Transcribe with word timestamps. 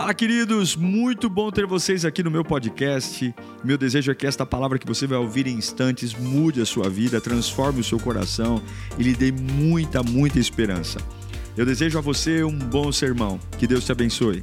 Fala, 0.00 0.14
queridos! 0.14 0.76
Muito 0.76 1.28
bom 1.28 1.50
ter 1.50 1.66
vocês 1.66 2.06
aqui 2.06 2.22
no 2.22 2.30
meu 2.30 2.42
podcast. 2.42 3.34
Meu 3.62 3.76
desejo 3.76 4.10
é 4.10 4.14
que 4.14 4.26
esta 4.26 4.46
palavra 4.46 4.78
que 4.78 4.86
você 4.86 5.06
vai 5.06 5.18
ouvir 5.18 5.46
em 5.46 5.58
instantes 5.58 6.14
mude 6.14 6.58
a 6.58 6.64
sua 6.64 6.88
vida, 6.88 7.20
transforme 7.20 7.80
o 7.80 7.84
seu 7.84 8.00
coração 8.00 8.62
e 8.98 9.02
lhe 9.02 9.14
dê 9.14 9.30
muita, 9.30 10.02
muita 10.02 10.38
esperança. 10.38 10.98
Eu 11.54 11.66
desejo 11.66 11.98
a 11.98 12.00
você 12.00 12.42
um 12.42 12.58
bom 12.58 12.90
sermão. 12.90 13.38
Que 13.58 13.66
Deus 13.66 13.84
te 13.84 13.92
abençoe. 13.92 14.42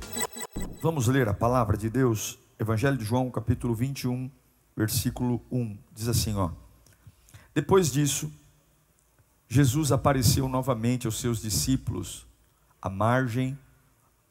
Vamos 0.80 1.08
ler 1.08 1.28
a 1.28 1.34
palavra 1.34 1.76
de 1.76 1.90
Deus, 1.90 2.38
Evangelho 2.60 2.96
de 2.96 3.04
João, 3.04 3.32
capítulo 3.32 3.74
21, 3.74 4.30
versículo 4.76 5.42
1. 5.52 5.76
Diz 5.92 6.08
assim, 6.08 6.36
ó: 6.36 6.52
Depois 7.56 7.92
disso, 7.92 8.32
Jesus 9.50 9.92
apareceu 9.92 10.48
novamente 10.48 11.08
aos 11.08 11.20
seus 11.20 11.42
discípulos 11.42 12.28
à 12.80 12.92
margem 12.92 13.58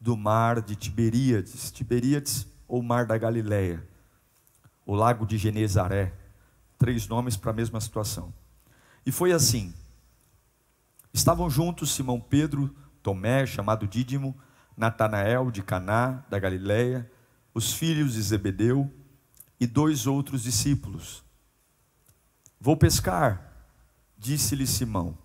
do 0.06 0.16
mar 0.16 0.62
de 0.62 0.76
Tiberíades, 0.76 1.72
Tiberíades 1.72 2.46
ou 2.68 2.80
mar 2.80 3.06
da 3.06 3.18
Galileia, 3.18 3.84
o 4.86 4.94
lago 4.94 5.26
de 5.26 5.36
Genezaré, 5.36 6.14
três 6.78 7.08
nomes 7.08 7.36
para 7.36 7.50
a 7.50 7.54
mesma 7.54 7.80
situação. 7.80 8.32
E 9.04 9.10
foi 9.10 9.32
assim: 9.32 9.74
estavam 11.12 11.50
juntos 11.50 11.90
Simão 11.90 12.20
Pedro, 12.20 12.72
Tomé, 13.02 13.44
chamado 13.46 13.84
Dídimo, 13.84 14.32
Natanael 14.76 15.50
de 15.50 15.60
Caná 15.60 16.24
da 16.30 16.38
Galileia, 16.38 17.10
os 17.52 17.72
filhos 17.72 18.12
de 18.12 18.22
Zebedeu 18.22 18.88
e 19.58 19.66
dois 19.66 20.06
outros 20.06 20.44
discípulos. 20.44 21.24
Vou 22.60 22.76
pescar, 22.76 23.52
disse-lhe 24.16 24.68
Simão, 24.68 25.18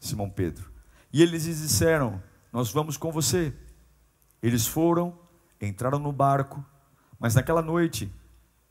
Simão 0.00 0.30
Pedro. 0.30 0.72
E 1.12 1.20
eles 1.20 1.44
lhes 1.44 1.60
disseram: 1.60 2.22
Nós 2.50 2.72
vamos 2.72 2.96
com 2.96 3.12
você. 3.12 3.54
Eles 4.42 4.66
foram, 4.66 5.16
entraram 5.60 5.98
no 5.98 6.12
barco, 6.12 6.64
mas 7.18 7.34
naquela 7.34 7.62
noite 7.62 8.12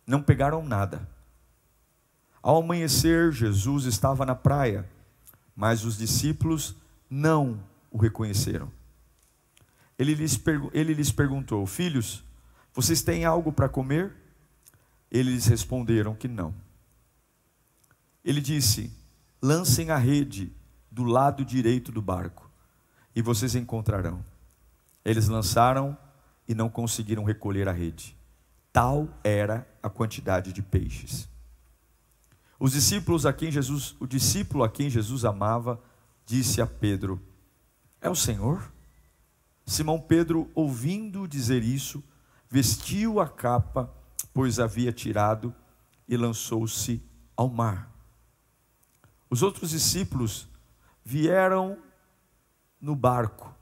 não 0.06 0.22
pegaram 0.22 0.64
nada. 0.64 1.08
Ao 2.44 2.58
amanhecer, 2.58 3.32
Jesus 3.32 3.86
estava 3.86 4.26
na 4.26 4.36
praia, 4.36 4.90
mas 5.56 5.86
os 5.86 5.98
discípulos 5.98 6.76
não 7.10 7.64
o 7.90 7.98
reconheceram. 7.98 8.72
Ele 9.98 10.16
lhes, 10.16 10.42
ele 10.74 10.94
lhes 10.94 11.12
perguntou: 11.12 11.66
Filhos, 11.66 12.24
vocês 12.74 13.02
têm 13.04 13.24
algo 13.24 13.52
para 13.54 13.70
comer? 13.70 14.14
Eles 15.12 15.46
responderam 15.46 16.16
que 16.16 16.28
não. 16.28 16.54
Ele 18.26 18.42
disse: 18.42 18.92
Lancem 19.42 19.92
a 19.92 19.98
rede 19.98 20.52
do 20.90 21.04
lado 21.04 21.46
direito 21.46 21.92
do 21.92 22.02
barco, 22.02 22.50
e 23.16 23.22
vocês 23.22 23.56
encontrarão. 23.56 24.31
Eles 25.04 25.28
lançaram 25.28 25.98
e 26.48 26.54
não 26.54 26.70
conseguiram 26.70 27.24
recolher 27.24 27.68
a 27.68 27.72
rede. 27.72 28.16
Tal 28.72 29.08
era 29.24 29.68
a 29.82 29.90
quantidade 29.90 30.54
de 30.54 30.62
peixes. 30.62 31.28
Os 32.60 32.74
discípulos 32.74 33.26
a 33.26 33.34
quem 33.34 33.52
Jesus, 33.52 33.96
o 34.00 34.06
discípulo 34.06 34.64
a 34.64 34.70
quem 34.70 34.90
Jesus 34.90 35.26
amava, 35.26 35.82
disse 36.26 36.62
a 36.62 36.68
Pedro: 36.68 37.20
É 38.00 38.10
o 38.10 38.16
Senhor? 38.16 38.72
Simão 39.66 40.00
Pedro, 40.00 40.50
ouvindo 40.54 41.28
dizer 41.28 41.64
isso, 41.64 42.04
vestiu 42.50 43.20
a 43.20 43.28
capa, 43.28 43.92
pois 44.34 44.60
havia 44.60 44.92
tirado, 44.92 45.54
e 46.08 46.18
lançou-se 46.18 47.02
ao 47.36 47.50
mar. 47.50 47.90
Os 49.30 49.42
outros 49.42 49.70
discípulos 49.70 50.48
vieram 51.04 51.78
no 52.80 52.96
barco 52.96 53.56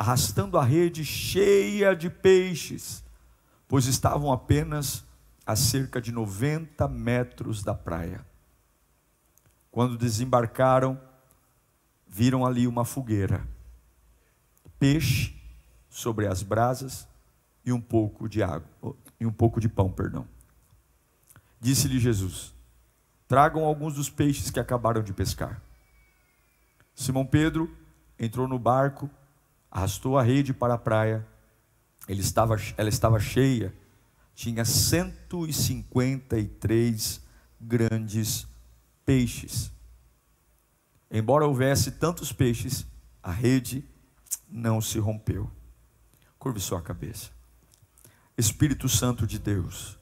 arrastando 0.00 0.56
a 0.56 0.64
rede 0.64 1.04
cheia 1.04 1.94
de 1.94 2.08
peixes, 2.08 3.04
pois 3.68 3.84
estavam 3.84 4.32
apenas 4.32 5.04
a 5.44 5.54
cerca 5.54 6.00
de 6.00 6.10
90 6.10 6.88
metros 6.88 7.62
da 7.62 7.74
praia. 7.74 8.24
Quando 9.70 9.98
desembarcaram, 9.98 10.98
viram 12.08 12.46
ali 12.46 12.66
uma 12.66 12.82
fogueira, 12.82 13.46
peixe 14.78 15.38
sobre 15.90 16.26
as 16.26 16.42
brasas 16.42 17.06
e 17.62 17.70
um 17.70 17.80
pouco 17.80 18.26
de 18.26 18.42
água, 18.42 18.96
e 19.20 19.26
um 19.26 19.32
pouco 19.32 19.60
de 19.60 19.68
pão, 19.68 19.92
perdão. 19.92 20.26
Disse-lhe 21.60 21.98
Jesus: 21.98 22.54
Tragam 23.28 23.66
alguns 23.66 23.96
dos 23.96 24.08
peixes 24.08 24.50
que 24.50 24.58
acabaram 24.58 25.02
de 25.02 25.12
pescar. 25.12 25.60
Simão 26.94 27.26
Pedro 27.26 27.70
entrou 28.18 28.48
no 28.48 28.58
barco 28.58 29.10
arrastou 29.70 30.18
a 30.18 30.22
rede 30.22 30.52
para 30.52 30.74
a 30.74 30.78
praia, 30.78 31.26
ele 32.08 32.20
estava, 32.20 32.56
ela 32.76 32.88
estava 32.88 33.20
cheia, 33.20 33.72
tinha 34.34 34.64
153 34.64 37.20
grandes 37.60 38.48
peixes. 39.04 39.70
Embora 41.10 41.46
houvesse 41.46 41.92
tantos 41.92 42.32
peixes, 42.32 42.86
a 43.22 43.30
rede 43.30 43.84
não 44.48 44.80
se 44.80 44.98
rompeu. 44.98 45.50
Curve 46.38 46.60
sua 46.60 46.80
cabeça. 46.80 47.30
Espírito 48.36 48.88
Santo 48.88 49.26
de 49.26 49.38
Deus, 49.38 49.98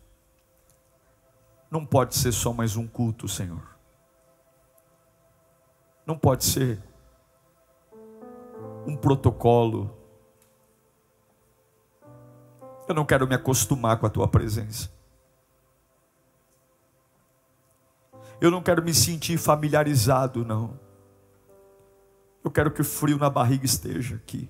não 1.71 1.85
pode 1.85 2.17
ser 2.17 2.33
só 2.33 2.53
mais 2.53 2.77
um 2.77 2.87
culto, 2.87 3.29
Senhor. 3.29 3.77
Não 6.07 6.17
pode 6.17 6.45
ser 6.45 6.83
um 8.87 8.97
protocolo. 8.97 9.95
Eu 12.89 12.95
não 12.95 13.05
quero 13.05 13.27
me 13.27 13.35
acostumar 13.35 13.99
com 13.99 14.07
a 14.07 14.11
tua 14.11 14.27
presença. 14.27 14.91
Eu 18.41 18.51
não 18.51 18.63
quero 18.63 18.83
me 18.83 18.95
sentir 18.95 19.37
familiarizado, 19.37 20.45
não. 20.45 20.79
Eu 22.43 22.51
quero 22.51 22.71
que 22.71 22.81
o 22.81 22.85
frio 22.85 23.19
na 23.19 23.29
barriga 23.29 23.67
esteja 23.67 24.17
aqui. 24.17 24.49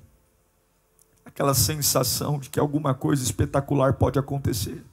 Aquela 1.24 1.54
sensação 1.54 2.38
de 2.38 2.50
que 2.50 2.60
alguma 2.60 2.94
coisa 2.94 3.22
espetacular 3.22 3.94
pode 3.94 4.18
acontecer. 4.18 4.84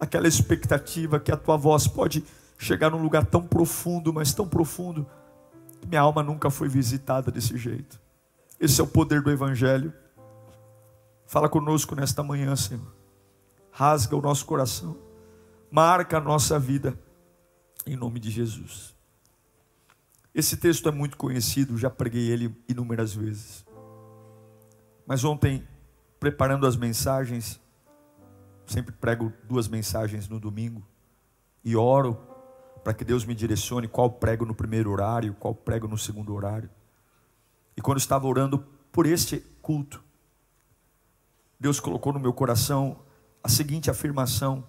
Aquela 0.00 0.26
expectativa 0.26 1.20
que 1.20 1.30
a 1.30 1.36
tua 1.36 1.56
voz 1.56 1.86
pode 1.86 2.24
chegar 2.58 2.90
num 2.90 3.02
lugar 3.02 3.26
tão 3.26 3.46
profundo, 3.46 4.12
mas 4.12 4.32
tão 4.32 4.48
profundo, 4.48 5.06
minha 5.86 6.00
alma 6.00 6.22
nunca 6.22 6.50
foi 6.50 6.68
visitada 6.68 7.30
desse 7.30 7.56
jeito. 7.56 8.00
Esse 8.60 8.80
é 8.80 8.84
o 8.84 8.86
poder 8.86 9.22
do 9.22 9.30
Evangelho. 9.30 9.92
Fala 11.26 11.48
conosco 11.48 11.94
nesta 11.94 12.22
manhã, 12.22 12.54
Senhor. 12.56 12.92
Rasga 13.70 14.16
o 14.16 14.20
nosso 14.20 14.44
coração. 14.46 14.96
Marca 15.70 16.16
a 16.18 16.20
nossa 16.20 16.58
vida. 16.58 16.98
Em 17.86 17.96
nome 17.96 18.18
de 18.18 18.30
Jesus. 18.30 18.94
Esse 20.34 20.56
texto 20.56 20.88
é 20.88 20.92
muito 20.92 21.16
conhecido, 21.16 21.76
já 21.76 21.90
preguei 21.90 22.30
ele 22.30 22.54
inúmeras 22.68 23.14
vezes. 23.14 23.64
Mas 25.06 25.24
ontem, 25.24 25.66
preparando 26.20 26.66
as 26.66 26.76
mensagens, 26.76 27.60
sempre 28.66 28.92
prego 28.92 29.32
duas 29.44 29.68
mensagens 29.68 30.28
no 30.28 30.38
domingo 30.38 30.86
e 31.64 31.74
oro 31.74 32.18
para 32.88 32.94
que 32.94 33.04
Deus 33.04 33.26
me 33.26 33.34
direcione 33.34 33.86
qual 33.86 34.10
prego 34.10 34.46
no 34.46 34.54
primeiro 34.54 34.90
horário, 34.90 35.34
qual 35.34 35.54
prego 35.54 35.86
no 35.86 35.98
segundo 35.98 36.34
horário. 36.34 36.70
E 37.76 37.82
quando 37.82 37.98
estava 37.98 38.26
orando 38.26 38.60
por 38.90 39.04
este 39.04 39.40
culto, 39.60 40.02
Deus 41.60 41.80
colocou 41.80 42.14
no 42.14 42.18
meu 42.18 42.32
coração 42.32 42.98
a 43.44 43.48
seguinte 43.50 43.90
afirmação: 43.90 44.66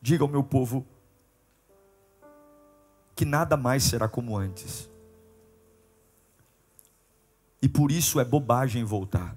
diga 0.00 0.22
ao 0.22 0.28
meu 0.28 0.44
povo 0.44 0.86
que 3.16 3.24
nada 3.24 3.56
mais 3.56 3.82
será 3.82 4.08
como 4.08 4.38
antes. 4.38 4.88
E 7.60 7.68
por 7.68 7.90
isso 7.90 8.20
é 8.20 8.24
bobagem 8.24 8.84
voltar. 8.84 9.36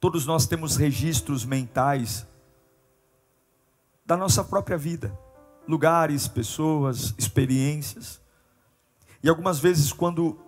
Todos 0.00 0.24
nós 0.24 0.46
temos 0.46 0.76
registros 0.76 1.44
mentais 1.44 2.26
da 4.06 4.16
nossa 4.16 4.42
própria 4.42 4.78
vida 4.78 5.22
lugares, 5.66 6.28
pessoas, 6.28 7.14
experiências. 7.18 8.20
E 9.22 9.28
algumas 9.28 9.58
vezes, 9.58 9.92
quando 9.92 10.38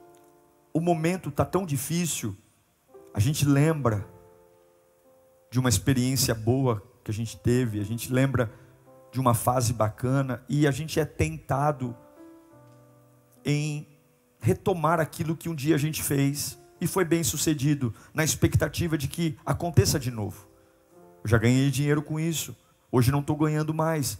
o 0.72 0.80
momento 0.80 1.30
está 1.30 1.44
tão 1.44 1.64
difícil, 1.64 2.36
a 3.14 3.20
gente 3.20 3.46
lembra 3.46 4.06
de 5.50 5.58
uma 5.58 5.68
experiência 5.68 6.34
boa 6.34 6.82
que 7.02 7.10
a 7.10 7.14
gente 7.14 7.36
teve, 7.38 7.80
a 7.80 7.84
gente 7.84 8.12
lembra 8.12 8.52
de 9.10 9.20
uma 9.20 9.32
fase 9.32 9.72
bacana 9.72 10.44
e 10.48 10.66
a 10.66 10.70
gente 10.70 11.00
é 11.00 11.04
tentado 11.04 11.96
em 13.44 13.86
retomar 14.40 15.00
aquilo 15.00 15.36
que 15.36 15.48
um 15.48 15.54
dia 15.54 15.76
a 15.76 15.78
gente 15.78 16.02
fez 16.02 16.58
e 16.80 16.86
foi 16.86 17.04
bem 17.04 17.24
sucedido, 17.24 17.94
na 18.12 18.22
expectativa 18.22 18.98
de 18.98 19.08
que 19.08 19.38
aconteça 19.46 19.98
de 19.98 20.10
novo. 20.10 20.46
Eu 21.24 21.30
já 21.30 21.38
ganhei 21.38 21.70
dinheiro 21.70 22.02
com 22.02 22.20
isso, 22.20 22.54
hoje 22.92 23.10
não 23.10 23.20
estou 23.20 23.36
ganhando 23.36 23.72
mais, 23.72 24.18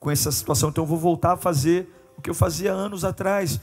com 0.00 0.10
essa 0.10 0.32
situação, 0.32 0.70
então 0.70 0.82
eu 0.82 0.88
vou 0.88 0.98
voltar 0.98 1.32
a 1.32 1.36
fazer 1.36 1.88
o 2.16 2.22
que 2.22 2.28
eu 2.28 2.34
fazia 2.34 2.72
anos 2.72 3.04
atrás, 3.04 3.60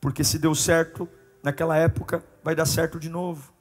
porque 0.00 0.24
se 0.24 0.38
deu 0.38 0.54
certo 0.54 1.08
naquela 1.42 1.76
época, 1.76 2.24
vai 2.42 2.56
dar 2.56 2.66
certo 2.66 2.98
de 2.98 3.08
novo. 3.08 3.54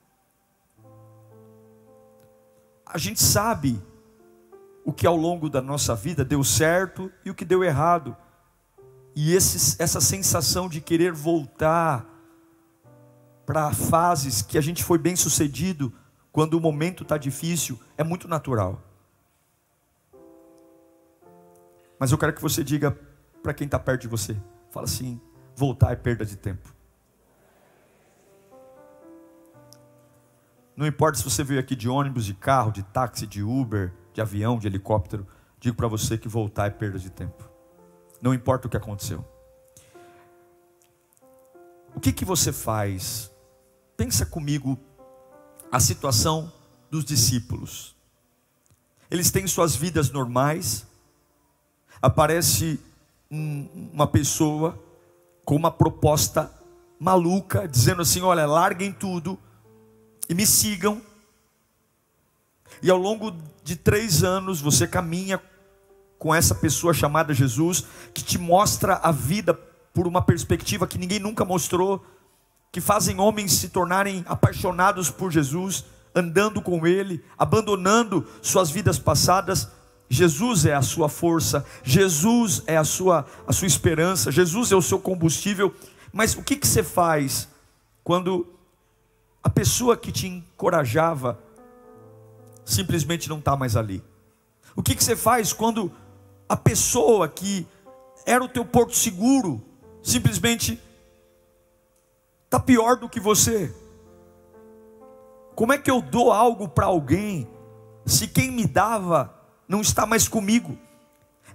a 2.94 3.00
gente 3.00 3.24
sabe 3.24 3.81
o 4.86 4.94
que 4.94 5.08
ao 5.08 5.18
longo 5.18 5.50
da 5.50 5.62
nossa 5.62 5.96
vida 5.96 6.24
deu 6.24 6.44
certo 6.44 7.12
e 7.25 7.31
o 7.31 7.34
que 7.34 7.44
deu 7.44 7.64
errado. 7.64 8.16
E 9.16 9.34
esse, 9.34 9.81
essa 9.81 10.00
sensação 10.00 10.70
de 10.70 10.80
querer 10.80 11.12
voltar 11.12 12.06
para 13.48 13.74
fases 13.74 14.44
que 14.44 14.60
a 14.60 14.62
gente 14.62 14.84
foi 14.84 15.00
bem 15.00 15.16
sucedido, 15.16 15.92
quando 16.31 16.54
o 16.54 16.62
momento 16.62 17.02
está 17.02 17.18
difícil, 17.18 17.80
é 17.98 18.04
muito 18.04 18.28
natural. 18.28 18.80
Mas 22.04 22.12
eu 22.12 22.18
quero 22.18 22.34
que 22.34 22.42
você 22.42 22.66
diga 22.66 22.92
para 23.42 23.54
quem 23.54 23.64
está 23.64 23.80
perto 23.80 24.02
de 24.02 24.08
você: 24.10 24.36
fala 24.70 24.84
assim, 24.84 25.22
voltar 25.56 25.94
é 25.94 25.96
perda 25.96 26.26
de 26.26 26.36
tempo. 26.36 26.76
Não 30.76 30.86
importa 30.86 31.18
se 31.18 31.24
você 31.24 31.46
veio 31.46 31.62
aqui 31.62 31.78
de 31.78 31.88
ônibus, 31.88 32.26
de 32.26 32.34
carro, 32.34 32.74
de 32.74 32.84
táxi, 32.84 33.26
de 33.26 33.42
Uber, 33.42 33.94
de 34.12 34.20
avião, 34.20 34.60
de 34.60 34.68
helicóptero, 34.68 35.26
digo 35.62 35.78
para 35.78 35.88
você 35.88 36.18
que 36.18 36.28
voltar 36.28 36.68
é 36.68 36.72
perda 36.72 37.00
de 37.00 37.10
tempo. 37.10 37.50
Não 38.22 38.34
importa 38.34 38.68
o 38.68 38.70
que 38.70 38.76
aconteceu. 38.76 39.26
O 41.96 42.02
que, 42.02 42.12
que 42.12 42.26
você 42.26 42.52
faz? 42.52 43.32
Pensa 43.96 44.26
comigo 44.26 44.78
a 45.72 45.80
situação 45.80 46.52
dos 46.92 47.06
discípulos. 47.06 47.96
Eles 49.10 49.32
têm 49.32 49.48
suas 49.48 49.74
vidas 49.74 50.12
normais. 50.12 50.92
Aparece 52.04 52.78
um, 53.32 53.90
uma 53.94 54.06
pessoa 54.06 54.78
com 55.46 55.56
uma 55.56 55.72
proposta 55.72 56.52
maluca, 57.00 57.66
dizendo 57.66 58.02
assim: 58.02 58.22
olha, 58.22 58.46
larguem 58.46 58.92
tudo 58.92 59.40
e 60.28 60.34
me 60.34 60.46
sigam. 60.46 61.02
E 62.82 62.92
ao 62.92 62.98
longo 62.98 63.34
de 63.64 63.78
três 63.78 64.22
anos 64.22 64.60
você 64.60 64.86
caminha 64.86 65.42
com 66.20 66.36
essa 66.36 66.54
pessoa 66.54 66.94
chamada 66.94 67.34
Jesus, 67.34 67.86
que 68.14 68.22
te 68.22 68.38
mostra 68.38 68.96
a 68.96 69.12
vida 69.12 69.54
por 69.94 70.06
uma 70.06 70.22
perspectiva 70.22 70.86
que 70.86 70.98
ninguém 70.98 71.20
nunca 71.20 71.46
mostrou, 71.46 72.06
que 72.70 72.82
fazem 72.82 73.18
homens 73.18 73.54
se 73.54 73.70
tornarem 73.70 74.26
apaixonados 74.28 75.10
por 75.10 75.32
Jesus, 75.32 75.86
andando 76.14 76.62
com 76.62 76.86
Ele, 76.86 77.24
abandonando 77.38 78.28
suas 78.42 78.70
vidas 78.70 79.00
passadas. 79.00 79.70
Jesus 80.10 80.66
é 80.66 80.74
a 80.74 80.82
sua 80.82 81.10
força, 81.10 81.66
Jesus 81.84 82.62
é 82.68 82.78
a 82.78 82.84
sua, 82.84 83.26
a 83.48 83.54
sua 83.54 83.68
esperança, 83.68 84.32
Jesus 84.32 84.72
é 84.72 84.76
o 84.76 84.82
seu 84.82 85.00
combustível. 85.00 85.74
Mas 86.12 86.36
o 86.36 86.44
que, 86.44 86.56
que 86.56 86.68
você 86.68 86.84
faz 86.84 87.48
quando 88.04 88.48
a 89.42 89.50
pessoa 89.50 89.98
que 89.98 90.12
te 90.12 90.28
encorajava 90.28 91.40
simplesmente 92.64 93.28
não 93.28 93.40
está 93.40 93.56
mais 93.56 93.76
ali? 93.76 94.04
O 94.76 94.84
que, 94.84 94.96
que 94.96 95.04
você 95.04 95.16
faz 95.16 95.52
quando 95.52 95.92
a 96.48 96.56
pessoa 96.56 97.28
que 97.28 97.66
era 98.26 98.44
o 98.44 98.48
teu 98.48 98.64
porto 98.64 98.96
seguro 98.96 99.62
simplesmente 100.02 100.80
está 102.46 102.60
pior 102.60 102.98
do 102.98 103.10
que 103.10 103.20
você? 103.20 103.74
Como 105.56 105.74
é 105.74 105.78
que 105.78 105.90
eu 105.90 106.02
dou 106.02 106.32
algo 106.32 106.68
para 106.68 106.86
alguém 106.86 107.48
se 108.06 108.28
quem 108.28 108.52
me 108.52 108.68
dava 108.68 109.33
não 109.68 109.81
está 109.81 110.06
mais 110.06 110.27
comigo? 110.27 110.77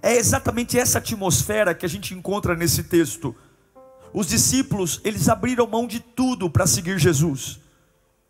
É 0.01 0.15
exatamente 0.15 0.77
essa 0.77 0.97
atmosfera 0.97 1.73
que 1.73 1.85
a 1.85 1.89
gente 1.89 2.13
encontra 2.13 2.55
nesse 2.55 2.83
texto. 2.83 3.35
Os 4.13 4.27
discípulos, 4.27 5.01
eles 5.03 5.29
abriram 5.29 5.67
mão 5.67 5.85
de 5.85 5.99
tudo 5.99 6.49
para 6.49 6.65
seguir 6.65 6.97
Jesus 6.97 7.59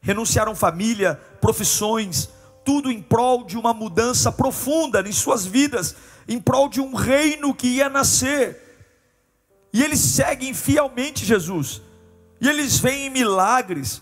renunciaram 0.01 0.55
família, 0.55 1.15
profissões, 1.41 2.29
tudo 2.63 2.91
em 2.91 3.01
prol 3.01 3.43
de 3.43 3.57
uma 3.57 3.73
mudança 3.73 4.31
profunda 4.31 5.01
em 5.01 5.11
suas 5.11 5.45
vidas, 5.45 5.95
em 6.27 6.39
prol 6.39 6.69
de 6.69 6.79
um 6.79 6.93
reino 6.93 7.53
que 7.53 7.67
ia 7.67 7.89
nascer. 7.89 8.65
E 9.73 9.83
eles 9.83 9.99
seguem 9.99 10.53
fielmente 10.53 11.25
Jesus. 11.25 11.81
E 12.41 12.47
eles 12.47 12.79
veem 12.79 13.09
milagres. 13.09 14.01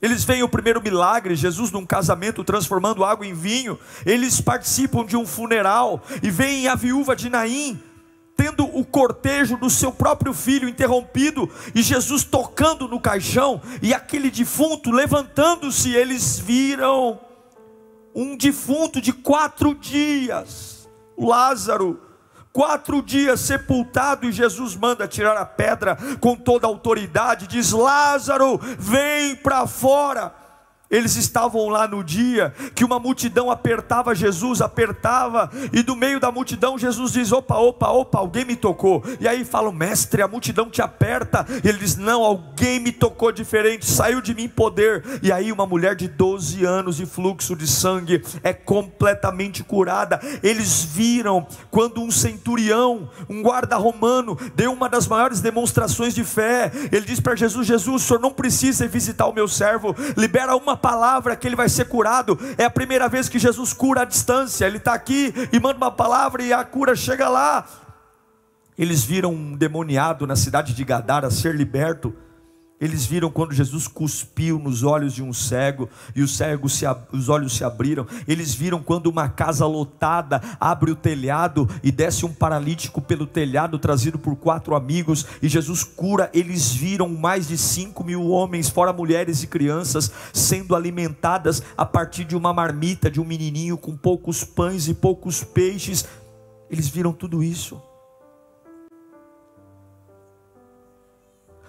Eles 0.00 0.24
veem 0.24 0.42
o 0.42 0.48
primeiro 0.48 0.82
milagre, 0.82 1.36
Jesus 1.36 1.70
num 1.70 1.84
casamento 1.84 2.42
transformando 2.42 3.04
água 3.04 3.26
em 3.26 3.34
vinho. 3.34 3.78
Eles 4.06 4.40
participam 4.40 5.04
de 5.04 5.16
um 5.16 5.26
funeral 5.26 6.02
e 6.22 6.30
veem 6.30 6.68
a 6.68 6.74
viúva 6.74 7.14
de 7.14 7.28
Naim 7.28 7.80
tendo 8.40 8.64
o 8.64 8.82
cortejo 8.86 9.58
do 9.58 9.68
seu 9.68 9.92
próprio 9.92 10.32
filho 10.32 10.66
interrompido, 10.66 11.46
e 11.74 11.82
Jesus 11.82 12.24
tocando 12.24 12.88
no 12.88 12.98
caixão, 12.98 13.60
e 13.82 13.92
aquele 13.92 14.30
defunto 14.30 14.90
levantando-se, 14.90 15.94
eles 15.94 16.38
viram 16.38 17.20
um 18.14 18.34
defunto 18.38 18.98
de 18.98 19.12
quatro 19.12 19.74
dias, 19.74 20.88
Lázaro, 21.18 22.00
quatro 22.52 23.02
dias 23.02 23.40
sepultado, 23.40 24.26
e 24.26 24.32
Jesus 24.32 24.76
manda 24.76 25.08
tirar 25.08 25.36
a 25.36 25.46
pedra 25.46 25.96
com 26.20 26.36
toda 26.36 26.66
a 26.66 26.70
autoridade, 26.70 27.46
diz: 27.46 27.72
Lázaro, 27.72 28.58
vem 28.78 29.36
para 29.36 29.66
fora. 29.66 30.39
Eles 30.90 31.14
estavam 31.14 31.68
lá 31.68 31.86
no 31.86 32.02
dia 32.02 32.52
que 32.74 32.84
uma 32.84 32.98
multidão 32.98 33.48
apertava 33.48 34.12
Jesus, 34.12 34.60
apertava, 34.60 35.48
e 35.72 35.84
do 35.84 35.94
meio 35.94 36.18
da 36.18 36.32
multidão 36.32 36.76
Jesus 36.76 37.12
diz: 37.12 37.30
opa, 37.30 37.56
opa, 37.56 37.88
opa, 37.90 38.18
alguém 38.18 38.44
me 38.44 38.56
tocou. 38.56 39.04
E 39.20 39.28
aí 39.28 39.44
falam, 39.44 39.70
mestre, 39.70 40.20
a 40.20 40.26
multidão 40.26 40.68
te 40.68 40.82
aperta. 40.82 41.46
E 41.62 41.68
ele 41.68 41.78
diz: 41.78 41.96
não, 41.96 42.24
alguém 42.24 42.80
me 42.80 42.90
tocou 42.90 43.30
diferente, 43.30 43.86
saiu 43.86 44.20
de 44.20 44.34
mim 44.34 44.48
poder. 44.48 45.04
E 45.22 45.30
aí 45.30 45.52
uma 45.52 45.64
mulher 45.64 45.94
de 45.94 46.08
12 46.08 46.64
anos 46.64 46.96
de 46.96 47.06
fluxo 47.06 47.54
de 47.54 47.68
sangue 47.68 48.22
é 48.42 48.52
completamente 48.52 49.62
curada. 49.62 50.20
Eles 50.42 50.82
viram 50.82 51.46
quando 51.70 52.02
um 52.02 52.10
centurião, 52.10 53.08
um 53.28 53.42
guarda 53.42 53.76
romano, 53.76 54.36
deu 54.56 54.72
uma 54.72 54.88
das 54.88 55.06
maiores 55.06 55.40
demonstrações 55.40 56.14
de 56.16 56.24
fé. 56.24 56.72
Ele 56.90 57.06
diz 57.06 57.20
para 57.20 57.36
Jesus: 57.36 57.64
Jesus, 57.64 58.02
o 58.02 58.04
senhor 58.04 58.20
não 58.20 58.32
precisa 58.32 58.88
visitar 58.88 59.26
o 59.26 59.32
meu 59.32 59.46
servo, 59.46 59.94
libera 60.16 60.56
uma 60.56 60.79
palavra 60.80 61.36
que 61.36 61.46
ele 61.46 61.56
vai 61.56 61.68
ser 61.68 61.86
curado. 61.86 62.38
É 62.56 62.64
a 62.64 62.70
primeira 62.70 63.08
vez 63.08 63.28
que 63.28 63.38
Jesus 63.38 63.72
cura 63.72 64.02
à 64.02 64.04
distância. 64.04 64.64
Ele 64.64 64.78
está 64.78 64.94
aqui 64.94 65.32
e 65.52 65.60
manda 65.60 65.76
uma 65.76 65.90
palavra 65.90 66.42
e 66.42 66.52
a 66.52 66.64
cura 66.64 66.96
chega 66.96 67.28
lá. 67.28 67.66
Eles 68.78 69.04
viram 69.04 69.32
um 69.32 69.56
demoniado 69.56 70.26
na 70.26 70.36
cidade 70.36 70.72
de 70.72 70.84
Gadara 70.84 71.30
ser 71.30 71.54
liberto. 71.54 72.14
Eles 72.80 73.04
viram 73.04 73.30
quando 73.30 73.52
Jesus 73.52 73.86
cuspiu 73.86 74.58
nos 74.58 74.82
olhos 74.82 75.12
de 75.12 75.22
um 75.22 75.34
cego 75.34 75.86
e 76.16 76.22
os 76.22 76.34
cegos 76.34 76.72
se, 76.72 76.86
os 77.12 77.28
olhos 77.28 77.54
se 77.54 77.62
abriram. 77.62 78.06
Eles 78.26 78.54
viram 78.54 78.82
quando 78.82 79.08
uma 79.08 79.28
casa 79.28 79.66
lotada 79.66 80.40
abre 80.58 80.90
o 80.90 80.96
telhado 80.96 81.68
e 81.82 81.92
desce 81.92 82.24
um 82.24 82.32
paralítico 82.32 83.02
pelo 83.02 83.26
telhado 83.26 83.78
trazido 83.78 84.18
por 84.18 84.34
quatro 84.34 84.74
amigos 84.74 85.26
e 85.42 85.48
Jesus 85.48 85.84
cura. 85.84 86.30
Eles 86.32 86.72
viram 86.72 87.08
mais 87.10 87.48
de 87.48 87.58
cinco 87.58 88.02
mil 88.02 88.28
homens, 88.28 88.70
fora 88.70 88.94
mulheres 88.94 89.42
e 89.42 89.46
crianças, 89.46 90.10
sendo 90.32 90.74
alimentadas 90.74 91.62
a 91.76 91.84
partir 91.84 92.24
de 92.24 92.34
uma 92.34 92.54
marmita 92.54 93.10
de 93.10 93.20
um 93.20 93.24
menininho 93.26 93.76
com 93.76 93.94
poucos 93.94 94.42
pães 94.42 94.88
e 94.88 94.94
poucos 94.94 95.44
peixes. 95.44 96.06
Eles 96.70 96.88
viram 96.88 97.12
tudo 97.12 97.42
isso. 97.42 97.78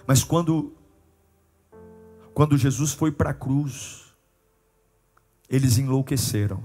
Mas 0.06 0.24
quando 0.24 0.72
quando 2.34 2.56
Jesus 2.56 2.92
foi 2.92 3.12
para 3.12 3.30
a 3.30 3.34
cruz, 3.34 4.14
eles 5.48 5.76
enlouqueceram. 5.76 6.62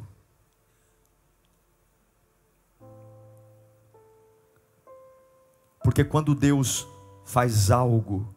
Porque 5.83 6.03
quando 6.03 6.33
Deus 6.33 6.87
faz 7.25 7.69
algo 7.69 8.33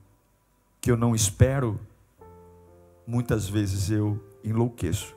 que 0.81 0.91
eu 0.91 0.97
não 0.97 1.15
espero, 1.15 1.79
muitas 3.07 3.49
vezes 3.49 3.91
eu 3.91 4.21
enlouqueço. 4.43 5.17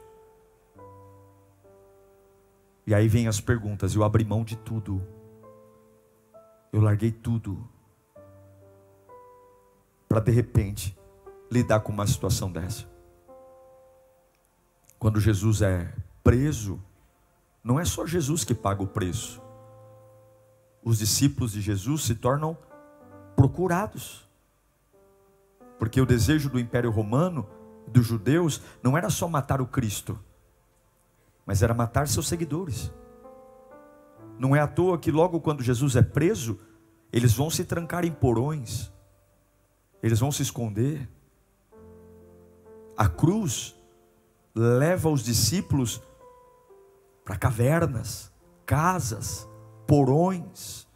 E 2.86 2.94
aí 2.94 3.08
vem 3.08 3.28
as 3.28 3.40
perguntas, 3.40 3.96
eu 3.96 4.04
abri 4.04 4.26
mão 4.26 4.44
de 4.44 4.58
tudo. 4.58 5.02
Eu 6.72 6.82
larguei 6.82 7.12
tudo. 7.12 7.68
Para 10.08 10.20
de 10.20 10.32
repente 10.32 10.96
lidar 11.54 11.82
com 11.82 11.92
uma 11.92 12.08
situação 12.08 12.52
dessa. 12.52 12.86
Quando 14.98 15.20
Jesus 15.20 15.62
é 15.62 15.94
preso, 16.24 16.82
não 17.64 17.80
é 17.80 17.86
só 17.86 18.06
Jesus 18.06 18.44
que 18.44 18.56
paga 18.56 18.82
o 18.82 18.88
preço. 18.88 19.42
Os 20.84 20.98
discípulos 20.98 21.52
de 21.52 21.62
Jesus 21.62 22.04
se 22.04 22.16
tornam 22.16 22.58
procurados. 23.36 24.28
Porque 25.78 26.02
o 26.02 26.06
desejo 26.06 26.50
do 26.50 26.60
Império 26.60 26.90
Romano, 26.90 27.48
dos 27.88 28.06
judeus, 28.06 28.62
não 28.82 28.98
era 28.98 29.10
só 29.10 29.28
matar 29.28 29.62
o 29.62 29.68
Cristo, 29.68 30.18
mas 31.46 31.62
era 31.62 31.74
matar 31.74 32.08
seus 32.08 32.28
seguidores. 32.28 32.92
Não 34.40 34.56
é 34.56 34.60
à 34.60 34.68
toa 34.68 34.98
que 34.98 35.12
logo 35.12 35.40
quando 35.40 35.62
Jesus 35.62 35.96
é 35.96 36.02
preso, 36.02 36.60
eles 37.12 37.34
vão 37.34 37.50
se 37.50 37.64
trancar 37.64 38.06
em 38.06 38.12
porões, 38.12 38.92
eles 40.02 40.20
vão 40.20 40.32
se 40.32 40.42
esconder. 40.42 41.08
A 42.98 43.08
cruz 43.08 43.76
leva 44.56 45.10
os 45.10 45.24
discípulos 45.24 46.02
para 47.26 47.38
cavernas, 47.38 48.32
casas, 48.66 49.48
porões, 49.88 50.88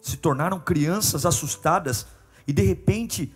se 0.00 0.16
tornaram 0.16 0.58
crianças 0.58 1.26
assustadas 1.26 2.06
e 2.46 2.52
de 2.52 2.62
repente, 2.62 3.34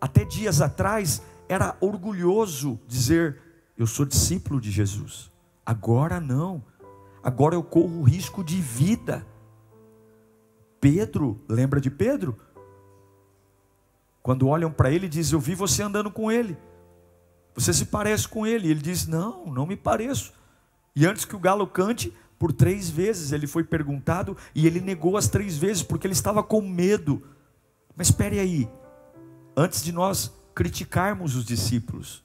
até 0.00 0.24
dias 0.24 0.60
atrás, 0.60 1.22
era 1.48 1.76
orgulhoso 1.80 2.80
dizer: 2.86 3.40
Eu 3.76 3.86
sou 3.86 4.06
discípulo 4.06 4.60
de 4.60 4.70
Jesus. 4.70 5.30
Agora 5.64 6.18
não, 6.18 6.64
agora 7.22 7.54
eu 7.54 7.62
corro 7.62 8.02
risco 8.02 8.42
de 8.42 8.60
vida. 8.60 9.26
Pedro, 10.80 11.40
lembra 11.48 11.80
de 11.80 11.90
Pedro? 11.90 12.38
Quando 14.22 14.48
olham 14.48 14.72
para 14.72 14.90
ele, 14.90 15.08
diz: 15.08 15.30
Eu 15.30 15.40
vi 15.40 15.54
você 15.54 15.82
andando 15.82 16.10
com 16.10 16.32
ele. 16.32 16.56
Você 17.58 17.74
se 17.74 17.86
parece 17.86 18.28
com 18.28 18.46
ele. 18.46 18.70
Ele 18.70 18.80
diz: 18.80 19.06
Não, 19.06 19.46
não 19.46 19.66
me 19.66 19.76
pareço. 19.76 20.32
E 20.94 21.04
antes 21.04 21.24
que 21.24 21.34
o 21.34 21.40
galo 21.40 21.66
cante, 21.66 22.12
por 22.38 22.52
três 22.52 22.88
vezes 22.88 23.32
ele 23.32 23.48
foi 23.48 23.64
perguntado 23.64 24.36
e 24.54 24.64
ele 24.66 24.80
negou 24.80 25.16
as 25.16 25.28
três 25.28 25.58
vezes 25.58 25.82
porque 25.82 26.06
ele 26.06 26.14
estava 26.14 26.40
com 26.42 26.60
medo. 26.60 27.20
Mas 27.96 28.08
espere 28.08 28.38
aí, 28.38 28.68
antes 29.56 29.82
de 29.82 29.90
nós 29.90 30.32
criticarmos 30.54 31.34
os 31.34 31.44
discípulos, 31.44 32.22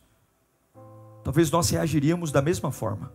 talvez 1.24 1.50
nós 1.50 1.68
reagiríamos 1.72 2.32
da 2.32 2.42
mesma 2.42 2.72
forma. 2.72 3.12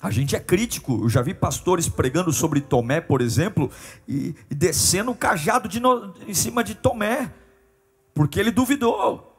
A 0.00 0.10
gente 0.10 0.36
é 0.36 0.40
crítico, 0.40 1.00
eu 1.02 1.08
já 1.08 1.22
vi 1.22 1.32
pastores 1.32 1.88
pregando 1.88 2.30
sobre 2.30 2.60
Tomé, 2.60 3.00
por 3.00 3.22
exemplo, 3.22 3.70
e, 4.06 4.34
e 4.50 4.54
descendo 4.54 5.10
o 5.10 5.16
cajado 5.16 5.68
no, 5.80 6.14
em 6.26 6.34
cima 6.34 6.62
de 6.62 6.74
Tomé, 6.74 7.32
porque 8.18 8.40
ele 8.40 8.50
duvidou, 8.50 9.32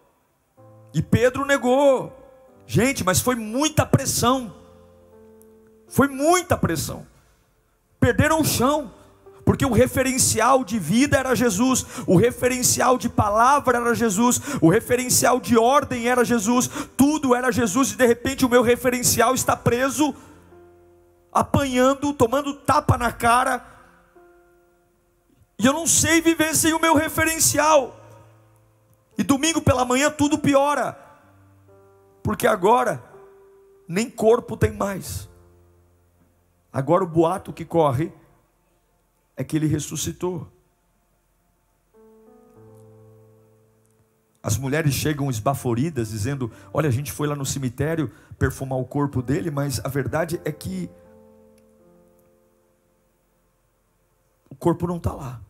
e 0.93 1.01
Pedro 1.01 1.43
negou. 1.45 2.17
Gente, 2.65 3.03
mas 3.03 3.19
foi 3.19 3.35
muita 3.35 3.85
pressão, 3.85 4.55
foi 5.89 6.07
muita 6.07 6.55
pressão, 6.55 7.05
perderam 7.99 8.39
o 8.39 8.45
chão, 8.45 8.89
porque 9.43 9.65
o 9.65 9.73
referencial 9.73 10.63
de 10.63 10.79
vida 10.79 11.17
era 11.17 11.35
Jesus, 11.35 11.85
o 12.07 12.15
referencial 12.15 12.97
de 12.97 13.09
palavra 13.09 13.79
era 13.79 13.93
Jesus, 13.93 14.39
o 14.61 14.69
referencial 14.69 15.41
de 15.41 15.57
ordem 15.57 16.07
era 16.07 16.23
Jesus, 16.23 16.69
tudo 16.95 17.35
era 17.35 17.51
Jesus, 17.51 17.91
e 17.91 17.97
de 17.97 18.05
repente 18.05 18.45
o 18.45 18.49
meu 18.49 18.61
referencial 18.61 19.35
está 19.35 19.57
preso 19.57 20.15
apanhando, 21.33 22.13
tomando 22.13 22.53
tapa 22.53 22.97
na 22.97 23.11
cara, 23.11 23.61
e 25.59 25.65
eu 25.65 25.73
não 25.73 25.85
sei 25.85 26.21
viver 26.21 26.55
sem 26.55 26.71
o 26.71 26.79
meu 26.79 26.95
referencial. 26.95 27.98
E 29.19 29.23
domingo 29.23 29.61
pela 29.61 29.83
manhã 29.83 30.09
tudo 30.09 30.39
piora, 30.39 30.97
porque 32.23 32.47
agora 32.47 33.03
nem 33.85 34.09
corpo 34.09 34.55
tem 34.55 34.71
mais. 34.71 35.27
Agora 36.71 37.03
o 37.03 37.07
boato 37.07 37.51
que 37.51 37.65
corre 37.65 38.13
é 39.35 39.43
que 39.43 39.57
ele 39.57 39.67
ressuscitou. 39.67 40.47
As 44.41 44.57
mulheres 44.57 44.93
chegam 44.93 45.29
esbaforidas, 45.29 46.11
dizendo: 46.11 46.49
Olha, 46.73 46.87
a 46.87 46.91
gente 46.91 47.11
foi 47.11 47.27
lá 47.27 47.35
no 47.35 47.45
cemitério 47.45 48.09
perfumar 48.37 48.79
o 48.79 48.85
corpo 48.85 49.21
dele, 49.21 49.51
mas 49.51 49.81
a 49.83 49.89
verdade 49.89 50.39
é 50.45 50.51
que 50.53 50.89
o 54.49 54.55
corpo 54.55 54.87
não 54.87 54.95
está 54.95 55.11
lá. 55.11 55.41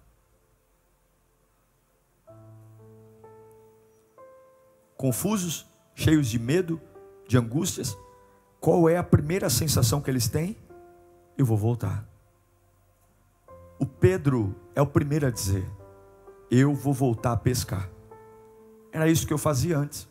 Confusos, 5.00 5.65
cheios 5.96 6.27
de 6.27 6.38
medo, 6.38 6.77
de 7.25 7.38
angústias, 7.38 7.98
qual 8.60 8.89
é 8.89 8.98
a 8.98 9.03
primeira 9.03 9.50
sensação 9.50 10.01
que 10.01 10.12
eles 10.12 10.27
têm? 10.27 10.58
Eu 11.38 11.46
vou 11.46 11.56
voltar. 11.56 12.06
O 13.79 13.86
Pedro 13.86 14.53
é 14.75 14.82
o 14.82 14.86
primeiro 14.86 15.25
a 15.25 15.32
dizer: 15.32 15.65
Eu 16.51 16.75
vou 16.75 16.94
voltar 16.94 17.32
a 17.32 17.38
pescar. 17.38 17.89
Era 18.91 19.08
isso 19.08 19.25
que 19.25 19.32
eu 19.32 19.38
fazia 19.38 19.77
antes. 19.77 20.06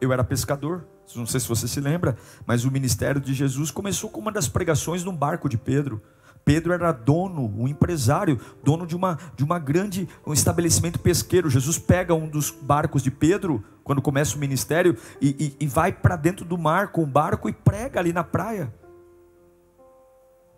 Eu 0.00 0.14
era 0.14 0.24
pescador, 0.24 0.86
não 1.14 1.26
sei 1.26 1.38
se 1.38 1.46
você 1.46 1.68
se 1.68 1.78
lembra, 1.78 2.16
mas 2.46 2.64
o 2.64 2.70
ministério 2.70 3.20
de 3.20 3.34
Jesus 3.34 3.70
começou 3.70 4.08
com 4.08 4.18
uma 4.18 4.32
das 4.32 4.48
pregações 4.48 5.04
num 5.04 5.14
barco 5.14 5.46
de 5.46 5.58
Pedro. 5.58 6.00
Pedro 6.44 6.72
era 6.72 6.90
dono, 6.90 7.42
um 7.56 7.68
empresário, 7.68 8.40
dono 8.62 8.86
de 8.86 8.96
uma, 8.96 9.18
de 9.36 9.44
uma 9.44 9.58
grande 9.58 10.08
um 10.26 10.32
estabelecimento 10.32 10.98
pesqueiro. 10.98 11.48
Jesus 11.48 11.78
pega 11.78 12.14
um 12.14 12.28
dos 12.28 12.50
barcos 12.50 13.02
de 13.02 13.10
Pedro, 13.10 13.64
quando 13.84 14.02
começa 14.02 14.36
o 14.36 14.40
ministério, 14.40 14.96
e, 15.20 15.56
e, 15.60 15.64
e 15.64 15.66
vai 15.66 15.92
para 15.92 16.16
dentro 16.16 16.44
do 16.44 16.58
mar 16.58 16.88
com 16.88 17.02
o 17.02 17.06
barco 17.06 17.48
e 17.48 17.52
prega 17.52 18.00
ali 18.00 18.12
na 18.12 18.24
praia. 18.24 18.72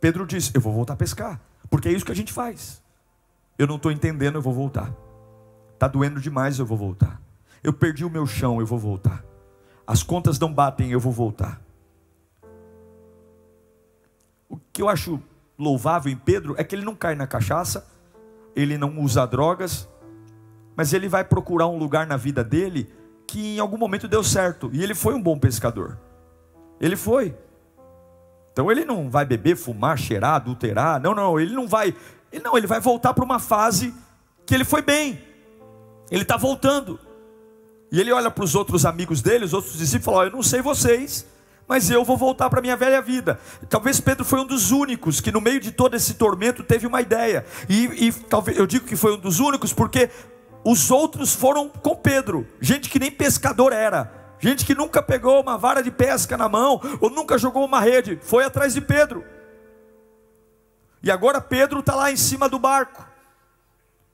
Pedro 0.00 0.26
diz: 0.26 0.50
Eu 0.54 0.60
vou 0.60 0.72
voltar 0.72 0.94
a 0.94 0.96
pescar, 0.96 1.40
porque 1.68 1.88
é 1.88 1.92
isso 1.92 2.04
que 2.04 2.12
a 2.12 2.16
gente 2.16 2.32
faz. 2.32 2.82
Eu 3.58 3.66
não 3.66 3.76
estou 3.76 3.92
entendendo, 3.92 4.36
eu 4.36 4.42
vou 4.42 4.54
voltar. 4.54 4.92
Está 5.74 5.86
doendo 5.86 6.20
demais, 6.20 6.58
eu 6.58 6.66
vou 6.66 6.78
voltar. 6.78 7.20
Eu 7.62 7.72
perdi 7.72 8.04
o 8.04 8.10
meu 8.10 8.26
chão, 8.26 8.60
eu 8.60 8.66
vou 8.66 8.78
voltar. 8.78 9.24
As 9.86 10.02
contas 10.02 10.38
não 10.38 10.52
batem, 10.52 10.90
eu 10.90 11.00
vou 11.00 11.12
voltar. 11.12 11.60
O 14.48 14.58
que 14.72 14.80
eu 14.80 14.88
acho 14.88 15.20
louvável 15.58 16.12
em 16.12 16.16
Pedro 16.16 16.54
é 16.58 16.64
que 16.64 16.74
ele 16.74 16.84
não 16.84 16.94
cai 16.94 17.14
na 17.14 17.26
cachaça, 17.26 17.86
ele 18.54 18.76
não 18.76 18.98
usa 19.00 19.26
drogas, 19.26 19.88
mas 20.76 20.92
ele 20.92 21.08
vai 21.08 21.24
procurar 21.24 21.68
um 21.68 21.78
lugar 21.78 22.06
na 22.06 22.16
vida 22.16 22.42
dele 22.42 22.92
que 23.26 23.56
em 23.56 23.58
algum 23.58 23.78
momento 23.78 24.06
deu 24.06 24.22
certo, 24.22 24.70
e 24.72 24.82
ele 24.82 24.94
foi 24.94 25.14
um 25.14 25.22
bom 25.22 25.38
pescador. 25.38 25.98
Ele 26.80 26.96
foi. 26.96 27.34
Então 28.52 28.70
ele 28.70 28.84
não 28.84 29.10
vai 29.10 29.24
beber, 29.24 29.56
fumar, 29.56 29.98
cheirar, 29.98 30.34
adulterar. 30.34 31.00
Não, 31.00 31.14
não, 31.14 31.40
ele 31.40 31.54
não 31.54 31.66
vai. 31.66 31.94
Ele 32.30 32.42
não, 32.42 32.56
ele 32.56 32.66
vai 32.66 32.80
voltar 32.80 33.14
para 33.14 33.24
uma 33.24 33.38
fase 33.38 33.94
que 34.46 34.54
ele 34.54 34.64
foi 34.64 34.82
bem. 34.82 35.18
Ele 36.10 36.22
está 36.22 36.36
voltando. 36.36 36.98
E 37.90 38.00
ele 38.00 38.12
olha 38.12 38.30
para 38.30 38.44
os 38.44 38.54
outros 38.54 38.84
amigos 38.84 39.22
dele, 39.22 39.44
os 39.44 39.52
outros 39.52 39.76
discípulos, 39.76 40.06
e 40.06 40.10
fala: 40.10 40.24
Eu 40.26 40.30
não 40.32 40.42
sei 40.42 40.60
vocês, 40.60 41.26
mas 41.66 41.90
eu 41.90 42.04
vou 42.04 42.16
voltar 42.16 42.50
para 42.50 42.58
a 42.58 42.62
minha 42.62 42.76
velha 42.76 43.00
vida. 43.00 43.38
Talvez 43.68 44.00
Pedro 44.00 44.24
foi 44.24 44.40
um 44.40 44.46
dos 44.46 44.70
únicos 44.70 45.20
que, 45.20 45.32
no 45.32 45.40
meio 45.40 45.60
de 45.60 45.72
todo 45.72 45.94
esse 45.94 46.14
tormento, 46.14 46.62
teve 46.62 46.86
uma 46.86 47.00
ideia. 47.00 47.44
E, 47.68 48.06
e 48.06 48.12
talvez 48.12 48.58
eu 48.58 48.66
digo 48.66 48.86
que 48.86 48.96
foi 48.96 49.14
um 49.14 49.18
dos 49.18 49.40
únicos 49.40 49.72
porque 49.72 50.10
os 50.64 50.90
outros 50.90 51.34
foram 51.34 51.68
com 51.68 51.94
Pedro, 51.94 52.46
gente 52.60 52.88
que 52.88 52.98
nem 52.98 53.10
pescador 53.10 53.72
era, 53.72 54.10
gente 54.38 54.64
que 54.64 54.74
nunca 54.74 55.02
pegou 55.02 55.40
uma 55.40 55.58
vara 55.58 55.82
de 55.82 55.90
pesca 55.90 56.38
na 56.38 56.48
mão 56.48 56.80
ou 57.00 57.10
nunca 57.10 57.36
jogou 57.36 57.64
uma 57.64 57.80
rede, 57.80 58.18
foi 58.22 58.44
atrás 58.44 58.72
de 58.72 58.80
Pedro. 58.80 59.24
E 61.02 61.10
agora 61.10 61.40
Pedro 61.40 61.80
está 61.80 61.94
lá 61.94 62.10
em 62.10 62.16
cima 62.16 62.48
do 62.48 62.58
barco. 62.58 63.06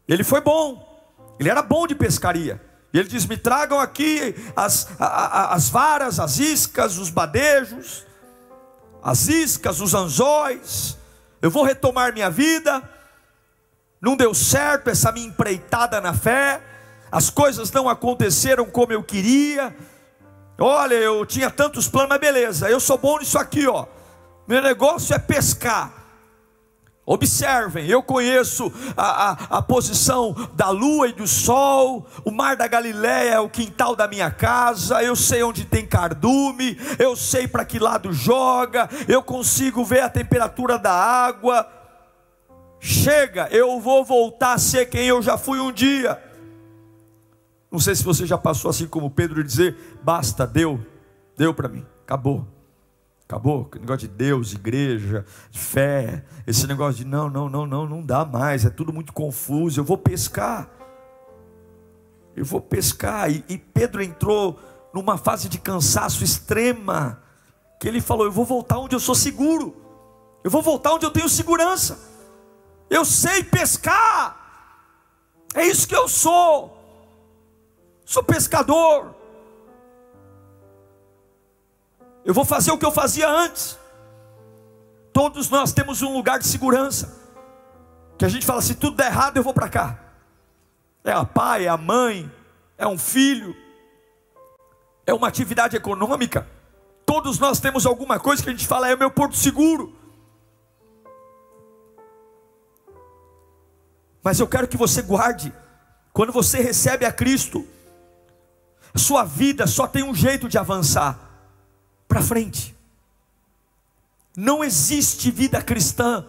Ele 0.08 0.24
foi 0.24 0.40
bom, 0.40 1.06
ele 1.38 1.48
era 1.48 1.62
bom 1.62 1.86
de 1.86 1.94
pescaria. 1.94 2.60
E 2.92 2.98
ele 2.98 3.08
diz: 3.08 3.26
Me 3.26 3.36
tragam 3.36 3.78
aqui 3.78 4.34
as, 4.56 4.88
as 4.98 5.68
varas, 5.68 6.18
as 6.18 6.38
iscas, 6.38 6.98
os 6.98 7.10
badejos, 7.10 8.06
as 9.02 9.28
iscas, 9.28 9.80
os 9.80 9.94
anzóis. 9.94 10.98
Eu 11.40 11.50
vou 11.50 11.64
retomar 11.64 12.12
minha 12.12 12.30
vida. 12.30 12.82
Não 14.00 14.16
deu 14.16 14.32
certo 14.34 14.88
essa 14.88 15.12
minha 15.12 15.28
empreitada 15.28 16.00
na 16.00 16.14
fé. 16.14 16.60
As 17.12 17.28
coisas 17.28 17.70
não 17.72 17.88
aconteceram 17.88 18.66
como 18.66 18.92
eu 18.92 19.02
queria. 19.02 19.76
Olha, 20.58 20.94
eu 20.94 21.24
tinha 21.24 21.50
tantos 21.50 21.88
planos, 21.88 22.10
mas 22.10 22.20
beleza, 22.20 22.68
eu 22.68 22.78
sou 22.78 22.98
bom 22.98 23.18
nisso 23.18 23.38
aqui, 23.38 23.66
ó. 23.66 23.86
Meu 24.46 24.60
negócio 24.60 25.14
é 25.14 25.18
pescar. 25.18 25.99
Observem, 27.12 27.88
eu 27.88 28.04
conheço 28.04 28.72
a, 28.96 29.32
a, 29.32 29.58
a, 29.58 29.62
posição 29.62 30.32
da 30.54 30.70
lua 30.70 31.08
e 31.08 31.12
do 31.12 31.26
sol, 31.26 32.06
o 32.24 32.30
mar 32.30 32.54
da 32.54 32.68
Galiléia 32.68 33.32
é 33.32 33.40
o 33.40 33.50
quintal 33.50 33.96
da 33.96 34.06
minha 34.06 34.30
casa, 34.30 35.02
eu 35.02 35.16
sei 35.16 35.42
onde 35.42 35.64
tem 35.64 35.84
cardume, 35.84 36.78
eu 37.00 37.16
sei 37.16 37.48
para 37.48 37.64
que 37.64 37.80
lado 37.80 38.12
joga, 38.12 38.88
eu 39.08 39.24
consigo 39.24 39.84
ver 39.84 40.02
a 40.02 40.08
temperatura 40.08 40.78
da 40.78 40.92
água. 40.92 41.68
Chega, 42.78 43.48
eu 43.50 43.80
vou 43.80 44.04
voltar 44.04 44.52
a 44.52 44.58
ser 44.58 44.86
quem 44.86 45.06
eu 45.06 45.20
já 45.20 45.36
fui 45.36 45.58
um 45.58 45.72
dia. 45.72 46.16
Não 47.72 47.80
sei 47.80 47.96
se 47.96 48.04
você 48.04 48.24
já 48.24 48.38
passou 48.38 48.70
assim 48.70 48.86
como 48.86 49.10
Pedro 49.10 49.42
dizer: 49.42 49.98
basta, 50.00 50.46
deu, 50.46 50.78
deu 51.36 51.52
para 51.52 51.68
mim, 51.68 51.84
acabou. 52.04 52.59
Acabou, 53.30 53.70
negócio 53.74 54.08
de 54.08 54.12
Deus, 54.12 54.52
igreja, 54.54 55.24
fé, 55.52 56.24
esse 56.44 56.66
negócio 56.66 56.96
de 56.96 57.04
não, 57.04 57.30
não, 57.30 57.48
não, 57.48 57.64
não, 57.64 57.86
não 57.86 58.02
dá 58.02 58.24
mais, 58.24 58.64
é 58.64 58.70
tudo 58.70 58.92
muito 58.92 59.12
confuso. 59.12 59.78
Eu 59.78 59.84
vou 59.84 59.96
pescar, 59.96 60.68
eu 62.34 62.44
vou 62.44 62.60
pescar. 62.60 63.30
E, 63.30 63.44
e 63.48 63.56
Pedro 63.56 64.02
entrou 64.02 64.58
numa 64.92 65.16
fase 65.16 65.48
de 65.48 65.60
cansaço 65.60 66.24
extrema, 66.24 67.22
que 67.78 67.86
ele 67.86 68.00
falou: 68.00 68.26
Eu 68.26 68.32
vou 68.32 68.44
voltar 68.44 68.80
onde 68.80 68.96
eu 68.96 69.00
sou 69.00 69.14
seguro, 69.14 69.76
eu 70.42 70.50
vou 70.50 70.60
voltar 70.60 70.92
onde 70.94 71.06
eu 71.06 71.10
tenho 71.12 71.28
segurança. 71.28 72.00
Eu 72.90 73.04
sei 73.04 73.44
pescar, 73.44 74.74
é 75.54 75.64
isso 75.64 75.86
que 75.86 75.94
eu 75.94 76.08
sou, 76.08 76.76
sou 78.04 78.24
pescador. 78.24 79.19
Eu 82.24 82.34
vou 82.34 82.44
fazer 82.44 82.70
o 82.70 82.78
que 82.78 82.84
eu 82.84 82.92
fazia 82.92 83.28
antes. 83.28 83.78
Todos 85.12 85.48
nós 85.48 85.72
temos 85.72 86.02
um 86.02 86.12
lugar 86.12 86.38
de 86.38 86.46
segurança. 86.46 87.18
Que 88.18 88.24
a 88.24 88.28
gente 88.28 88.44
fala, 88.44 88.60
se 88.60 88.74
tudo 88.74 88.96
der 88.96 89.06
errado, 89.06 89.36
eu 89.36 89.42
vou 89.42 89.54
para 89.54 89.68
cá. 89.68 89.98
É 91.02 91.12
a 91.12 91.24
pai, 91.24 91.64
é 91.64 91.68
a 91.68 91.78
mãe, 91.78 92.30
é 92.76 92.86
um 92.86 92.98
filho, 92.98 93.56
é 95.06 95.14
uma 95.14 95.28
atividade 95.28 95.76
econômica. 95.76 96.46
Todos 97.06 97.38
nós 97.38 97.58
temos 97.58 97.86
alguma 97.86 98.20
coisa 98.20 98.42
que 98.42 98.50
a 98.50 98.52
gente 98.52 98.66
fala, 98.66 98.88
é 98.88 98.94
o 98.94 98.98
meu 98.98 99.10
porto 99.10 99.36
seguro. 99.36 99.96
Mas 104.22 104.38
eu 104.38 104.46
quero 104.46 104.68
que 104.68 104.76
você 104.76 105.00
guarde, 105.00 105.52
quando 106.12 106.30
você 106.30 106.60
recebe 106.60 107.06
a 107.06 107.12
Cristo, 107.12 107.66
sua 108.94 109.24
vida 109.24 109.66
só 109.66 109.86
tem 109.86 110.02
um 110.02 110.14
jeito 110.14 110.46
de 110.46 110.58
avançar 110.58 111.29
para 112.10 112.20
frente. 112.20 112.76
Não 114.36 114.64
existe 114.64 115.30
vida 115.30 115.62
cristã 115.62 116.26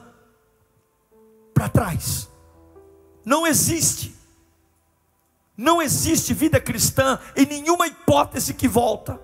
para 1.55 1.67
trás. 1.67 2.29
Não 3.25 3.47
existe. 3.47 4.15
Não 5.57 5.81
existe 5.81 6.35
vida 6.35 6.61
cristã 6.61 7.19
em 7.35 7.47
nenhuma 7.47 7.87
hipótese 7.87 8.53
que 8.53 8.67
volta. 8.67 9.19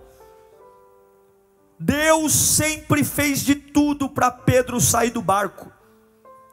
Deus 1.80 2.34
sempre 2.34 3.04
fez 3.04 3.42
de 3.42 3.54
tudo 3.54 4.10
para 4.10 4.32
Pedro 4.32 4.82
sair 4.82 5.12
do 5.12 5.22
barco. 5.22 5.72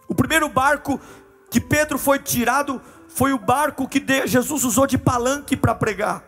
O 0.06 0.14
primeiro 0.14 0.50
barco 0.50 1.00
que 1.50 1.62
Pedro 1.62 1.96
foi 1.96 2.18
tirado 2.18 2.80
foi 3.08 3.32
o 3.32 3.38
barco 3.38 3.88
que 3.88 4.04
Jesus 4.26 4.64
usou 4.64 4.86
de 4.86 4.98
palanque 4.98 5.56
para 5.56 5.74
pregar. 5.74 6.22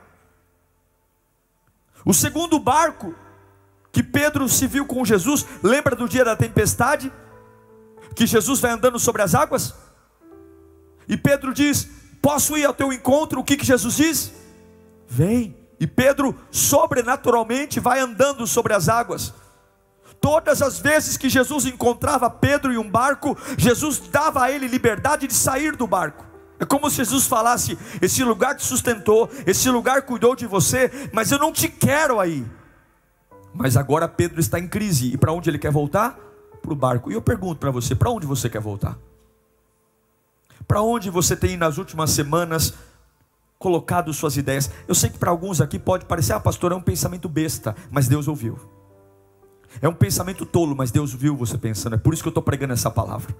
O 2.06 2.14
segundo 2.14 2.58
barco 2.58 3.14
que 3.96 4.02
Pedro 4.02 4.46
se 4.46 4.66
viu 4.66 4.84
com 4.84 5.06
Jesus, 5.06 5.46
lembra 5.62 5.96
do 5.96 6.06
dia 6.06 6.22
da 6.22 6.36
tempestade? 6.36 7.10
Que 8.14 8.26
Jesus 8.26 8.60
vai 8.60 8.72
andando 8.72 8.98
sobre 8.98 9.22
as 9.22 9.34
águas? 9.34 9.74
E 11.08 11.16
Pedro 11.16 11.54
diz: 11.54 11.88
Posso 12.20 12.58
ir 12.58 12.66
ao 12.66 12.74
teu 12.74 12.92
encontro? 12.92 13.40
O 13.40 13.44
que, 13.44 13.56
que 13.56 13.64
Jesus 13.64 13.96
diz? 13.96 14.32
Vem. 15.08 15.56
E 15.80 15.86
Pedro, 15.86 16.38
sobrenaturalmente, 16.50 17.80
vai 17.80 17.98
andando 17.98 18.46
sobre 18.46 18.74
as 18.74 18.86
águas. 18.86 19.32
Todas 20.20 20.60
as 20.60 20.78
vezes 20.78 21.16
que 21.16 21.30
Jesus 21.30 21.64
encontrava 21.64 22.28
Pedro 22.28 22.70
em 22.70 22.76
um 22.76 22.90
barco, 22.90 23.34
Jesus 23.56 23.98
dava 23.98 24.42
a 24.42 24.50
ele 24.50 24.68
liberdade 24.68 25.26
de 25.26 25.32
sair 25.32 25.74
do 25.74 25.86
barco. 25.86 26.22
É 26.60 26.66
como 26.66 26.90
se 26.90 26.96
Jesus 26.96 27.26
falasse: 27.26 27.78
Esse 28.02 28.22
lugar 28.22 28.56
te 28.56 28.62
sustentou, 28.62 29.30
esse 29.46 29.70
lugar 29.70 30.02
cuidou 30.02 30.36
de 30.36 30.46
você, 30.46 30.90
mas 31.14 31.32
eu 31.32 31.38
não 31.38 31.50
te 31.50 31.66
quero 31.66 32.20
aí. 32.20 32.44
Mas 33.56 33.76
agora 33.76 34.06
Pedro 34.06 34.38
está 34.38 34.58
em 34.58 34.68
crise, 34.68 35.12
e 35.12 35.16
para 35.16 35.32
onde 35.32 35.48
ele 35.48 35.58
quer 35.58 35.72
voltar? 35.72 36.18
Para 36.60 36.72
o 36.72 36.76
barco. 36.76 37.10
E 37.10 37.14
eu 37.14 37.22
pergunto 37.22 37.58
para 37.58 37.70
você: 37.70 37.94
para 37.94 38.10
onde 38.10 38.26
você 38.26 38.50
quer 38.50 38.60
voltar? 38.60 38.98
Para 40.68 40.82
onde 40.82 41.10
você 41.10 41.36
tem 41.36 41.56
nas 41.56 41.78
últimas 41.78 42.10
semanas 42.10 42.74
colocado 43.58 44.12
suas 44.12 44.36
ideias? 44.36 44.70
Eu 44.86 44.94
sei 44.94 45.08
que 45.08 45.18
para 45.18 45.30
alguns 45.30 45.60
aqui 45.60 45.78
pode 45.78 46.04
parecer, 46.04 46.34
ah, 46.34 46.40
pastor, 46.40 46.72
é 46.72 46.74
um 46.74 46.82
pensamento 46.82 47.28
besta, 47.28 47.74
mas 47.90 48.08
Deus 48.08 48.28
ouviu. 48.28 48.58
É 49.80 49.88
um 49.88 49.94
pensamento 49.94 50.44
tolo, 50.44 50.74
mas 50.74 50.90
Deus 50.90 51.12
viu 51.14 51.36
você 51.36 51.56
pensando. 51.56 51.94
É 51.94 51.98
por 51.98 52.12
isso 52.12 52.22
que 52.22 52.28
eu 52.28 52.30
estou 52.30 52.42
pregando 52.42 52.72
essa 52.72 52.90
palavra. 52.90 53.34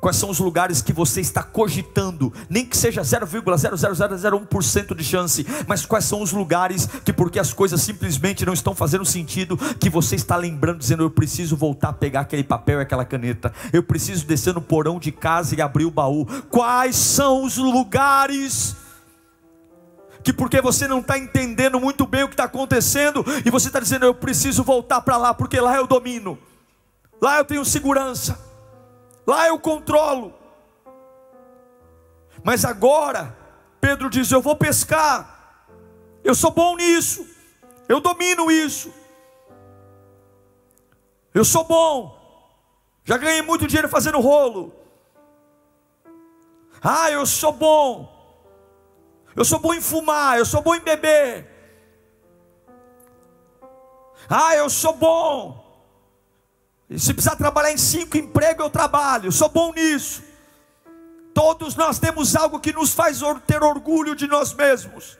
Quais 0.00 0.16
são 0.16 0.30
os 0.30 0.38
lugares 0.38 0.80
que 0.80 0.92
você 0.92 1.20
está 1.20 1.42
cogitando, 1.42 2.32
nem 2.48 2.64
que 2.64 2.76
seja 2.76 3.02
0,00001% 3.02 4.94
de 4.94 5.02
chance, 5.02 5.46
mas 5.66 5.84
quais 5.84 6.04
são 6.04 6.22
os 6.22 6.32
lugares 6.32 6.86
que, 7.04 7.12
porque 7.12 7.38
as 7.38 7.52
coisas 7.52 7.82
simplesmente 7.82 8.46
não 8.46 8.52
estão 8.52 8.74
fazendo 8.74 9.04
sentido, 9.04 9.56
que 9.56 9.90
você 9.90 10.14
está 10.14 10.36
lembrando, 10.36 10.78
dizendo: 10.78 11.02
Eu 11.02 11.10
preciso 11.10 11.56
voltar 11.56 11.88
a 11.88 11.92
pegar 11.92 12.20
aquele 12.20 12.44
papel 12.44 12.78
e 12.78 12.82
aquela 12.82 13.04
caneta, 13.04 13.52
eu 13.72 13.82
preciso 13.82 14.24
descer 14.24 14.54
no 14.54 14.60
porão 14.60 15.00
de 15.00 15.10
casa 15.10 15.56
e 15.56 15.60
abrir 15.60 15.84
o 15.84 15.90
baú. 15.90 16.24
Quais 16.48 16.94
são 16.94 17.44
os 17.44 17.56
lugares? 17.56 18.76
que 20.22 20.32
porque 20.32 20.60
você 20.60 20.86
não 20.86 20.98
está 20.98 21.16
entendendo 21.16 21.80
muito 21.80 22.06
bem 22.06 22.22
o 22.24 22.28
que 22.28 22.34
está 22.34 22.44
acontecendo, 22.44 23.24
e 23.46 23.50
você 23.50 23.68
está 23.68 23.80
dizendo, 23.80 24.04
eu 24.04 24.14
preciso 24.14 24.62
voltar 24.62 25.00
para 25.00 25.16
lá, 25.16 25.32
porque 25.32 25.58
lá 25.58 25.76
eu 25.76 25.86
domino, 25.86 26.36
lá 27.18 27.38
eu 27.38 27.46
tenho 27.46 27.64
segurança, 27.64 28.38
lá 29.28 29.46
eu 29.46 29.58
controlo. 29.58 30.34
Mas 32.42 32.64
agora, 32.64 33.36
Pedro 33.80 34.08
diz: 34.08 34.30
Eu 34.32 34.40
vou 34.40 34.56
pescar, 34.56 35.66
eu 36.24 36.34
sou 36.34 36.50
bom 36.50 36.76
nisso, 36.76 37.26
eu 37.88 38.00
domino 38.00 38.50
isso, 38.50 38.92
eu 41.34 41.44
sou 41.44 41.64
bom, 41.64 42.18
já 43.04 43.16
ganhei 43.16 43.42
muito 43.42 43.66
dinheiro 43.66 43.88
fazendo 43.88 44.18
rolo. 44.20 44.74
Ah, 46.82 47.10
eu 47.10 47.26
sou 47.26 47.52
bom 47.52 48.18
eu 49.38 49.44
sou 49.44 49.60
bom 49.60 49.72
em 49.72 49.80
fumar, 49.80 50.36
eu 50.36 50.44
sou 50.44 50.60
bom 50.60 50.74
em 50.74 50.80
beber. 50.80 51.46
Ah, 54.28 54.56
eu 54.56 54.68
sou 54.68 54.92
bom. 54.94 55.67
E 56.90 56.98
se 56.98 57.12
precisar 57.12 57.36
trabalhar 57.36 57.72
em 57.72 57.76
cinco 57.76 58.16
empregos, 58.16 58.64
eu 58.64 58.70
trabalho, 58.70 59.26
eu 59.26 59.32
sou 59.32 59.48
bom 59.48 59.72
nisso. 59.72 60.22
Todos 61.34 61.76
nós 61.76 61.98
temos 61.98 62.34
algo 62.34 62.58
que 62.58 62.72
nos 62.72 62.92
faz 62.92 63.20
ter 63.46 63.62
orgulho 63.62 64.16
de 64.16 64.26
nós 64.26 64.54
mesmos. 64.54 65.18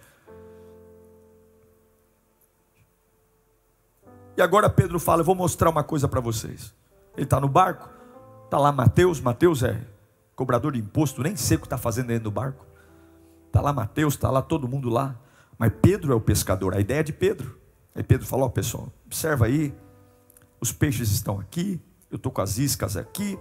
E 4.37 4.43
agora 4.43 4.71
Pedro 4.71 4.99
fala: 4.99 5.21
Eu 5.21 5.25
vou 5.25 5.35
mostrar 5.35 5.69
uma 5.69 5.85
coisa 5.85 6.09
para 6.09 6.21
vocês. 6.21 6.75
Ele 7.17 7.25
está 7.25 7.39
no 7.39 7.49
barco, 7.49 7.91
está 8.45 8.59
lá 8.59 8.73
Mateus. 8.73 9.21
Mateus 9.21 9.63
é 9.63 9.81
cobrador 10.35 10.73
de 10.73 10.79
imposto, 10.79 11.23
nem 11.23 11.37
sei 11.37 11.57
o 11.57 11.61
que 11.61 11.67
está 11.67 11.77
fazendo 11.77 12.07
dentro 12.07 12.25
do 12.25 12.31
barco. 12.31 12.65
Está 13.47 13.61
lá 13.61 13.73
Mateus, 13.73 14.15
está 14.15 14.31
lá 14.31 14.41
todo 14.41 14.69
mundo 14.69 14.89
lá. 14.89 15.17
Mas 15.59 15.73
Pedro 15.83 16.13
é 16.13 16.17
o 16.17 16.21
pescador, 16.21 16.75
a 16.75 16.81
ideia 16.81 17.01
é 17.01 17.03
de 17.03 17.13
Pedro. 17.13 17.59
Aí 17.95 18.03
Pedro 18.03 18.27
falou: 18.27 18.49
pessoal, 18.49 18.93
observa 19.07 19.47
aí, 19.47 19.75
os 20.61 20.73
peixes 20.73 21.11
estão 21.11 21.39
aqui, 21.39 21.81
eu 22.11 22.17
estou 22.17 22.33
com 22.33 22.41
as 22.41 22.59
iscas 22.59 22.97
aqui, 22.97 23.39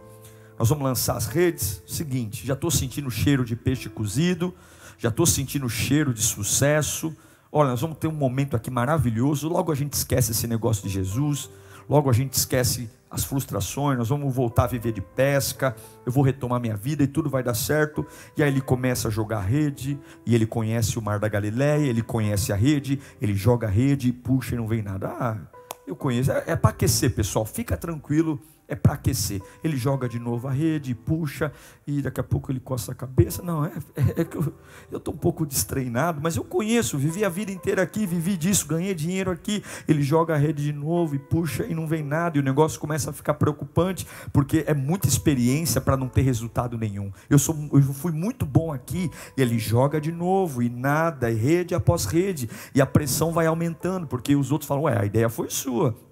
nós 0.57 0.69
vamos 0.69 0.83
lançar 0.83 1.15
as 1.15 1.27
redes. 1.27 1.83
Seguinte, 1.85 2.45
já 2.45 2.53
estou 2.53 2.71
sentindo 2.71 3.07
o 3.07 3.11
cheiro 3.11 3.45
de 3.45 3.55
peixe 3.55 3.89
cozido, 3.89 4.53
já 4.97 5.09
estou 5.09 5.25
sentindo 5.25 5.65
o 5.65 5.69
cheiro 5.69 6.13
de 6.13 6.21
sucesso. 6.21 7.15
Olha, 7.51 7.69
nós 7.69 7.81
vamos 7.81 7.97
ter 7.97 8.07
um 8.07 8.13
momento 8.13 8.55
aqui 8.55 8.71
maravilhoso. 8.71 9.47
Logo 9.47 9.71
a 9.71 9.75
gente 9.75 9.93
esquece 9.93 10.31
esse 10.31 10.47
negócio 10.47 10.83
de 10.83 10.89
Jesus, 10.89 11.49
logo 11.87 12.09
a 12.09 12.13
gente 12.13 12.33
esquece 12.33 12.89
as 13.09 13.23
frustrações, 13.23 13.97
nós 13.97 14.09
vamos 14.09 14.33
voltar 14.33 14.65
a 14.65 14.67
viver 14.67 14.91
de 14.91 14.99
pesca, 14.99 15.73
eu 16.05 16.11
vou 16.11 16.23
retomar 16.23 16.59
minha 16.59 16.75
vida 16.75 17.03
e 17.03 17.07
tudo 17.07 17.29
vai 17.29 17.41
dar 17.41 17.53
certo. 17.53 18.05
E 18.35 18.43
aí 18.43 18.49
ele 18.49 18.59
começa 18.59 19.07
a 19.07 19.11
jogar 19.11 19.41
rede, 19.41 19.97
e 20.25 20.35
ele 20.35 20.45
conhece 20.45 20.99
o 20.99 21.01
mar 21.01 21.19
da 21.19 21.29
Galileia, 21.29 21.85
ele 21.85 22.01
conhece 22.01 22.51
a 22.51 22.55
rede, 22.55 22.99
ele 23.21 23.33
joga 23.33 23.67
a 23.67 23.69
rede, 23.69 24.11
puxa 24.11 24.55
e 24.55 24.57
não 24.57 24.67
vem 24.67 24.81
nada. 24.81 25.07
Ah, 25.07 25.37
eu 25.87 25.95
conheço, 25.95 26.31
é, 26.31 26.43
é 26.47 26.55
para 26.55 26.71
aquecer, 26.71 27.15
pessoal, 27.15 27.45
fica 27.45 27.77
tranquilo 27.77 28.39
é 28.67 28.75
para 28.75 28.93
aquecer. 28.93 29.41
Ele 29.63 29.77
joga 29.77 30.09
de 30.09 30.19
novo 30.19 30.47
a 30.47 30.51
rede, 30.51 30.93
puxa, 30.93 31.51
e 31.85 32.01
daqui 32.01 32.19
a 32.19 32.23
pouco 32.23 32.51
ele 32.51 32.59
coça 32.59 32.91
a 32.91 32.95
cabeça. 32.95 33.41
Não, 33.41 33.65
é, 33.65 33.71
é, 33.95 34.21
é 34.21 34.23
que 34.23 34.37
eu 34.37 34.53
estou 34.91 35.13
um 35.13 35.17
pouco 35.17 35.45
destreinado, 35.45 36.19
mas 36.21 36.35
eu 36.35 36.43
conheço, 36.43 36.97
vivi 36.97 37.23
a 37.23 37.29
vida 37.29 37.51
inteira 37.51 37.81
aqui, 37.81 38.05
vivi 38.05 38.35
disso, 38.35 38.67
ganhei 38.67 38.93
dinheiro 38.93 39.31
aqui. 39.31 39.63
Ele 39.87 40.01
joga 40.01 40.33
a 40.33 40.37
rede 40.37 40.63
de 40.63 40.73
novo 40.73 41.15
e 41.15 41.19
puxa 41.19 41.65
e 41.65 41.73
não 41.73 41.87
vem 41.87 42.03
nada, 42.03 42.37
e 42.37 42.41
o 42.41 42.43
negócio 42.43 42.79
começa 42.79 43.09
a 43.09 43.13
ficar 43.13 43.35
preocupante, 43.35 44.05
porque 44.33 44.63
é 44.67 44.73
muita 44.73 45.07
experiência 45.07 45.79
para 45.79 45.97
não 45.97 46.09
ter 46.09 46.21
resultado 46.21 46.77
nenhum. 46.77 47.11
Eu, 47.29 47.39
sou, 47.39 47.55
eu 47.71 47.81
fui 47.81 48.11
muito 48.11 48.45
bom 48.45 48.71
aqui, 48.71 49.09
e 49.37 49.41
ele 49.41 49.57
joga 49.57 50.01
de 50.01 50.11
novo, 50.11 50.61
e 50.61 50.69
nada, 50.69 51.31
e 51.31 51.35
rede 51.35 51.73
após 51.73 52.05
rede, 52.05 52.49
e 52.73 52.81
a 52.81 52.85
pressão 52.85 53.31
vai 53.31 53.45
aumentando, 53.45 54.07
porque 54.07 54.35
os 54.35 54.51
outros 54.51 54.67
falam, 54.67 54.83
ué, 54.83 54.99
a 54.99 55.05
ideia 55.05 55.29
foi 55.29 55.49
sua. 55.49 56.06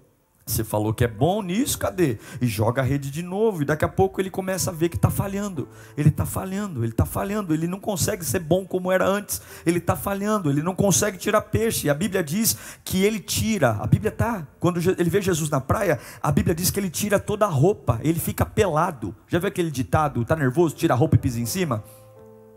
Você 0.48 0.62
falou 0.62 0.94
que 0.94 1.02
é 1.02 1.08
bom 1.08 1.42
nisso, 1.42 1.76
cadê? 1.76 2.18
E 2.40 2.46
joga 2.46 2.80
a 2.80 2.84
rede 2.84 3.10
de 3.10 3.20
novo, 3.20 3.62
e 3.62 3.64
daqui 3.64 3.84
a 3.84 3.88
pouco 3.88 4.20
ele 4.20 4.30
começa 4.30 4.70
a 4.70 4.72
ver 4.72 4.88
que 4.88 4.94
está 4.94 5.10
falhando. 5.10 5.68
Ele 5.96 6.08
está 6.08 6.24
falhando, 6.24 6.84
ele 6.84 6.92
está 6.92 7.04
falhando, 7.04 7.52
ele 7.52 7.66
não 7.66 7.80
consegue 7.80 8.24
ser 8.24 8.38
bom 8.38 8.64
como 8.64 8.92
era 8.92 9.04
antes. 9.04 9.42
Ele 9.66 9.78
está 9.78 9.96
falhando, 9.96 10.48
ele 10.48 10.62
não 10.62 10.72
consegue 10.72 11.18
tirar 11.18 11.40
peixe. 11.40 11.88
E 11.88 11.90
a 11.90 11.94
Bíblia 11.94 12.22
diz 12.22 12.56
que 12.84 13.02
ele 13.04 13.18
tira. 13.18 13.70
A 13.72 13.88
Bíblia 13.88 14.10
está, 14.10 14.46
quando 14.60 14.78
ele 14.78 15.10
vê 15.10 15.20
Jesus 15.20 15.50
na 15.50 15.60
praia, 15.60 15.98
a 16.22 16.30
Bíblia 16.30 16.54
diz 16.54 16.70
que 16.70 16.78
ele 16.78 16.90
tira 16.90 17.18
toda 17.18 17.44
a 17.44 17.50
roupa, 17.50 17.98
ele 18.04 18.20
fica 18.20 18.46
pelado. 18.46 19.12
Já 19.26 19.40
viu 19.40 19.48
aquele 19.48 19.70
ditado? 19.70 20.22
Está 20.22 20.36
nervoso, 20.36 20.76
tira 20.76 20.94
a 20.94 20.96
roupa 20.96 21.16
e 21.16 21.18
pisa 21.18 21.40
em 21.40 21.46
cima? 21.46 21.82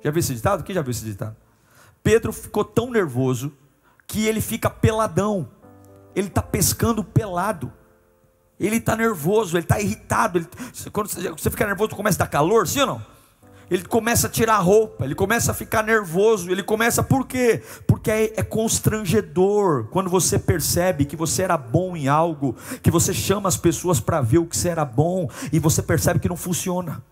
Já 0.04 0.12
viu 0.12 0.20
esse 0.20 0.36
ditado? 0.36 0.64
Quem 0.64 0.76
já 0.76 0.84
viu 0.84 0.92
esse 0.92 1.04
ditado? 1.04 1.36
Pedro 2.04 2.32
ficou 2.32 2.64
tão 2.64 2.92
nervoso 2.92 3.52
que 4.06 4.28
ele 4.28 4.42
fica 4.42 4.70
peladão. 4.70 5.50
Ele 6.16 6.28
está 6.28 6.44
pescando 6.44 7.04
pelado. 7.04 7.79
Ele 8.60 8.78
está 8.78 8.96
nervoso, 8.96 9.56
ele 9.56 9.64
está 9.64 9.80
irritado. 9.80 10.40
Ele, 10.40 10.48
quando 10.92 11.08
você 11.08 11.50
fica 11.50 11.66
nervoso, 11.66 11.96
começa 11.96 12.18
a 12.18 12.26
dar 12.26 12.28
calor, 12.30 12.68
sim 12.68 12.82
ou 12.82 12.88
não? 12.88 13.20
ele 13.70 13.86
começa 13.86 14.28
a 14.28 14.30
tirar 14.30 14.56
a 14.56 14.60
roupa, 14.60 15.06
ele 15.06 15.14
começa 15.14 15.52
a 15.52 15.54
ficar 15.54 15.84
nervoso, 15.84 16.50
ele 16.50 16.64
começa 16.64 17.04
por 17.04 17.28
quê? 17.28 17.62
Porque 17.86 18.10
é, 18.10 18.24
é, 18.38 18.44
constrangedor 18.44 19.88
quando 19.92 20.10
você 20.10 20.40
percebe 20.40 21.06
que 21.06 21.16
você 21.16 21.44
era 21.44 21.56
bom 21.56 21.96
em 21.96 22.08
algo, 22.08 22.56
que 22.82 22.90
você 22.90 23.14
chama 23.14 23.48
as 23.48 23.58
pessoas 23.58 24.00
para 24.00 24.22
ver 24.22 24.40
o 24.40 24.46
que 24.46 24.58
você 24.58 24.70
era 24.70 24.84
bom 24.84 25.30
e 25.54 25.60
você 25.60 25.84
percebe 25.84 26.20
que 26.20 26.28
não 26.28 26.36
funciona, 26.36 27.04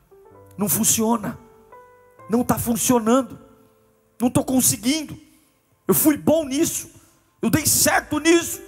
não 0.57 0.67
funciona, 0.67 1.38
não 2.27 2.41
está 2.41 2.57
funcionando, 2.57 3.38
não 4.19 4.27
estou 4.27 4.43
conseguindo. 4.43 5.17
Eu 5.88 5.93
fui 5.93 6.17
bom 6.17 6.43
nisso, 6.43 6.89
eu 7.41 7.49
dei 7.51 7.65
certo 7.67 8.19
nisso, 8.19 8.60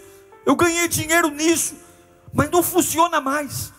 eu 0.46 0.56
ganhei 0.56 0.88
dinheiro 0.88 1.30
nisso, 1.32 1.76
mas 2.34 2.50
não 2.50 2.63
funciona 2.63 3.20
mais. 3.20 3.74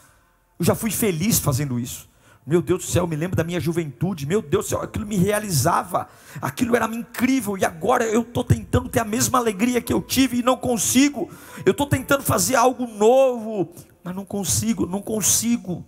Eu 0.59 0.65
já 0.65 0.75
fui 0.75 0.91
feliz 0.91 1.39
fazendo 1.39 1.79
isso. 1.79 2.09
Meu 2.47 2.61
Deus 2.61 2.85
do 2.85 2.91
céu, 2.91 3.07
me 3.07 3.17
lembro 3.17 3.37
da 3.37 3.45
minha 3.45 3.61
juventude. 3.61 4.27
Meu 4.27 4.43
Deus 4.43 4.67
do 4.67 4.69
céu, 4.71 4.83
aquilo 4.83 5.07
me 5.07 5.17
realizava. 5.17 6.09
Aquilo 6.41 6.75
era 6.75 6.87
incrível. 6.87 7.57
E 7.57 7.65
agora 7.65 8.05
eu 8.05 8.23
estou 8.23 8.43
tentando 8.43 8.89
ter 8.89 9.01
a 9.01 9.05
mesma 9.05 9.39
alegria 9.39 9.81
que 9.81 9.93
eu 9.93 10.03
tive 10.03 10.39
e 10.39 10.43
não 10.43 10.57
consigo. 10.57 11.31
Eu 11.65 11.73
estou 11.73 11.87
tentando 11.87 12.23
fazer 12.23 12.57
algo 12.57 12.87
novo, 12.87 13.73
mas 14.03 14.15
não 14.15 14.25
consigo, 14.25 14.87
não 14.87 15.01
consigo. 15.01 15.85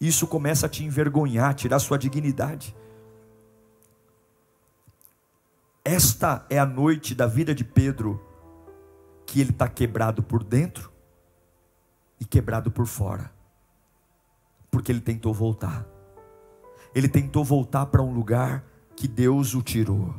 Isso 0.00 0.26
começa 0.26 0.66
a 0.66 0.68
te 0.68 0.84
envergonhar, 0.84 1.54
tirar 1.54 1.78
sua 1.78 1.98
dignidade. 1.98 2.74
Esta 5.84 6.46
é 6.48 6.58
a 6.58 6.66
noite 6.66 7.14
da 7.14 7.26
vida 7.26 7.54
de 7.54 7.64
Pedro, 7.64 8.20
que 9.26 9.40
ele 9.40 9.50
está 9.50 9.68
quebrado 9.68 10.22
por 10.22 10.42
dentro 10.42 10.89
e 12.20 12.24
quebrado 12.24 12.70
por 12.70 12.86
fora 12.86 13.30
porque 14.70 14.92
ele 14.92 15.00
tentou 15.00 15.34
voltar. 15.34 15.86
Ele 16.94 17.08
tentou 17.08 17.44
voltar 17.44 17.86
para 17.86 18.02
um 18.02 18.12
lugar 18.12 18.64
que 18.96 19.08
Deus 19.08 19.54
o 19.54 19.62
tirou. 19.62 20.14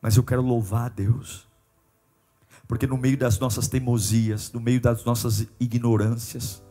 Mas 0.00 0.16
eu 0.16 0.24
quero 0.24 0.42
louvar 0.42 0.86
a 0.86 0.88
Deus, 0.88 1.48
porque 2.66 2.86
no 2.86 2.96
meio 2.96 3.16
das 3.16 3.38
nossas 3.38 3.68
teimosias, 3.68 4.52
no 4.52 4.60
meio 4.60 4.80
das 4.80 5.04
nossas 5.04 5.46
ignorâncias, 5.60 6.62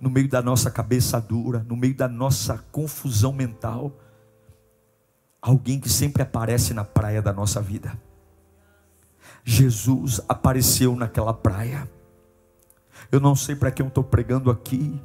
no 0.00 0.10
meio 0.10 0.28
da 0.28 0.42
nossa 0.42 0.70
cabeça 0.70 1.20
dura, 1.20 1.64
no 1.68 1.76
meio 1.76 1.94
da 1.94 2.08
nossa 2.08 2.58
confusão 2.72 3.32
mental, 3.32 3.92
alguém 5.40 5.78
que 5.78 5.88
sempre 5.88 6.22
aparece 6.22 6.74
na 6.74 6.84
praia 6.84 7.22
da 7.22 7.32
nossa 7.32 7.62
vida. 7.62 7.96
Jesus 9.44 10.20
apareceu 10.28 10.96
naquela 10.96 11.32
praia. 11.32 11.88
Eu 13.10 13.20
não 13.20 13.34
sei 13.34 13.54
para 13.54 13.70
quem 13.70 13.84
eu 13.84 13.88
estou 13.88 14.04
pregando 14.04 14.50
aqui, 14.50 15.00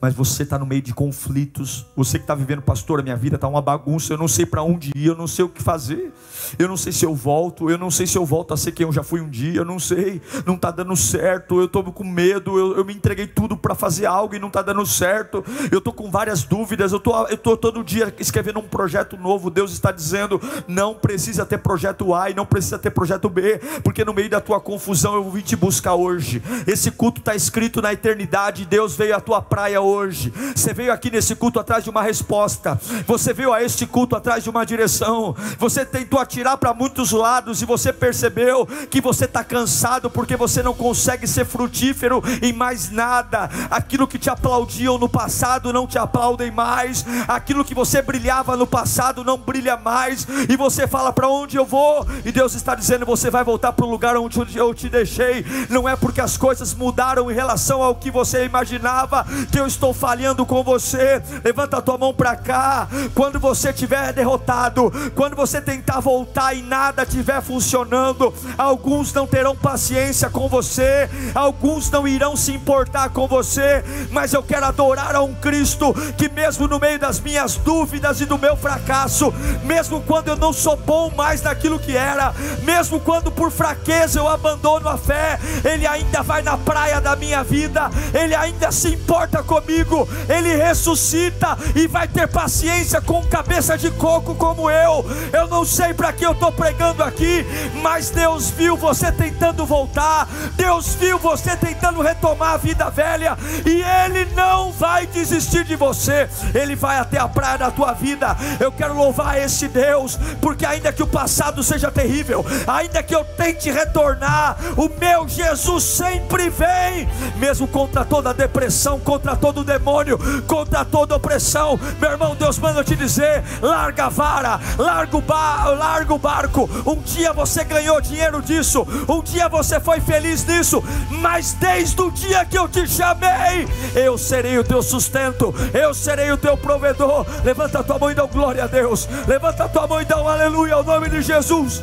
mas 0.00 0.14
você 0.14 0.42
está 0.42 0.58
no 0.58 0.66
meio 0.66 0.82
de 0.82 0.94
conflitos. 0.94 1.86
Você 1.96 2.18
que 2.18 2.24
está 2.24 2.34
vivendo, 2.34 2.62
pastor, 2.62 3.00
a 3.00 3.02
minha 3.02 3.16
vida 3.16 3.36
está 3.36 3.48
uma 3.48 3.62
bagunça. 3.62 4.12
Eu 4.12 4.18
não 4.18 4.28
sei 4.28 4.46
para 4.46 4.62
onde 4.62 4.92
ir, 4.94 5.06
eu 5.06 5.16
não 5.16 5.26
sei 5.26 5.44
o 5.44 5.48
que 5.48 5.62
fazer. 5.62 6.12
Eu 6.58 6.68
não 6.68 6.76
sei 6.76 6.92
se 6.92 7.04
eu 7.04 7.14
volto, 7.14 7.70
eu 7.70 7.78
não 7.78 7.90
sei 7.90 8.06
se 8.06 8.16
eu 8.16 8.24
volto 8.24 8.54
a 8.54 8.56
ser 8.56 8.72
quem 8.72 8.86
eu 8.86 8.92
já 8.92 9.02
fui 9.02 9.20
um 9.20 9.28
dia. 9.28 9.60
Eu 9.60 9.64
não 9.64 9.78
sei, 9.78 10.20
não 10.44 10.54
está 10.54 10.70
dando 10.70 10.94
certo. 10.96 11.58
Eu 11.58 11.66
estou 11.66 11.82
com 11.84 12.04
medo. 12.04 12.58
Eu, 12.58 12.76
eu, 12.76 12.84
me 12.84 12.94
entreguei 12.94 13.26
tudo 13.26 13.56
para 13.56 13.74
fazer 13.74 14.06
algo 14.06 14.34
e 14.34 14.38
não 14.38 14.48
está 14.48 14.62
dando 14.62 14.84
certo. 14.86 15.44
Eu 15.70 15.78
estou 15.78 15.92
com 15.92 16.10
várias 16.10 16.44
dúvidas. 16.44 16.92
Eu 16.92 17.00
tô, 17.00 17.26
estou 17.28 17.56
todo 17.56 17.82
dia 17.82 18.14
escrevendo 18.18 18.60
um 18.60 18.68
projeto 18.68 19.16
novo. 19.16 19.50
Deus 19.50 19.72
está 19.72 19.90
dizendo: 19.90 20.40
não 20.66 20.94
precisa 20.94 21.44
ter 21.44 21.58
projeto 21.58 22.14
A 22.14 22.30
e 22.30 22.34
não 22.34 22.46
precisa 22.46 22.78
ter 22.78 22.90
projeto 22.90 23.28
B, 23.28 23.58
porque 23.82 24.04
no 24.04 24.14
meio 24.14 24.30
da 24.30 24.40
tua 24.40 24.60
confusão 24.60 25.14
eu 25.14 25.30
vim 25.30 25.40
te 25.40 25.56
buscar 25.56 25.94
hoje. 25.94 26.42
Esse 26.66 26.90
culto 26.90 27.20
está 27.20 27.34
escrito 27.34 27.82
na 27.82 27.92
eternidade. 27.92 28.64
Deus 28.64 28.96
veio 28.96 29.16
à 29.16 29.20
tua 29.20 29.42
praia 29.42 29.75
hoje. 29.80 30.32
Você 30.54 30.72
veio 30.72 30.92
aqui 30.92 31.10
nesse 31.10 31.34
culto 31.34 31.58
atrás 31.58 31.84
de 31.84 31.90
uma 31.90 32.02
resposta. 32.02 32.78
Você 33.06 33.32
veio 33.32 33.52
a 33.52 33.62
este 33.62 33.86
culto 33.86 34.16
atrás 34.16 34.44
de 34.44 34.50
uma 34.50 34.64
direção. 34.64 35.34
Você 35.58 35.84
tentou 35.84 36.18
atirar 36.18 36.56
para 36.56 36.74
muitos 36.74 37.12
lados 37.12 37.62
e 37.62 37.64
você 37.64 37.92
percebeu 37.92 38.66
que 38.90 39.00
você 39.00 39.24
está 39.24 39.44
cansado 39.44 40.10
porque 40.10 40.36
você 40.36 40.62
não 40.62 40.74
consegue 40.74 41.26
ser 41.26 41.44
frutífero 41.44 42.22
em 42.42 42.52
mais 42.52 42.90
nada. 42.90 43.50
Aquilo 43.70 44.06
que 44.06 44.18
te 44.18 44.30
aplaudiam 44.30 44.98
no 44.98 45.08
passado 45.08 45.72
não 45.72 45.86
te 45.86 45.98
aplaudem 45.98 46.50
mais. 46.50 47.04
Aquilo 47.28 47.64
que 47.64 47.74
você 47.74 48.00
brilhava 48.02 48.56
no 48.56 48.66
passado 48.66 49.24
não 49.24 49.38
brilha 49.38 49.76
mais. 49.76 50.26
E 50.48 50.56
você 50.56 50.86
fala 50.86 51.12
para 51.12 51.28
onde 51.28 51.56
eu 51.56 51.64
vou? 51.64 52.06
E 52.24 52.32
Deus 52.32 52.54
está 52.54 52.74
dizendo: 52.74 53.06
você 53.06 53.30
vai 53.30 53.44
voltar 53.44 53.72
para 53.72 53.84
o 53.84 53.90
lugar 53.90 54.16
onde 54.16 54.56
eu 54.56 54.74
te 54.74 54.88
deixei. 54.88 55.44
Não 55.68 55.88
é 55.88 55.96
porque 55.96 56.20
as 56.20 56.36
coisas 56.36 56.74
mudaram 56.74 57.30
em 57.30 57.34
relação 57.34 57.82
ao 57.82 57.94
que 57.94 58.10
você 58.10 58.44
imaginava 58.44 59.26
que 59.50 59.58
eu 59.58 59.65
eu 59.66 59.68
estou 59.68 59.92
falhando 59.92 60.46
com 60.46 60.62
você, 60.62 61.20
levanta 61.44 61.78
a 61.78 61.82
tua 61.82 61.98
mão 61.98 62.14
para 62.14 62.36
cá. 62.36 62.86
Quando 63.14 63.40
você 63.40 63.70
estiver 63.70 64.12
derrotado, 64.12 64.92
quando 65.16 65.34
você 65.34 65.60
tentar 65.60 65.98
voltar 65.98 66.54
e 66.54 66.62
nada 66.62 67.02
estiver 67.02 67.42
funcionando, 67.42 68.32
alguns 68.56 69.12
não 69.12 69.26
terão 69.26 69.56
paciência 69.56 70.30
com 70.30 70.48
você, 70.48 71.10
alguns 71.34 71.90
não 71.90 72.06
irão 72.06 72.36
se 72.36 72.52
importar 72.52 73.10
com 73.10 73.26
você, 73.26 73.84
mas 74.12 74.32
eu 74.32 74.42
quero 74.42 74.66
adorar 74.66 75.16
a 75.16 75.22
um 75.22 75.34
Cristo 75.34 75.92
que, 76.16 76.28
mesmo 76.28 76.68
no 76.68 76.78
meio 76.78 77.00
das 77.00 77.18
minhas 77.18 77.56
dúvidas 77.56 78.20
e 78.20 78.24
do 78.24 78.38
meu 78.38 78.56
fracasso, 78.56 79.34
mesmo 79.64 80.00
quando 80.02 80.28
eu 80.28 80.36
não 80.36 80.52
sou 80.52 80.76
bom 80.76 81.10
mais 81.16 81.42
naquilo 81.42 81.80
que 81.80 81.96
era, 81.96 82.32
mesmo 82.62 83.00
quando 83.00 83.32
por 83.32 83.50
fraqueza 83.50 84.20
eu 84.20 84.28
abandono 84.28 84.88
a 84.88 84.96
fé, 84.96 85.40
Ele 85.64 85.88
ainda 85.88 86.22
vai 86.22 86.40
na 86.42 86.56
praia 86.56 87.00
da 87.00 87.16
minha 87.16 87.42
vida, 87.42 87.90
Ele 88.14 88.34
ainda 88.34 88.70
se 88.70 88.94
importa 88.94 89.42
com 89.42 89.55
comigo, 89.60 90.08
Ele 90.28 90.54
ressuscita 90.54 91.56
e 91.74 91.86
vai 91.86 92.06
ter 92.06 92.28
paciência 92.28 93.00
com 93.00 93.24
cabeça 93.24 93.76
de 93.76 93.90
coco 93.92 94.34
como 94.34 94.70
eu. 94.70 95.04
Eu 95.32 95.46
não 95.48 95.64
sei 95.64 95.94
para 95.94 96.12
que 96.12 96.24
eu 96.24 96.32
estou 96.32 96.52
pregando 96.52 97.02
aqui, 97.02 97.44
mas 97.82 98.10
Deus 98.10 98.50
viu 98.50 98.76
você 98.76 99.10
tentando 99.10 99.64
voltar, 99.64 100.28
Deus 100.54 100.94
viu 100.94 101.18
você 101.18 101.56
tentando 101.56 102.02
retomar 102.02 102.54
a 102.54 102.56
vida 102.56 102.90
velha, 102.90 103.36
e 103.64 103.82
Ele 103.82 104.26
não 104.34 104.72
vai 104.72 105.06
desistir 105.06 105.64
de 105.64 105.76
você, 105.76 106.28
Ele 106.54 106.76
vai 106.76 106.98
até 106.98 107.18
a 107.18 107.28
praia 107.28 107.58
da 107.58 107.70
tua 107.70 107.92
vida. 107.92 108.36
Eu 108.60 108.70
quero 108.70 108.94
louvar 108.94 109.38
esse 109.38 109.68
Deus, 109.68 110.18
porque 110.40 110.66
ainda 110.66 110.92
que 110.92 111.02
o 111.02 111.06
passado 111.06 111.62
seja 111.62 111.90
terrível, 111.90 112.44
ainda 112.66 113.02
que 113.02 113.14
eu 113.14 113.24
tente 113.24 113.70
retornar, 113.70 114.56
o 114.76 114.90
meu 115.00 115.26
Jesus 115.28 115.84
sempre 115.84 116.50
vem, 116.50 117.08
mesmo 117.36 117.66
contra 117.66 118.04
toda 118.04 118.34
depressão, 118.34 118.98
contra 118.98 119.35
toda 119.36 119.56
todo 119.56 119.64
demônio, 119.64 120.18
contra 120.46 120.84
toda 120.84 121.16
opressão. 121.16 121.78
Meu 122.00 122.10
irmão, 122.10 122.34
Deus 122.34 122.58
manda 122.58 122.84
te 122.84 122.94
dizer: 122.94 123.42
larga 123.62 124.06
a 124.06 124.08
vara, 124.08 124.60
larga 124.76 125.16
o, 125.16 125.20
ba 125.20 125.64
larga 125.66 126.12
o 126.12 126.18
barco. 126.18 126.68
Um 126.84 126.96
dia 126.96 127.32
você 127.32 127.64
ganhou 127.64 128.00
dinheiro 128.00 128.42
disso, 128.42 128.86
um 129.08 129.22
dia 129.22 129.48
você 129.48 129.80
foi 129.80 130.00
feliz 130.00 130.44
nisso, 130.44 130.82
mas 131.10 131.54
desde 131.54 132.00
o 132.00 132.10
dia 132.10 132.44
que 132.44 132.58
eu 132.58 132.68
te 132.68 132.86
chamei, 132.86 133.66
eu 133.94 134.18
serei 134.18 134.58
o 134.58 134.64
teu 134.64 134.82
sustento, 134.82 135.54
eu 135.72 135.94
serei 135.94 136.30
o 136.32 136.36
teu 136.36 136.56
provedor. 136.56 137.24
Levanta 137.44 137.78
a 137.78 137.82
tua 137.82 137.98
mão 137.98 138.10
e 138.10 138.14
dá 138.14 138.26
glória 138.26 138.64
a 138.64 138.66
Deus, 138.66 139.08
levanta 139.26 139.64
a 139.64 139.68
tua 139.68 139.86
mão 139.86 140.00
e 140.00 140.04
dá 140.04 140.20
um 140.20 140.28
aleluia 140.28 140.74
ao 140.74 140.84
nome 140.84 141.08
de 141.08 141.22
Jesus. 141.22 141.82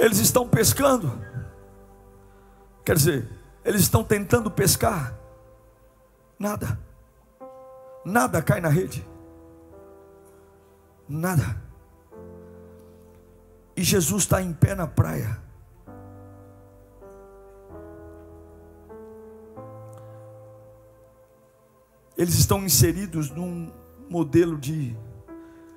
Eles 0.00 0.18
estão 0.18 0.48
pescando. 0.48 1.12
Quer 2.82 2.96
dizer, 2.96 3.28
eles 3.62 3.82
estão 3.82 4.02
tentando 4.02 4.50
pescar, 4.50 5.14
nada, 6.38 6.80
nada 8.02 8.40
cai 8.40 8.62
na 8.62 8.70
rede, 8.70 9.06
nada. 11.06 11.62
E 13.76 13.82
Jesus 13.82 14.22
está 14.22 14.40
em 14.40 14.54
pé 14.54 14.74
na 14.74 14.86
praia. 14.86 15.38
Eles 22.16 22.34
estão 22.36 22.64
inseridos 22.64 23.30
num 23.30 23.70
modelo 24.08 24.56
de 24.56 24.96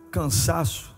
cansaço. 0.09 0.92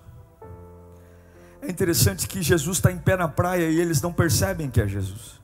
É 1.66 1.72
interessante 1.72 2.28
que 2.28 2.44
Jesus 2.44 2.78
está 2.78 2.92
em 2.92 3.00
pé 3.00 3.18
na 3.18 3.28
praia 3.28 3.68
e 3.68 3.82
eles 3.82 4.00
não 4.00 4.14
percebem 4.14 4.70
que 4.70 4.80
é 4.80 4.88
Jesus. 4.88 5.42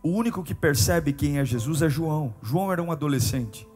O 0.00 0.10
único 0.10 0.44
que 0.44 0.54
percebe 0.54 1.12
quem 1.12 1.40
é 1.40 1.44
Jesus 1.44 1.82
é 1.82 1.88
João. 1.88 2.32
João 2.40 2.70
era 2.70 2.80
um 2.80 2.92
adolescente. 2.92 3.68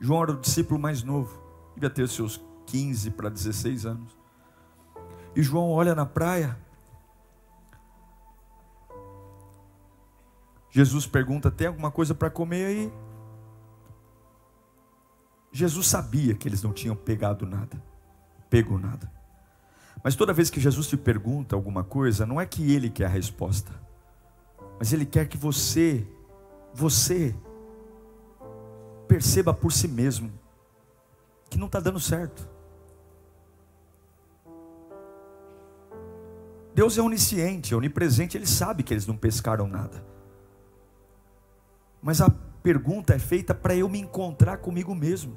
João 0.00 0.24
era 0.24 0.32
o 0.32 0.40
discípulo 0.40 0.80
mais 0.80 1.04
novo. 1.04 1.40
Devia 1.74 1.88
ter 1.88 2.08
seus 2.08 2.44
15 2.66 3.12
para 3.12 3.28
16 3.28 3.86
anos. 3.86 4.18
E 5.36 5.44
João 5.44 5.70
olha 5.70 5.94
na 5.94 6.04
praia. 6.04 6.58
Jesus 10.70 11.06
pergunta: 11.06 11.52
Tem 11.52 11.68
alguma 11.68 11.92
coisa 11.92 12.16
para 12.16 12.28
comer 12.30 12.66
aí? 12.66 12.92
Jesus 15.52 15.86
sabia 15.86 16.34
que 16.34 16.48
eles 16.48 16.64
não 16.64 16.72
tinham 16.72 16.96
pegado 16.96 17.46
nada, 17.46 17.80
pegou 18.50 18.76
nada. 18.76 19.23
Mas 20.04 20.14
toda 20.14 20.34
vez 20.34 20.50
que 20.50 20.60
Jesus 20.60 20.86
te 20.86 20.98
pergunta 20.98 21.56
alguma 21.56 21.82
coisa, 21.82 22.26
não 22.26 22.38
é 22.38 22.44
que 22.44 22.74
ele 22.74 22.90
quer 22.90 23.06
a 23.06 23.08
resposta 23.08 23.72
Mas 24.78 24.92
Ele 24.92 25.06
quer 25.06 25.26
que 25.26 25.38
você, 25.38 26.06
você, 26.74 27.34
perceba 29.08 29.54
por 29.54 29.72
si 29.72 29.88
mesmo 29.88 30.30
que 31.48 31.56
não 31.56 31.66
está 31.66 31.80
dando 31.80 32.00
certo. 32.00 32.46
Deus 36.74 36.98
é 36.98 37.02
onisciente, 37.02 37.72
é 37.72 37.76
onipresente, 37.76 38.36
Ele 38.36 38.46
sabe 38.46 38.82
que 38.82 38.92
eles 38.92 39.06
não 39.06 39.16
pescaram 39.16 39.68
nada. 39.68 40.04
Mas 42.02 42.20
a 42.20 42.28
pergunta 42.62 43.14
é 43.14 43.18
feita 43.18 43.54
para 43.54 43.76
eu 43.76 43.88
me 43.88 44.00
encontrar 44.00 44.58
comigo 44.58 44.94
mesmo. 44.94 45.36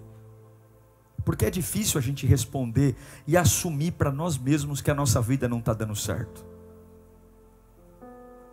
Porque 1.28 1.46
é 1.46 1.50
difícil 1.50 2.00
a 2.00 2.02
gente 2.02 2.26
responder 2.26 2.96
e 3.28 3.36
assumir 3.36 3.92
para 3.92 4.14
nós 4.14 4.38
mesmos 4.38 4.80
que 4.80 4.90
a 4.90 4.96
nossa 4.96 5.20
vida 5.20 5.46
não 5.46 5.60
está 5.60 5.74
dando 5.74 5.94
certo. 5.94 6.46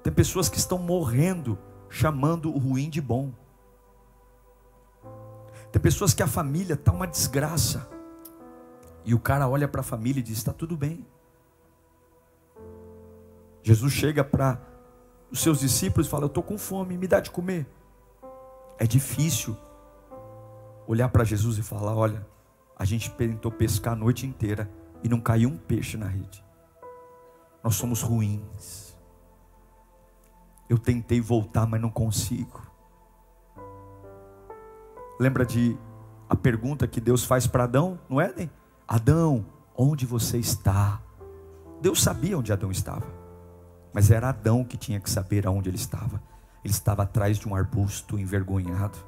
Tem 0.02 0.12
pessoas 0.12 0.48
que 0.48 0.58
estão 0.58 0.76
morrendo 0.76 1.56
chamando 1.88 2.52
o 2.52 2.58
ruim 2.58 2.90
de 2.90 3.00
bom. 3.00 3.32
Tem 5.70 5.80
pessoas 5.80 6.12
que 6.12 6.20
a 6.20 6.26
família 6.26 6.74
está 6.74 6.90
uma 6.90 7.06
desgraça. 7.06 7.88
E 9.04 9.14
o 9.14 9.20
cara 9.20 9.46
olha 9.46 9.68
para 9.68 9.80
a 9.80 9.84
família 9.84 10.18
e 10.18 10.24
diz: 10.24 10.38
está 10.38 10.52
tudo 10.52 10.76
bem. 10.76 11.06
Jesus 13.62 13.92
chega 13.92 14.24
para 14.24 14.60
os 15.30 15.38
seus 15.38 15.60
discípulos 15.60 16.08
e 16.08 16.10
fala: 16.10 16.24
Eu 16.24 16.26
estou 16.26 16.42
com 16.42 16.58
fome, 16.58 16.98
me 16.98 17.06
dá 17.06 17.20
de 17.20 17.30
comer. 17.30 17.68
É 18.80 18.84
difícil 18.84 19.56
olhar 20.88 21.08
para 21.10 21.22
Jesus 21.22 21.56
e 21.56 21.62
falar: 21.62 21.94
Olha, 21.94 22.34
a 22.76 22.84
gente 22.84 23.10
tentou 23.12 23.50
pescar 23.50 23.92
a 23.92 23.96
noite 23.96 24.26
inteira 24.26 24.70
e 25.02 25.08
não 25.08 25.20
caiu 25.20 25.48
um 25.48 25.56
peixe 25.56 25.96
na 25.96 26.06
rede. 26.06 26.44
Nós 27.62 27.76
somos 27.76 28.02
ruins. 28.02 28.96
Eu 30.68 30.78
tentei 30.78 31.20
voltar, 31.20 31.66
mas 31.66 31.80
não 31.80 31.90
consigo. 31.90 32.60
Lembra 35.18 35.46
de 35.46 35.78
a 36.28 36.34
pergunta 36.34 36.87
que 36.87 37.00
Deus 37.00 37.24
faz 37.24 37.46
para 37.46 37.64
Adão 37.64 37.98
no 38.08 38.20
Éden? 38.20 38.50
Adão, 38.88 39.46
onde 39.76 40.04
você 40.04 40.38
está? 40.38 41.00
Deus 41.80 42.02
sabia 42.02 42.37
onde 42.37 42.52
Adão 42.52 42.70
estava. 42.70 43.06
Mas 43.92 44.10
era 44.10 44.30
Adão 44.30 44.64
que 44.64 44.76
tinha 44.76 44.98
que 44.98 45.08
saber 45.08 45.46
aonde 45.46 45.70
ele 45.70 45.76
estava. 45.76 46.20
Ele 46.64 46.72
estava 46.72 47.04
atrás 47.04 47.38
de 47.38 47.48
um 47.48 47.54
arbusto 47.54 48.18
envergonhado. 48.18 48.98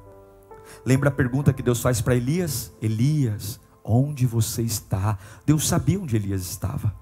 Lembra 0.85 1.09
a 1.09 1.11
pergunta 1.11 1.53
que 1.53 1.63
Deus 1.63 1.81
faz 1.81 2.01
para 2.01 2.15
Elias? 2.15 2.73
Elias, 2.81 3.59
onde 3.83 4.25
você 4.25 4.61
está? 4.61 5.17
Deus 5.45 5.67
sabia 5.67 5.99
onde 5.99 6.15
Elias 6.15 6.41
estava. 6.41 6.93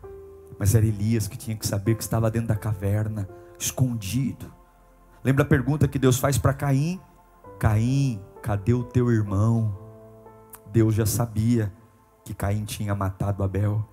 Mas 0.59 0.73
era 0.75 0.85
Elias 0.85 1.27
que 1.27 1.37
tinha 1.37 1.55
que 1.55 1.67
saber 1.67 1.95
que 1.95 2.03
estava 2.03 2.31
dentro 2.31 2.49
da 2.49 2.55
caverna, 2.55 3.27
escondido. 3.59 4.53
Lembra 5.23 5.43
a 5.43 5.47
pergunta 5.47 5.87
que 5.87 5.99
Deus 5.99 6.17
faz 6.17 6.37
para 6.37 6.53
Caim? 6.53 6.99
Caim, 7.59 8.21
cadê 8.41 8.73
o 8.73 8.83
teu 8.83 9.11
irmão? 9.11 9.77
Deus 10.71 10.93
já 10.95 11.05
sabia 11.05 11.73
que 12.23 12.33
Caim 12.33 12.65
tinha 12.65 12.93
matado 12.93 13.43
Abel, 13.43 13.87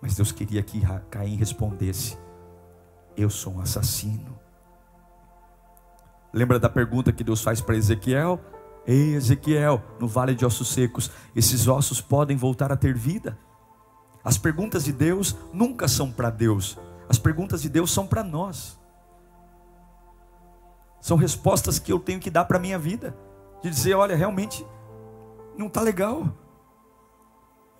mas 0.00 0.14
Deus 0.14 0.32
queria 0.32 0.62
que 0.62 0.82
Caim 1.10 1.36
respondesse: 1.36 2.18
eu 3.16 3.28
sou 3.28 3.54
um 3.54 3.60
assassino. 3.60 4.38
Lembra 6.32 6.58
da 6.58 6.68
pergunta 6.68 7.12
que 7.12 7.24
Deus 7.24 7.42
faz 7.42 7.60
para 7.60 7.76
Ezequiel? 7.76 8.40
Ei, 8.88 9.14
Ezequiel, 9.14 9.82
no 10.00 10.08
vale 10.08 10.34
de 10.34 10.46
ossos 10.46 10.68
secos, 10.68 11.10
esses 11.36 11.68
ossos 11.68 12.00
podem 12.00 12.36
voltar 12.36 12.72
a 12.72 12.76
ter 12.76 12.96
vida? 12.96 13.38
As 14.24 14.38
perguntas 14.38 14.84
de 14.84 14.92
Deus 14.92 15.36
nunca 15.52 15.86
são 15.86 16.10
para 16.10 16.30
Deus, 16.30 16.78
as 17.06 17.18
perguntas 17.18 17.60
de 17.60 17.68
Deus 17.68 17.92
são 17.92 18.06
para 18.06 18.24
nós. 18.24 18.78
São 21.02 21.18
respostas 21.18 21.78
que 21.78 21.92
eu 21.92 22.00
tenho 22.00 22.18
que 22.18 22.30
dar 22.30 22.46
para 22.46 22.56
a 22.56 22.60
minha 22.60 22.78
vida, 22.78 23.14
de 23.62 23.68
dizer: 23.68 23.94
olha, 23.94 24.16
realmente 24.16 24.66
não 25.56 25.66
está 25.66 25.82
legal. 25.82 26.26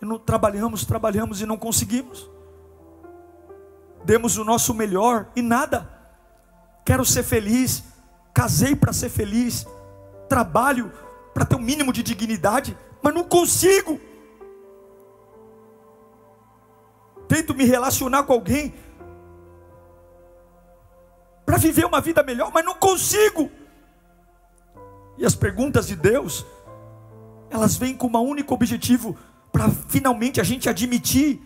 Não 0.00 0.18
trabalhamos, 0.18 0.84
trabalhamos 0.84 1.40
e 1.40 1.46
não 1.46 1.56
conseguimos 1.56 2.30
demos 4.08 4.38
o 4.38 4.44
nosso 4.44 4.72
melhor 4.72 5.26
e 5.36 5.42
nada. 5.42 5.86
Quero 6.84 7.04
ser 7.04 7.22
feliz, 7.22 7.84
casei 8.32 8.74
para 8.74 8.92
ser 8.92 9.10
feliz, 9.10 9.66
trabalho 10.28 10.92
para 11.32 11.44
ter 11.44 11.54
o 11.54 11.58
um 11.58 11.62
mínimo 11.62 11.92
de 11.92 12.02
dignidade, 12.02 12.76
mas 13.02 13.14
não 13.14 13.24
consigo. 13.24 14.00
Tento 17.26 17.54
me 17.54 17.64
relacionar 17.64 18.22
com 18.24 18.32
alguém 18.32 18.74
para 21.44 21.56
viver 21.56 21.84
uma 21.86 22.00
vida 22.00 22.22
melhor, 22.22 22.50
mas 22.52 22.64
não 22.64 22.74
consigo. 22.74 23.50
E 25.16 25.24
as 25.24 25.34
perguntas 25.34 25.86
de 25.86 25.96
Deus, 25.96 26.46
elas 27.50 27.76
vêm 27.76 27.96
com 27.96 28.06
um 28.06 28.18
único 28.18 28.54
objetivo, 28.54 29.16
para 29.50 29.68
finalmente 29.88 30.40
a 30.40 30.44
gente 30.44 30.68
admitir 30.68 31.42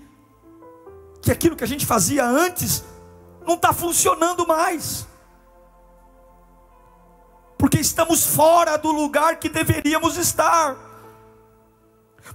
que 1.21 1.31
aquilo 1.31 1.57
que 1.57 1.65
a 1.65 1.69
gente 1.69 1.87
fazia 1.87 2.27
antes 2.27 2.85
não 3.47 3.55
está 3.55 3.73
funcionando 3.73 4.47
mais. 4.47 5.07
Porque 7.63 7.79
estamos 7.79 8.27
fora 8.27 8.77
do 8.77 8.91
lugar 8.91 9.37
que 9.37 9.49
deveríamos 9.49 10.17
estar. 10.17 10.77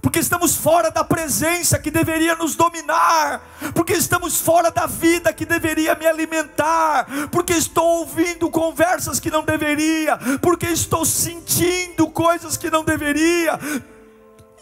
Porque 0.00 0.20
estamos 0.20 0.56
fora 0.56 0.90
da 0.90 1.04
presença 1.04 1.78
que 1.78 1.90
deveria 1.90 2.34
nos 2.34 2.56
dominar, 2.56 3.42
porque 3.74 3.92
estamos 3.92 4.40
fora 4.40 4.70
da 4.70 4.86
vida 4.86 5.30
que 5.30 5.44
deveria 5.44 5.94
me 5.94 6.06
alimentar, 6.06 7.06
porque 7.30 7.52
estou 7.52 7.98
ouvindo 7.98 8.50
conversas 8.50 9.20
que 9.20 9.30
não 9.30 9.44
deveria, 9.44 10.16
porque 10.40 10.64
estou 10.64 11.04
sentindo 11.04 12.08
coisas 12.08 12.56
que 12.56 12.70
não 12.70 12.82
deveria, 12.82 13.58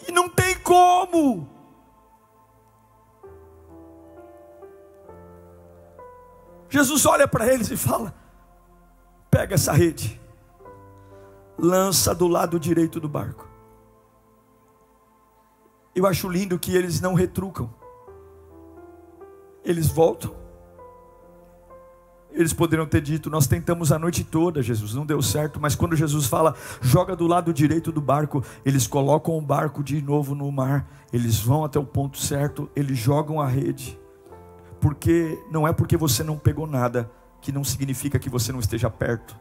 e 0.05 0.11
não 0.11 0.27
tem 0.27 0.53
como. 0.55 1.49
Jesus 6.69 7.05
olha 7.05 7.25
para 7.25 7.47
eles 7.47 7.71
e 7.71 7.77
fala: 7.77 8.13
pega 9.31 9.55
essa 9.55 9.71
rede, 9.71 10.26
lança 11.57 12.13
do 12.13 12.27
lado 12.27 12.59
direito 12.59 12.99
do 12.99 13.09
barco. 13.09 13.47
Eu 15.95 16.05
acho 16.05 16.29
lindo 16.29 16.59
que 16.59 16.75
eles 16.75 17.01
não 17.01 17.13
retrucam, 17.13 17.73
eles 19.63 19.87
voltam. 19.87 20.35
Eles 22.31 22.53
poderiam 22.53 22.85
ter 22.85 23.01
dito: 23.01 23.31
Nós 23.31 23.47
tentamos 23.47 23.91
a 23.91 23.97
noite 23.97 24.23
toda, 24.23 24.61
Jesus, 24.61 24.93
não 24.93 25.05
deu 25.05 25.21
certo. 25.23 25.59
Mas 25.59 25.73
quando 25.73 25.95
Jesus 25.95 26.27
fala, 26.27 26.55
joga 26.81 27.15
do 27.15 27.25
lado 27.25 27.51
direito 27.51 27.91
do 27.91 27.99
barco, 27.99 28.43
eles 28.63 28.85
colocam 28.85 29.35
o 29.35 29.41
barco 29.41 29.83
de 29.83 29.99
novo 30.01 30.35
no 30.35 30.51
mar, 30.51 30.87
eles 31.11 31.39
vão 31.39 31.65
até 31.65 31.79
o 31.79 31.85
ponto 31.85 32.19
certo, 32.19 32.69
eles 32.75 32.97
jogam 32.97 33.41
a 33.41 33.47
rede 33.47 33.99
porque 34.79 35.43
não 35.51 35.67
é 35.67 35.73
porque 35.73 35.97
você 35.97 36.23
não 36.23 36.37
pegou 36.37 36.67
nada 36.67 37.09
que 37.41 37.51
não 37.51 37.63
significa 37.63 38.19
que 38.19 38.29
você 38.29 38.51
não 38.51 38.59
esteja 38.59 38.89
perto. 38.89 39.37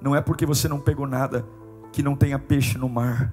Não 0.00 0.14
é 0.14 0.20
porque 0.20 0.46
você 0.46 0.68
não 0.68 0.80
pegou 0.80 1.06
nada 1.06 1.46
que 1.92 2.02
não 2.02 2.16
tenha 2.16 2.38
peixe 2.38 2.76
no 2.76 2.88
mar. 2.88 3.32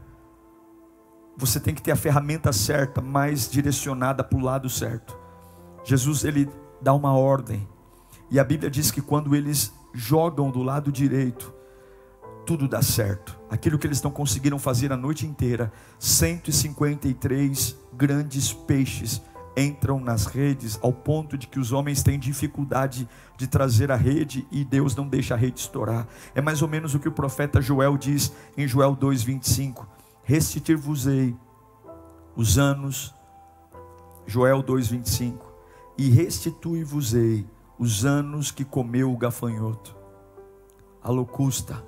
Você 1.35 1.59
tem 1.59 1.73
que 1.73 1.81
ter 1.81 1.91
a 1.91 1.95
ferramenta 1.95 2.53
certa, 2.53 3.01
mais 3.01 3.49
direcionada 3.49 4.23
para 4.23 4.37
o 4.37 4.41
lado 4.41 4.69
certo. 4.69 5.17
Jesus 5.83 6.23
ele 6.23 6.49
dá 6.81 6.93
uma 6.93 7.13
ordem. 7.13 7.67
E 8.29 8.39
a 8.39 8.43
Bíblia 8.43 8.69
diz 8.69 8.91
que 8.91 9.01
quando 9.01 9.35
eles 9.35 9.73
jogam 9.93 10.49
do 10.49 10.63
lado 10.63 10.91
direito, 10.91 11.53
tudo 12.45 12.67
dá 12.67 12.81
certo. 12.81 13.37
Aquilo 13.49 13.77
que 13.77 13.87
eles 13.87 14.01
não 14.01 14.11
conseguiram 14.11 14.59
fazer 14.59 14.91
a 14.91 14.97
noite 14.97 15.25
inteira, 15.25 15.71
153 15.99 17.75
grandes 17.93 18.53
peixes 18.53 19.21
entram 19.55 19.99
nas 19.99 20.25
redes 20.25 20.79
ao 20.81 20.91
ponto 20.91 21.37
de 21.37 21.47
que 21.47 21.59
os 21.59 21.71
homens 21.71 22.01
têm 22.01 22.17
dificuldade 22.17 23.07
de 23.37 23.47
trazer 23.47 23.91
a 23.91 23.95
rede 23.95 24.47
e 24.51 24.63
Deus 24.63 24.95
não 24.95 25.07
deixa 25.07 25.33
a 25.33 25.37
rede 25.37 25.59
estourar. 25.59 26.07
É 26.33 26.41
mais 26.41 26.61
ou 26.61 26.67
menos 26.67 26.95
o 26.95 26.99
que 26.99 27.07
o 27.07 27.11
profeta 27.11 27.61
Joel 27.61 27.97
diz 27.97 28.33
em 28.57 28.67
Joel 28.67 28.95
2:25. 28.95 29.85
Restituir-vos-ei 30.23 31.35
os 32.35 32.57
anos 32.57 33.13
Joel 34.25 34.63
2:25 34.63 35.37
e 35.97 36.09
restitui-vos-ei 36.09 37.45
os 37.77 38.05
anos 38.05 38.51
que 38.51 38.63
comeu 38.63 39.11
o 39.11 39.17
gafanhoto, 39.17 39.95
a 41.01 41.09
locusta. 41.09 41.83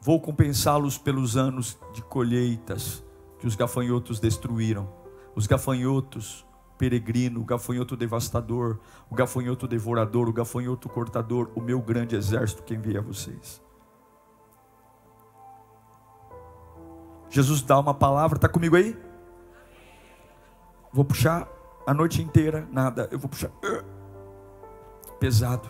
Vou 0.00 0.20
compensá-los 0.20 0.98
pelos 0.98 1.36
anos 1.36 1.78
de 1.92 2.02
colheitas 2.02 3.02
que 3.44 3.48
os 3.48 3.54
gafanhotos 3.54 4.18
destruíram. 4.18 4.88
Os 5.36 5.46
gafanhotos 5.46 6.46
peregrino, 6.78 7.42
o 7.42 7.44
gafanhoto 7.44 7.94
devastador, 7.94 8.80
o 9.10 9.14
gafanhoto 9.14 9.68
devorador, 9.68 10.30
o 10.30 10.32
gafanhoto 10.32 10.88
cortador, 10.88 11.50
o 11.54 11.60
meu 11.60 11.78
grande 11.78 12.16
exército 12.16 12.62
que 12.62 12.72
envia 12.72 13.00
a 13.00 13.02
vocês. 13.02 13.62
Jesus 17.28 17.60
dá 17.60 17.78
uma 17.78 17.92
palavra, 17.92 18.38
está 18.38 18.48
comigo 18.48 18.76
aí? 18.76 18.96
Vou 20.90 21.04
puxar 21.04 21.46
a 21.86 21.92
noite 21.92 22.22
inteira, 22.22 22.66
nada, 22.72 23.10
eu 23.12 23.18
vou 23.18 23.28
puxar. 23.28 23.50
pesado. 25.20 25.68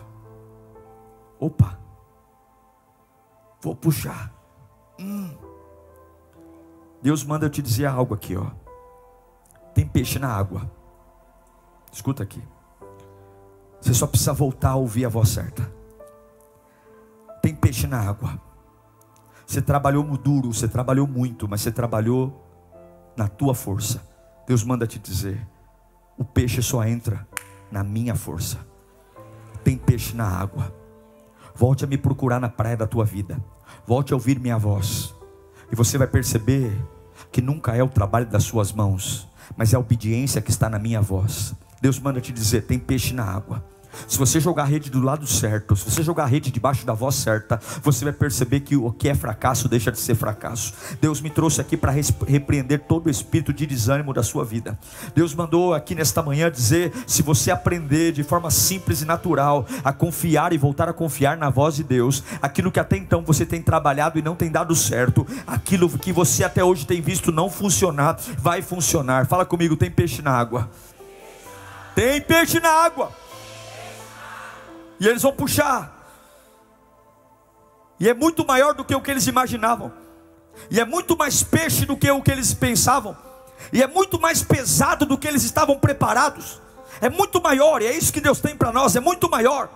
Opa, 1.41 1.77
vou 3.61 3.75
puxar. 3.75 4.33
Hum. 5.01 5.44
Deus 7.05 7.23
manda 7.23 7.45
eu 7.45 7.51
te 7.51 7.61
dizer 7.61 7.85
algo 7.85 8.15
aqui, 8.15 8.35
ó. 8.35 8.47
Tem 9.75 9.87
peixe 9.87 10.19
na 10.19 10.29
água. 10.29 10.71
Escuta 11.93 12.23
aqui. 12.23 12.43
Você 13.79 13.93
só 13.93 14.07
precisa 14.07 14.33
voltar 14.33 14.71
a 14.71 14.77
ouvir 14.77 15.05
a 15.05 15.11
voz 15.11 15.29
certa. 15.29 15.71
Tem 17.43 17.55
peixe 17.55 17.87
na 17.87 18.01
água. 18.01 18.41
Você 19.47 19.61
trabalhou 19.61 20.03
duro, 20.17 20.51
você 20.51 20.67
trabalhou 20.67 21.07
muito, 21.07 21.47
mas 21.47 21.61
você 21.61 21.71
trabalhou 21.71 22.43
na 23.15 23.29
tua 23.29 23.55
força. 23.55 24.03
Deus 24.47 24.65
manda 24.65 24.87
te 24.87 24.99
dizer: 24.99 25.47
o 26.17 26.25
peixe 26.25 26.63
só 26.63 26.83
entra 26.85 27.29
na 27.71 27.85
minha 27.85 28.15
força. 28.15 28.67
Tem 29.63 29.77
peixe 29.77 30.17
na 30.17 30.27
água. 30.27 30.75
Volte 31.55 31.85
a 31.85 31.87
me 31.87 31.99
procurar 31.99 32.41
na 32.41 32.49
praia 32.49 32.79
da 32.79 32.87
tua 32.87 33.05
vida. 33.05 33.45
Volte 33.87 34.15
a 34.15 34.17
ouvir 34.17 34.41
minha 34.41 34.57
voz. 34.57 35.15
E 35.71 35.77
você 35.77 35.99
vai 35.99 36.07
perceber 36.07 36.94
que 37.35 37.43
nunca 37.43 37.75
é 37.75 37.83
o 37.83 37.89
trabalho 37.89 38.27
das 38.27 38.45
suas 38.45 38.73
mãos, 38.73 39.27
mas 39.57 39.73
é 39.73 39.77
a 39.77 39.81
obediência 39.81 40.41
que 40.41 40.53
está 40.53 40.71
na 40.71 40.79
minha 40.79 41.01
voz. 41.01 41.53
Deus 41.83 41.99
manda 41.99 42.21
te 42.21 42.33
dizer: 42.33 42.63
tem 42.63 42.79
peixe 42.79 43.13
na 43.13 43.25
água. 43.25 43.74
Se 44.07 44.19
você 44.19 44.41
jogar 44.41 44.65
a 44.65 44.67
rede 44.67 44.91
do 44.91 45.01
lado 45.01 45.27
certo, 45.27 45.77
se 45.77 45.91
você 45.91 46.03
jogar 46.03 46.25
a 46.25 46.27
rede 46.27 46.51
debaixo 46.51 46.87
da 46.87 46.93
voz 46.95 47.15
certa, 47.15 47.61
você 47.83 48.05
vai 48.05 48.13
perceber 48.13 48.61
que 48.61 48.77
o 48.77 48.91
que 48.93 49.09
é 49.09 49.15
fracasso 49.15 49.69
deixa 49.69 49.91
de 49.91 49.99
ser 49.99 50.15
fracasso. 50.15 50.75
Deus 51.01 51.21
me 51.21 51.31
trouxe 51.31 51.61
aqui 51.61 51.77
para 51.77 51.93
repreender 52.27 52.81
todo 52.81 53.07
o 53.07 53.11
espírito 53.11 53.53
de 53.53 53.67
desânimo 53.67 54.13
da 54.13 54.23
sua 54.23 54.45
vida. 54.45 54.79
Deus 55.15 55.35
mandou 55.35 55.75
aqui 55.75 55.95
nesta 55.95 56.23
manhã 56.23 56.51
dizer: 56.51 56.93
se 57.07 57.23
você 57.23 57.51
aprender 57.51 58.13
de 58.13 58.23
forma 58.23 58.51
simples 58.51 59.03
e 59.03 59.05
natural 59.05 59.67
a 59.83 59.93
confiar 59.93 60.53
e 60.53 60.59
voltar 60.59 60.89
a 60.89 60.93
confiar 60.93 61.37
na 61.37 61.51
voz 61.51 61.77
de 61.77 61.85
Deus, 61.85 62.23
aquilo 62.41 62.71
que 62.71 62.81
até 62.81 62.97
então 62.97 63.23
você 63.23 63.45
tem 63.47 63.63
trabalhado 63.63 64.19
e 64.19 64.23
não 64.23 64.35
tem 64.35 64.51
dado 64.51 64.75
certo, 64.75 65.27
aquilo 65.47 65.89
que 65.89 66.13
você 66.13 66.45
até 66.45 66.63
hoje 66.63 66.87
tem 66.87 67.01
visto 67.01 67.33
não 67.33 67.49
funcionar, 67.49 68.19
vai 68.39 68.63
funcionar. 68.63 69.27
Fala 69.27 69.45
comigo, 69.45 69.77
tem 69.77 69.91
peixe 69.91 70.23
na 70.23 70.33
água. 70.33 70.71
Tem 71.95 72.21
peixe 72.21 72.59
na 72.59 72.71
água. 72.71 73.24
E 75.05 75.09
eles 75.09 75.23
vão 75.23 75.33
puxar. 75.33 75.93
E 78.01 78.09
é 78.09 78.15
muito 78.15 78.47
maior 78.47 78.75
do 78.75 78.85
que 78.85 78.95
o 78.95 79.01
que 79.01 79.11
eles 79.11 79.27
imaginavam. 79.27 79.93
E 80.71 80.81
é 80.81 80.85
muito 80.85 81.17
mais 81.17 81.43
peixe 81.43 81.85
do 81.85 81.97
que 81.97 82.11
o 82.11 82.23
que 82.23 82.31
eles 82.31 82.55
pensavam. 82.55 83.17
E 83.73 83.83
é 83.83 83.87
muito 83.87 84.21
mais 84.21 84.43
pesado 84.43 85.05
do 85.05 85.19
que 85.19 85.29
eles 85.29 85.45
estavam 85.45 85.79
preparados. 85.79 86.61
É 87.01 87.09
muito 87.09 87.43
maior, 87.43 87.83
e 87.83 87.87
é 87.87 87.97
isso 87.97 88.13
que 88.13 88.21
Deus 88.21 88.41
tem 88.41 88.57
para 88.57 88.73
nós, 88.73 88.95
é 88.95 89.01
muito 89.01 89.29
maior 89.29 89.69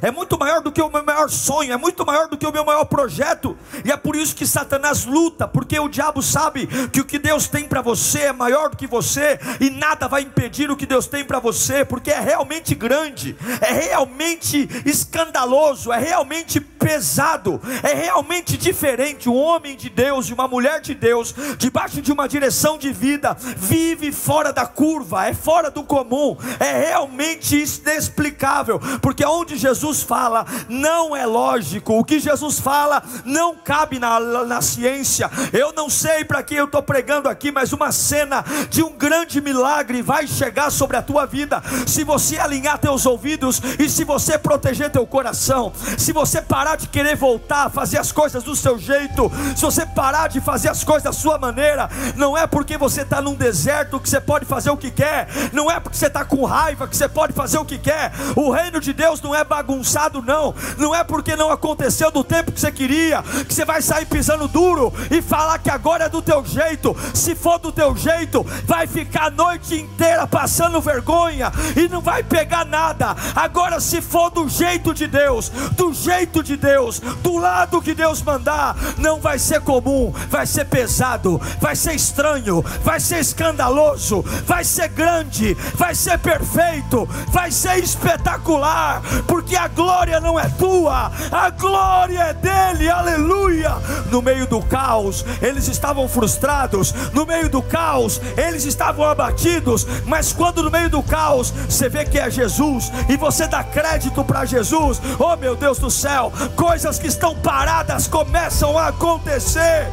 é 0.00 0.10
muito 0.10 0.38
maior 0.38 0.60
do 0.60 0.72
que 0.72 0.80
o 0.80 0.90
meu 0.90 1.04
maior 1.04 1.28
sonho, 1.30 1.72
é 1.72 1.76
muito 1.76 2.04
maior 2.04 2.28
do 2.28 2.36
que 2.36 2.46
o 2.46 2.52
meu 2.52 2.64
maior 2.64 2.84
projeto, 2.84 3.56
e 3.84 3.90
é 3.90 3.96
por 3.96 4.16
isso 4.16 4.34
que 4.34 4.46
Satanás 4.46 5.04
luta, 5.04 5.46
porque 5.48 5.78
o 5.78 5.88
diabo 5.88 6.22
sabe 6.22 6.66
que 6.88 7.00
o 7.00 7.04
que 7.04 7.18
Deus 7.18 7.48
tem 7.48 7.64
para 7.64 7.80
você 7.80 8.20
é 8.20 8.32
maior 8.32 8.70
do 8.70 8.76
que 8.76 8.86
você, 8.86 9.38
e 9.60 9.70
nada 9.70 10.08
vai 10.08 10.22
impedir 10.22 10.70
o 10.70 10.76
que 10.76 10.86
Deus 10.86 11.06
tem 11.06 11.24
para 11.24 11.38
você, 11.38 11.84
porque 11.84 12.10
é 12.10 12.20
realmente 12.20 12.74
grande, 12.74 13.36
é 13.60 13.72
realmente 13.72 14.68
escandaloso, 14.84 15.92
é 15.92 15.98
realmente 15.98 16.60
pesado, 16.86 17.60
é 17.82 17.94
realmente 17.94 18.56
diferente. 18.56 19.28
Um 19.28 19.34
homem 19.34 19.76
de 19.76 19.90
Deus 19.90 20.28
e 20.28 20.32
uma 20.32 20.46
mulher 20.46 20.80
de 20.80 20.94
Deus, 20.94 21.34
debaixo 21.58 22.00
de 22.00 22.12
uma 22.12 22.28
direção 22.28 22.78
de 22.78 22.92
vida, 22.92 23.36
vive 23.56 24.12
fora 24.12 24.52
da 24.52 24.64
curva, 24.66 25.26
é 25.26 25.34
fora 25.34 25.68
do 25.68 25.82
comum, 25.82 26.36
é 26.60 26.90
realmente 26.90 27.56
inexplicável, 27.56 28.78
porque 29.02 29.24
onde 29.24 29.56
Jesus 29.56 30.00
fala 30.00 30.46
não 30.68 31.16
é 31.16 31.26
lógico, 31.26 31.98
o 31.98 32.04
que 32.04 32.20
Jesus 32.20 32.60
fala 32.60 33.02
não 33.24 33.56
cabe 33.56 33.98
na, 33.98 34.20
na 34.20 34.62
ciência. 34.62 35.28
Eu 35.52 35.72
não 35.72 35.90
sei 35.90 36.24
para 36.24 36.44
quem 36.44 36.58
eu 36.58 36.66
estou 36.66 36.84
pregando 36.84 37.28
aqui, 37.28 37.50
mas 37.50 37.72
uma 37.72 37.90
cena 37.90 38.44
de 38.70 38.80
um 38.80 38.92
grande 38.92 39.40
milagre 39.40 40.02
vai 40.02 40.28
chegar 40.28 40.70
sobre 40.70 40.96
a 40.96 41.02
tua 41.02 41.26
vida 41.26 41.60
se 41.84 42.04
você 42.04 42.38
alinhar 42.38 42.78
teus 42.78 43.06
ouvidos 43.06 43.60
e 43.76 43.88
se 43.88 44.04
você 44.04 44.38
proteger 44.38 44.88
teu 44.88 45.04
coração. 45.04 45.72
Se 45.98 46.12
você 46.12 46.40
parar 46.40 46.75
de 46.76 46.88
querer 46.88 47.16
voltar 47.16 47.66
a 47.66 47.70
fazer 47.70 47.98
as 47.98 48.12
coisas 48.12 48.42
do 48.42 48.54
seu 48.54 48.78
jeito, 48.78 49.30
se 49.56 49.62
você 49.62 49.86
parar 49.86 50.28
de 50.28 50.40
fazer 50.40 50.68
as 50.68 50.84
coisas 50.84 51.02
da 51.02 51.12
sua 51.12 51.38
maneira, 51.38 51.88
não 52.16 52.36
é 52.36 52.46
porque 52.46 52.76
você 52.76 53.02
está 53.02 53.20
num 53.20 53.34
deserto 53.34 54.00
que 54.00 54.08
você 54.08 54.20
pode 54.20 54.44
fazer 54.44 54.70
o 54.70 54.76
que 54.76 54.90
quer, 54.90 55.28
não 55.52 55.70
é 55.70 55.80
porque 55.80 55.96
você 55.96 56.06
está 56.06 56.24
com 56.24 56.44
raiva 56.44 56.86
que 56.86 56.96
você 56.96 57.08
pode 57.08 57.32
fazer 57.32 57.58
o 57.58 57.64
que 57.64 57.78
quer. 57.78 58.12
O 58.34 58.50
reino 58.50 58.80
de 58.80 58.92
Deus 58.92 59.20
não 59.20 59.34
é 59.34 59.44
bagunçado 59.44 59.76
bagunçado, 59.86 60.22
não. 60.22 60.54
Não 60.78 60.94
é 60.94 61.04
porque 61.04 61.36
não 61.36 61.50
aconteceu 61.50 62.10
do 62.10 62.24
tempo 62.24 62.52
que 62.52 62.60
você 62.60 62.70
queria, 62.72 63.22
que 63.46 63.54
você 63.54 63.64
vai 63.64 63.82
sair 63.82 64.06
pisando 64.06 64.48
duro 64.48 64.92
e 65.10 65.20
falar 65.20 65.58
que 65.58 65.70
agora 65.70 66.04
é 66.04 66.08
do 66.08 66.22
teu 66.22 66.44
jeito. 66.44 66.96
Se 67.14 67.34
for 67.34 67.58
do 67.58 67.72
teu 67.72 67.96
jeito, 67.96 68.44
vai 68.64 68.86
ficar 68.86 69.26
a 69.26 69.30
noite 69.30 69.74
inteira 69.74 70.26
passando 70.26 70.80
vergonha 70.80 71.52
e 71.76 71.88
não 71.88 72.00
vai 72.00 72.22
pegar 72.22 72.64
nada. 72.64 73.16
Agora, 73.34 73.80
se 73.80 74.00
for 74.00 74.30
do 74.30 74.48
jeito 74.48 74.94
de 74.94 75.06
Deus, 75.06 75.48
do 75.48 75.92
jeito 75.92 76.42
de 76.42 76.55
Deus, 76.56 77.00
do 77.22 77.36
lado 77.36 77.82
que 77.82 77.94
Deus 77.94 78.22
mandar, 78.22 78.76
não 78.98 79.20
vai 79.20 79.38
ser 79.38 79.60
comum, 79.60 80.12
vai 80.28 80.46
ser 80.46 80.64
pesado, 80.66 81.40
vai 81.60 81.76
ser 81.76 81.94
estranho, 81.94 82.62
vai 82.82 83.00
ser 83.00 83.18
escandaloso, 83.18 84.22
vai 84.44 84.64
ser 84.64 84.88
grande, 84.88 85.54
vai 85.74 85.94
ser 85.94 86.18
perfeito, 86.18 87.08
vai 87.28 87.50
ser 87.50 87.78
espetacular, 87.78 89.02
porque 89.26 89.56
a 89.56 89.68
glória 89.68 90.20
não 90.20 90.38
é 90.38 90.48
tua, 90.48 91.12
a 91.30 91.50
glória 91.50 92.20
é 92.20 92.34
dele, 92.34 92.88
aleluia. 92.88 93.74
No 94.10 94.22
meio 94.22 94.46
do 94.46 94.62
caos, 94.62 95.24
eles 95.42 95.68
estavam 95.68 96.08
frustrados, 96.08 96.92
no 97.12 97.26
meio 97.26 97.48
do 97.48 97.62
caos, 97.62 98.20
eles 98.36 98.64
estavam 98.64 99.04
abatidos, 99.04 99.86
mas 100.06 100.32
quando 100.32 100.62
no 100.62 100.70
meio 100.70 100.88
do 100.88 101.02
caos 101.02 101.52
você 101.68 101.88
vê 101.88 102.04
que 102.04 102.18
é 102.18 102.30
Jesus 102.30 102.90
e 103.08 103.16
você 103.16 103.46
dá 103.46 103.62
crédito 103.62 104.24
para 104.24 104.44
Jesus, 104.44 105.00
oh 105.18 105.36
meu 105.36 105.56
Deus 105.56 105.78
do 105.78 105.90
céu, 105.90 106.32
coisas 106.48 106.98
que 106.98 107.06
estão 107.06 107.38
paradas 107.40 108.06
começam 108.06 108.78
a 108.78 108.88
acontecer. 108.88 109.86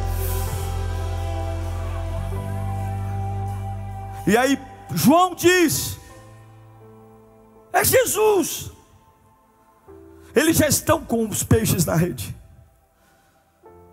E 4.26 4.36
aí, 4.36 4.58
João 4.92 5.34
diz: 5.34 5.98
é 7.72 7.84
Jesus. 7.84 8.70
Eles 10.34 10.56
já 10.56 10.66
estão 10.66 11.04
com 11.04 11.28
os 11.28 11.42
peixes 11.42 11.84
na 11.84 11.94
rede. 11.94 12.34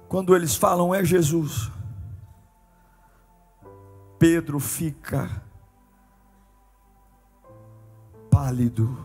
Quando 0.08 0.36
eles 0.36 0.56
falam 0.56 0.94
é 0.94 1.04
Jesus, 1.06 1.72
Pedro 4.18 4.60
fica 4.60 5.42
pálido. 8.30 8.98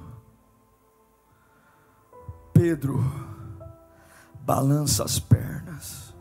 Pedro 2.52 3.25
balança 4.46 5.02
as 5.02 5.18
pernas. 5.18 6.14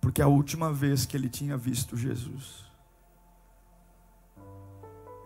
Porque 0.00 0.22
a 0.22 0.28
última 0.28 0.72
vez 0.72 1.04
que 1.04 1.16
ele 1.16 1.28
tinha 1.28 1.56
visto 1.56 1.96
Jesus, 1.96 2.64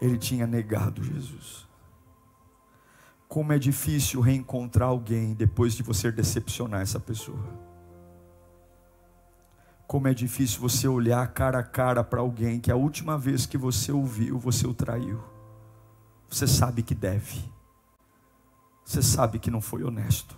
ele 0.00 0.16
tinha 0.16 0.46
negado 0.46 1.04
Jesus. 1.04 1.68
Como 3.28 3.52
é 3.52 3.58
difícil 3.58 4.22
reencontrar 4.22 4.88
alguém 4.88 5.34
depois 5.34 5.74
de 5.74 5.82
você 5.82 6.10
decepcionar 6.10 6.80
essa 6.80 6.98
pessoa. 6.98 7.68
Como 9.86 10.08
é 10.08 10.14
difícil 10.14 10.60
você 10.60 10.88
olhar 10.88 11.26
cara 11.34 11.58
a 11.58 11.62
cara 11.62 12.02
para 12.02 12.20
alguém 12.20 12.58
que 12.58 12.70
a 12.70 12.76
última 12.76 13.18
vez 13.18 13.44
que 13.44 13.58
você 13.58 13.92
ouviu, 13.92 14.38
você 14.38 14.66
o 14.66 14.72
traiu. 14.72 15.22
Você 16.26 16.46
sabe 16.46 16.82
que 16.82 16.94
deve. 16.94 17.52
Você 18.82 19.02
sabe 19.02 19.38
que 19.38 19.50
não 19.50 19.60
foi 19.60 19.84
honesto. 19.84 20.37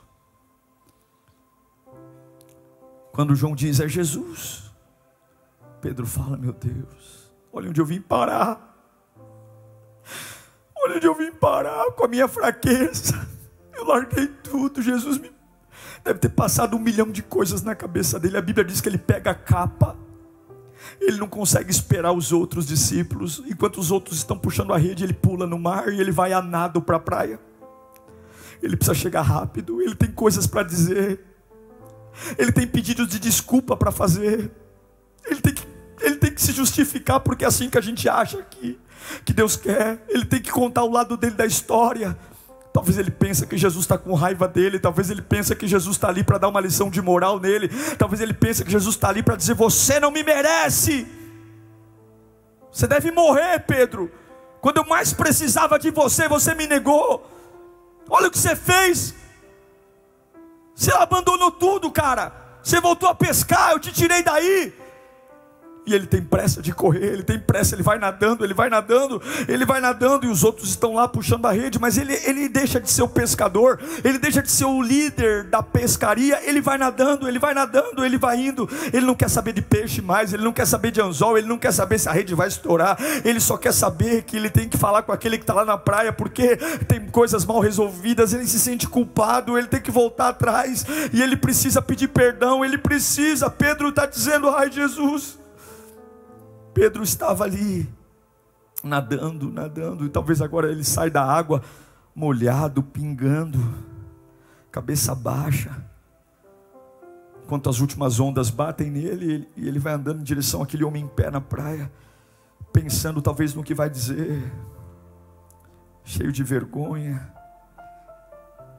Quando 3.12 3.34
João 3.34 3.54
diz 3.54 3.80
é 3.80 3.88
Jesus, 3.88 4.70
Pedro 5.80 6.06
fala: 6.06 6.36
Meu 6.36 6.52
Deus, 6.52 7.32
olha 7.52 7.68
onde 7.68 7.80
eu 7.80 7.86
vim 7.86 8.00
parar. 8.00 8.68
Olha 10.82 10.96
onde 10.96 11.06
eu 11.06 11.14
vim 11.14 11.32
parar 11.32 11.90
com 11.92 12.04
a 12.04 12.08
minha 12.08 12.28
fraqueza. 12.28 13.28
Eu 13.74 13.84
larguei 13.84 14.26
tudo. 14.26 14.82
Jesus 14.82 15.18
me 15.18 15.30
deve 16.04 16.18
ter 16.18 16.30
passado 16.30 16.76
um 16.76 16.78
milhão 16.78 17.11
de 17.11 17.22
coisas 17.22 17.62
na 17.62 17.74
cabeça 17.74 18.18
dele. 18.18 18.36
A 18.36 18.42
Bíblia 18.42 18.64
diz 18.64 18.80
que 18.80 18.88
ele 18.88 18.98
pega 18.98 19.30
a 19.30 19.34
capa. 19.34 19.96
Ele 21.00 21.18
não 21.18 21.28
consegue 21.28 21.70
esperar 21.70 22.12
os 22.12 22.32
outros 22.32 22.66
discípulos. 22.66 23.42
Enquanto 23.46 23.78
os 23.78 23.90
outros 23.90 24.18
estão 24.18 24.38
puxando 24.38 24.72
a 24.72 24.78
rede, 24.78 25.04
ele 25.04 25.12
pula 25.12 25.46
no 25.46 25.58
mar 25.58 25.92
e 25.92 26.00
ele 26.00 26.11
vai 26.11 26.32
a 26.32 26.40
nado 26.40 26.80
para 26.80 26.96
a 26.96 27.00
praia. 27.00 27.38
Ele 28.62 28.76
precisa 28.76 28.94
chegar 28.94 29.22
rápido. 29.22 29.80
Ele 29.80 29.94
tem 29.94 30.11
coisas 30.11 30.46
para 30.46 30.62
dizer. 30.62 31.30
Ele 32.38 32.52
tem 32.52 32.66
pedidos 32.66 33.08
de 33.08 33.18
desculpa 33.18 33.76
para 33.76 33.90
fazer. 33.90 34.50
Ele 35.24 35.40
tem, 35.40 35.54
que, 35.54 35.66
ele 36.00 36.16
tem 36.16 36.32
que 36.32 36.42
se 36.42 36.52
justificar 36.52 37.20
porque 37.20 37.44
é 37.44 37.48
assim 37.48 37.68
que 37.68 37.78
a 37.78 37.82
gente 37.82 38.08
acha 38.08 38.42
que 38.42 38.78
que 39.24 39.32
Deus 39.32 39.56
quer. 39.56 40.04
Ele 40.08 40.24
tem 40.24 40.40
que 40.40 40.50
contar 40.50 40.84
o 40.84 40.90
lado 40.90 41.16
dele 41.16 41.34
da 41.34 41.46
história. 41.46 42.16
Talvez 42.72 42.98
ele 42.98 43.11
pense 43.11 43.46
que 43.46 43.58
Jesus 43.58 43.84
está 43.84 43.98
com 43.98 44.14
raiva 44.14 44.46
dele, 44.46 44.78
talvez 44.78 45.11
ele 45.11 45.22
pense 45.22 45.54
que 45.56 45.66
Jesus 45.66 45.96
está 45.96 46.08
ali 46.08 46.22
para 46.22 46.38
dar 46.38 46.48
uma 46.48 46.61
lição 46.61 46.88
de 46.88 47.02
moral 47.02 47.40
nele, 47.40 47.68
talvez 47.98 48.20
ele 48.20 48.32
pense 48.32 48.64
que 48.64 48.70
Jesus 48.70 48.94
está 48.94 49.08
ali 49.08 49.24
para 49.24 49.34
dizer: 49.34 49.54
Você 49.54 49.98
não 49.98 50.12
me 50.12 50.22
merece, 50.22 51.04
você 52.70 52.86
deve 52.86 53.11
morrer, 53.11 53.58
Pedro. 53.66 54.11
Quando 54.61 54.76
eu 54.76 54.84
mais 54.84 55.12
precisava 55.12 55.78
de 55.78 55.90
você, 55.90 56.28
você 56.28 56.54
me 56.54 56.66
negou. 56.66 57.28
Olha 58.08 58.28
o 58.28 58.30
que 58.30 58.38
você 58.38 58.54
fez. 58.54 59.14
Você 60.81 60.91
abandonou 60.93 61.51
tudo, 61.51 61.91
cara. 61.91 62.33
Você 62.62 62.81
voltou 62.81 63.07
a 63.07 63.14
pescar, 63.14 63.72
eu 63.72 63.78
te 63.78 63.93
tirei 63.93 64.22
daí. 64.22 64.72
E 65.87 65.95
ele 65.95 66.07
tem 66.07 66.22
pressa 66.22 66.61
de 66.61 66.72
correr, 66.72 67.07
ele 67.07 67.22
tem 67.22 67.39
pressa, 67.39 67.74
ele 67.74 67.83
vai 67.83 67.99
nadando, 67.99 68.45
ele 68.45 68.53
vai 68.53 68.68
nadando, 68.68 69.20
ele 69.49 69.64
vai 69.64 69.81
nadando, 69.81 70.26
e 70.26 70.28
os 70.28 70.45
outros 70.45 70.68
estão 70.68 70.95
lá 70.95 71.09
puxando 71.09 71.47
a 71.47 71.53
rede, 71.53 71.78
mas 71.81 71.97
ele, 71.97 72.12
ele 72.26 72.49
deixa 72.49 72.78
de 72.78 72.91
ser 72.91 73.03
o 73.03 73.09
pescador, 73.09 73.81
ele 74.05 74.18
deixa 74.18 74.43
de 74.43 74.51
ser 74.51 74.66
o 74.66 74.83
líder 74.83 75.45
da 75.45 75.62
pescaria, 75.62 76.39
ele 76.49 76.61
vai 76.61 76.76
nadando, 76.76 77.26
ele 77.26 77.39
vai 77.39 77.55
nadando, 77.55 78.05
ele 78.05 78.18
vai 78.18 78.39
indo, 78.39 78.68
ele 78.93 79.07
não 79.07 79.14
quer 79.14 79.31
saber 79.31 79.55
de 79.55 79.62
peixe 79.62 80.03
mais, 80.03 80.35
ele 80.35 80.45
não 80.45 80.53
quer 80.53 80.66
saber 80.66 80.91
de 80.91 81.01
anzol, 81.01 81.39
ele 81.39 81.49
não 81.49 81.59
quer 81.59 81.72
saber 81.72 81.99
se 81.99 82.09
a 82.09 82.12
rede 82.12 82.35
vai 82.35 82.49
estourar, 82.49 82.99
ele 83.24 83.41
só 83.41 83.57
quer 83.57 83.72
saber 83.72 84.22
que 84.22 84.37
ele 84.37 84.51
tem 84.51 84.68
que 84.68 84.76
falar 84.76 85.03
com 85.03 85.12
aquele 85.12 85.39
que 85.39 85.45
está 85.45 85.55
lá 85.55 85.64
na 85.64 85.78
praia, 85.78 86.12
porque 86.12 86.57
tem 86.87 87.07
coisas 87.09 87.45
mal 87.45 87.59
resolvidas, 87.59 88.35
ele 88.35 88.47
se 88.47 88.61
sente 88.61 88.87
culpado, 88.87 89.57
ele 89.57 89.66
tem 89.66 89.81
que 89.81 89.91
voltar 89.91 90.28
atrás, 90.28 90.85
e 91.12 91.22
ele 91.22 91.37
precisa 91.37 91.81
pedir 91.81 92.09
perdão, 92.09 92.62
ele 92.64 92.76
precisa, 92.76 93.49
Pedro 93.51 93.89
está 93.89 94.05
dizendo, 94.05 94.51
ai 94.51 94.70
Jesus. 94.70 95.41
Pedro 96.81 97.03
estava 97.03 97.45
ali, 97.45 97.87
nadando, 98.83 99.53
nadando, 99.53 100.07
e 100.07 100.09
talvez 100.09 100.41
agora 100.41 100.72
ele 100.72 100.83
sai 100.83 101.11
da 101.11 101.22
água 101.22 101.62
molhado, 102.14 102.83
pingando, 102.83 103.59
cabeça 104.72 105.14
baixa, 105.14 105.76
enquanto 107.45 107.68
as 107.68 107.81
últimas 107.81 108.18
ondas 108.18 108.49
batem 108.49 108.91
nele, 108.91 109.47
e 109.59 109.68
ele 109.68 109.78
vai 109.78 109.93
andando 109.93 110.20
em 110.20 110.24
direção 110.24 110.62
àquele 110.62 110.83
homem 110.83 111.05
em 111.05 111.07
pé 111.07 111.31
na 111.31 111.39
praia, 111.39 111.93
pensando 112.72 113.20
talvez 113.20 113.53
no 113.53 113.62
que 113.62 113.74
vai 113.74 113.91
dizer, 113.91 114.51
cheio 116.03 116.33
de 116.33 116.43
vergonha. 116.43 117.31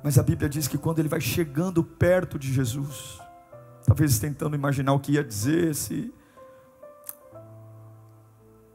Mas 0.04 0.18
a 0.18 0.24
Bíblia 0.24 0.50
diz 0.50 0.68
que 0.68 0.80
quando 0.80 0.98
ele 0.98 1.08
vai 1.08 1.22
chegando 1.22 1.84
perto 1.84 2.40
de 2.40 2.52
Jesus, 2.52 3.22
talvez 3.86 4.18
tentando 4.18 4.56
imaginar 4.56 4.94
o 4.94 5.00
que 5.00 5.12
ia 5.12 5.24
dizer, 5.24 5.76
se 5.76 6.12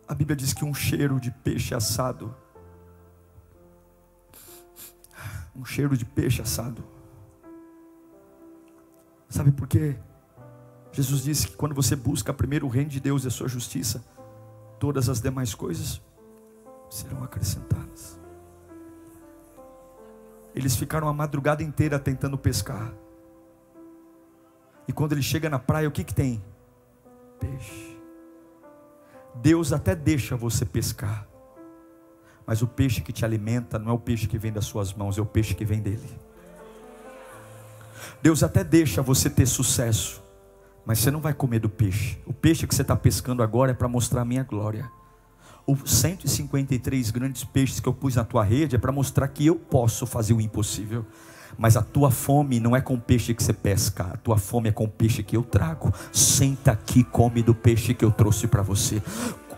a 0.09 0.15
Bíblia 0.15 0.37
diz 0.37 0.53
que 0.53 0.65
um 0.65 0.73
cheiro 0.73 1.19
de 1.19 1.31
peixe 1.31 1.75
assado, 1.75 2.35
um 5.55 5.65
cheiro 5.65 5.97
de 5.97 6.05
peixe 6.05 6.41
assado. 6.41 6.85
Sabe 9.29 9.51
por 9.51 9.67
quê? 9.67 9.97
Jesus 10.93 11.23
disse 11.23 11.49
que 11.49 11.57
quando 11.57 11.75
você 11.75 11.97
busca 11.97 12.33
primeiro 12.33 12.67
o 12.67 12.71
reino 12.71 12.89
de 12.89 13.01
Deus 13.01 13.25
e 13.25 13.29
a 13.29 13.31
sua 13.31 13.49
justiça, 13.49 14.05
todas 14.79 15.09
as 15.09 15.21
demais 15.21 15.55
coisas 15.55 16.01
serão 16.89 17.25
acrescentadas. 17.25 18.19
Eles 20.55 20.77
ficaram 20.77 21.09
a 21.09 21.13
madrugada 21.13 21.63
inteira 21.63 21.99
tentando 21.99 22.39
pescar. 22.39 22.95
E 24.89 24.93
quando 24.93 25.13
ele 25.13 25.23
chega 25.23 25.51
na 25.51 25.59
praia, 25.59 25.89
o 25.89 25.93
que 25.93 26.05
que 26.05 26.15
tem? 26.15 26.43
Peixe. 27.39 27.96
Deus 29.43 29.73
até 29.73 29.95
deixa 29.95 30.37
você 30.37 30.65
pescar, 30.65 31.27
mas 32.47 32.63
o 32.63 32.67
peixe 32.67 33.01
que 33.01 33.13
te 33.13 33.25
alimenta 33.25 33.79
não 33.79 33.91
é 33.91 33.95
o 33.95 33.99
peixe 33.99 34.27
que 34.27 34.39
vem 34.39 34.53
das 34.53 34.65
suas 34.65 34.95
mãos, 34.95 35.19
é 35.19 35.21
o 35.21 35.27
peixe 35.27 35.55
que 35.55 35.65
vem 35.65 35.81
dele. 35.81 36.09
Deus 38.23 38.43
até 38.43 38.65
deixa 38.65 39.03
você 39.03 39.29
ter 39.29 39.47
sucesso, 39.47 40.23
mas 40.85 40.99
você 40.99 41.11
não 41.11 41.21
vai 41.21 41.35
comer 41.35 41.59
do 41.59 41.69
peixe. 41.69 42.19
O 42.27 42.33
peixe 42.33 42.67
que 42.67 42.75
você 42.75 42.83
está 42.83 42.97
pescando 42.97 43.43
agora 43.43 43.73
é 43.73 43.75
para 43.75 43.89
mostrar 43.89 44.23
a 44.23 44.25
minha 44.25 44.43
glória. 44.43 44.91
Os 45.67 45.91
153 45.91 47.11
grandes 47.11 47.43
peixes 47.43 47.81
que 47.81 47.89
eu 47.89 47.93
pus 47.93 48.15
na 48.15 48.25
tua 48.25 48.45
rede 48.45 48.77
é 48.77 48.79
para 48.79 48.93
mostrar 48.93 49.27
que 49.29 49.45
eu 49.45 49.57
posso 49.57 50.07
fazer 50.07 50.33
o 50.33 50.41
impossível. 50.41 51.05
Mas 51.59 51.77
a 51.77 51.83
tua 51.83 52.11
fome 52.11 52.61
não 52.61 52.77
é 52.77 52.81
com 52.81 52.95
o 52.95 53.01
peixe 53.01 53.35
que 53.35 53.43
você 53.43 53.53
pesca, 53.53 54.05
a 54.05 54.17
tua 54.17 54.37
fome 54.37 54.69
é 54.69 54.73
com 54.73 54.85
o 54.85 54.89
peixe 54.89 55.23
que 55.23 55.37
eu 55.37 55.43
trago. 55.43 55.93
Senta 56.13 56.73
aqui, 56.73 57.03
come 57.03 57.43
do 57.43 57.55
peixe 57.55 57.95
que 57.95 58.05
eu 58.05 58.11
trouxe 58.11 58.47
para 58.47 58.63
você. 58.63 59.03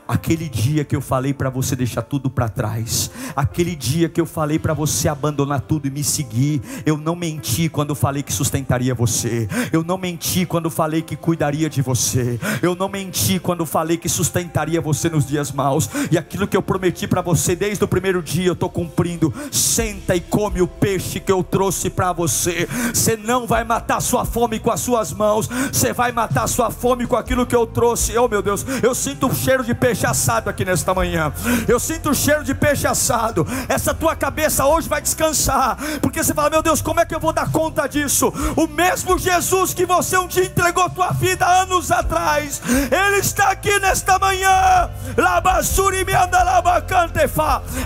Aquele 0.09 0.49
dia 0.49 0.85
que 0.85 0.97
eu 0.97 1.03
falei 1.03 1.35
para 1.35 1.51
você 1.51 1.77
deixar 1.77 2.01
tudo 2.01 2.31
para 2.31 2.49
trás, 2.49 3.11
aquele 3.37 3.77
dia 3.77 4.09
que 4.09 4.19
eu 4.19 4.25
falei 4.25 4.59
para 4.59 4.73
você 4.73 5.07
abandonar 5.07 5.61
tudo 5.61 5.87
e 5.87 5.91
me 5.91 6.03
seguir, 6.03 6.63
eu 6.87 6.97
não 6.97 7.15
menti 7.15 7.69
quando 7.69 7.95
falei 7.95 8.23
que 8.23 8.33
sustentaria 8.33 8.95
você, 8.95 9.47
eu 9.71 9.85
não 9.85 9.99
menti 9.99 10.47
quando 10.47 10.71
falei 10.71 11.03
que 11.03 11.15
cuidaria 11.15 11.69
de 11.69 11.83
você, 11.83 12.41
eu 12.63 12.75
não 12.75 12.89
menti 12.89 13.39
quando 13.39 13.67
falei 13.67 13.99
que 13.99 14.09
sustentaria 14.09 14.81
você 14.81 15.11
nos 15.11 15.27
dias 15.27 15.53
maus, 15.53 15.91
e 16.11 16.17
aquilo 16.17 16.49
que 16.49 16.57
eu 16.57 16.63
prometi 16.63 17.07
para 17.07 17.21
você 17.21 17.55
desde 17.55 17.85
o 17.85 17.89
primeiro 17.89 18.23
dia 18.23 18.47
eu 18.47 18.55
estou 18.55 18.71
cumprindo. 18.71 19.31
Senta 19.53 20.17
e 20.17 20.21
come 20.21 20.63
o 20.63 20.67
peixe 20.67 21.21
que 21.21 21.31
eu 21.31 21.43
trouxe 21.45 21.91
para 21.91 22.13
você. 22.13 22.67
Você 22.95 23.17
não 23.17 23.47
vai 23.47 23.63
matar 23.63 24.01
sua 24.01 24.25
fome 24.25 24.59
com 24.59 24.71
as 24.71 24.81
suas 24.81 25.13
mãos, 25.13 25.49
você 25.71 25.93
vai 25.93 26.13
matar 26.13 26.47
sua 26.47 26.71
fome 26.71 27.07
com 27.07 27.17
aquilo 27.17 27.47
que 27.47 27.55
eu 27.55 27.67
trouxe. 27.67 28.17
Oh 28.17 28.27
meu 28.27 28.41
Deus, 28.41 28.65
eu 28.83 28.95
sinto 28.95 29.27
o 29.27 29.35
cheiro 29.35 29.63
de 29.63 29.75
peixe 29.75 29.98
peixe 29.99 30.07
assado 30.07 30.49
aqui 30.49 30.65
nesta 30.65 30.95
manhã. 30.95 31.33
Eu 31.67 31.81
sinto 31.81 32.11
o 32.11 32.15
cheiro 32.15 32.45
de 32.45 32.55
peixe 32.55 32.87
assado. 32.87 33.47
Essa 33.69 33.93
tua 33.93 34.15
cabeça 34.15 34.65
hoje 34.65 34.89
vai 34.89 35.01
descansar, 35.01 35.77
porque 36.01 36.23
você 36.23 36.33
fala: 36.33 36.51
Meu 36.51 36.63
Deus, 36.63 36.81
como 36.81 37.01
é 37.01 37.05
que 37.05 37.15
eu 37.15 37.21
vou 37.21 37.33
dar 37.33 37.51
conta 37.51 37.89
disso? 37.89 38.33
O 38.57 38.67
mesmo 38.69 39.19
Jesus 39.19 39.75
que 39.75 39.85
você 39.85 40.17
um 40.17 40.29
dia 40.29 40.45
entregou 40.45 40.89
tua 40.91 41.11
vida 41.11 41.45
anos 41.45 41.91
atrás, 41.91 42.61
Ele 42.67 43.17
está 43.17 43.51
aqui 43.51 43.79
nesta 43.81 44.19
manhã. 44.19 44.91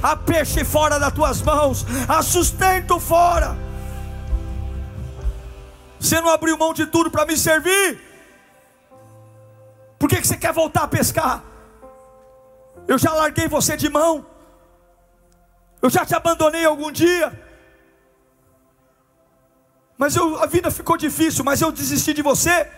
A 0.02 0.16
peixe 0.16 0.64
fora 0.64 0.98
das 0.98 1.12
tuas 1.12 1.40
mãos, 1.40 1.86
a 2.08 2.22
sustento 2.22 3.00
fora. 3.00 3.56
Você 5.98 6.20
não 6.20 6.28
abriu 6.28 6.58
mão 6.58 6.74
de 6.74 6.84
tudo 6.86 7.10
para 7.10 7.24
me 7.24 7.36
servir? 7.36 8.00
Por 9.98 10.08
que, 10.08 10.20
que 10.20 10.26
você 10.26 10.36
quer 10.36 10.52
voltar 10.52 10.82
a 10.82 10.88
pescar? 10.88 11.51
Eu 12.87 12.99
já 12.99 13.12
larguei 13.12 13.49
você 13.49 13.76
de 13.76 13.89
mão. 13.89 14.26
Eu 15.80 15.91
já 15.91 16.05
te 16.05 16.14
abandonei 16.14 16.64
algum 16.64 16.91
dia. 16.93 17.33
Mas 19.97 20.16
eu, 20.16 20.43
a 20.43 20.47
vida 20.47 20.70
ficou 20.70 20.97
difícil, 20.97 21.45
mas 21.45 21.61
eu 21.61 21.70
desisti 21.70 22.12
de 22.12 22.22
você. 22.22 22.68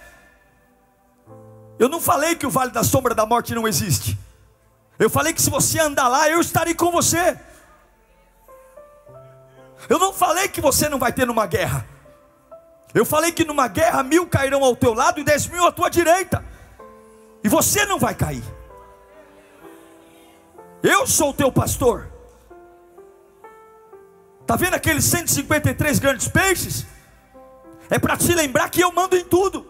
Eu 1.78 1.88
não 1.88 2.00
falei 2.00 2.36
que 2.36 2.46
o 2.46 2.50
vale 2.50 2.70
da 2.70 2.84
sombra 2.84 3.14
da 3.14 3.26
morte 3.26 3.54
não 3.54 3.66
existe. 3.66 4.18
Eu 4.98 5.10
falei 5.10 5.32
que 5.32 5.42
se 5.42 5.50
você 5.50 5.80
andar 5.80 6.08
lá, 6.08 6.28
eu 6.28 6.40
estarei 6.40 6.74
com 6.74 6.90
você. 6.90 7.38
Eu 9.88 9.98
não 9.98 10.12
falei 10.12 10.48
que 10.48 10.60
você 10.60 10.88
não 10.88 10.98
vai 10.98 11.12
ter 11.12 11.26
numa 11.26 11.46
guerra. 11.46 11.86
Eu 12.94 13.04
falei 13.04 13.32
que 13.32 13.44
numa 13.44 13.66
guerra 13.66 14.02
mil 14.02 14.26
cairão 14.26 14.62
ao 14.62 14.76
teu 14.76 14.94
lado 14.94 15.18
e 15.18 15.24
dez 15.24 15.46
mil 15.46 15.66
à 15.66 15.72
tua 15.72 15.88
direita. 15.88 16.44
E 17.42 17.48
você 17.48 17.84
não 17.84 17.98
vai 17.98 18.14
cair. 18.14 18.44
Eu 20.84 21.06
sou 21.06 21.30
o 21.30 21.32
teu 21.32 21.50
pastor. 21.50 22.12
Está 24.42 24.54
vendo 24.54 24.74
aqueles 24.74 25.02
153 25.06 25.98
grandes 25.98 26.28
peixes? 26.28 26.84
É 27.88 27.98
para 27.98 28.18
te 28.18 28.34
lembrar 28.34 28.68
que 28.68 28.82
eu 28.82 28.92
mando 28.92 29.16
em 29.16 29.24
tudo. 29.24 29.66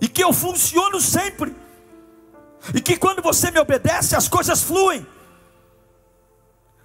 E 0.00 0.08
que 0.08 0.24
eu 0.24 0.32
funciono 0.32 0.98
sempre. 1.02 1.54
E 2.74 2.80
que 2.80 2.96
quando 2.96 3.20
você 3.20 3.50
me 3.50 3.60
obedece, 3.60 4.16
as 4.16 4.26
coisas 4.26 4.62
fluem. 4.62 5.06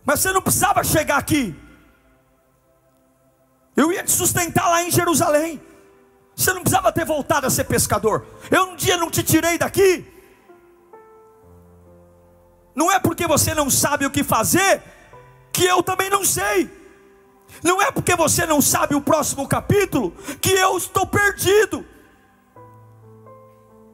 Mas 0.04 0.20
você 0.20 0.34
não 0.34 0.42
precisava 0.42 0.84
chegar 0.84 1.18
aqui. 1.18 1.56
Eu 3.78 3.94
ia 3.94 4.04
te 4.04 4.12
sustentar 4.12 4.70
lá 4.70 4.84
em 4.84 4.92
Jerusalém. 4.92 5.62
Você 6.36 6.52
não 6.52 6.64
precisava 6.64 6.92
ter 6.92 7.06
voltado 7.06 7.48
a 7.48 7.50
ser 7.50 7.64
pescador. 7.64 8.26
Eu 8.52 8.72
um 8.72 8.76
dia 8.76 8.98
não 8.98 9.10
te 9.10 9.24
tirei 9.24 9.58
daqui 9.58 10.15
não 12.76 12.92
é 12.92 13.00
porque 13.00 13.26
você 13.26 13.54
não 13.54 13.70
sabe 13.70 14.06
o 14.06 14.12
que 14.12 14.24
fazer, 14.24 14.84
que 15.52 15.64
eu 15.64 15.82
também 15.82 16.10
não 16.10 16.26
sei. 16.26 16.70
Não 17.64 17.82
é 17.82 17.90
porque 17.90 18.16
você 18.16 18.46
não 18.46 18.62
sabe 18.62 18.94
o 18.96 19.02
próximo 19.02 19.48
capítulo, 19.48 20.12
que 20.42 20.52
eu 20.52 20.78
estou 20.78 21.08
perdido. 21.08 21.86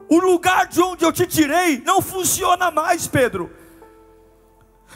O 0.08 0.18
lugar 0.18 0.66
de 0.66 0.82
onde 0.82 1.04
eu 1.04 1.12
te 1.12 1.26
tirei 1.26 1.80
não 1.86 2.02
funciona 2.02 2.70
mais, 2.70 3.06
Pedro. 3.06 3.50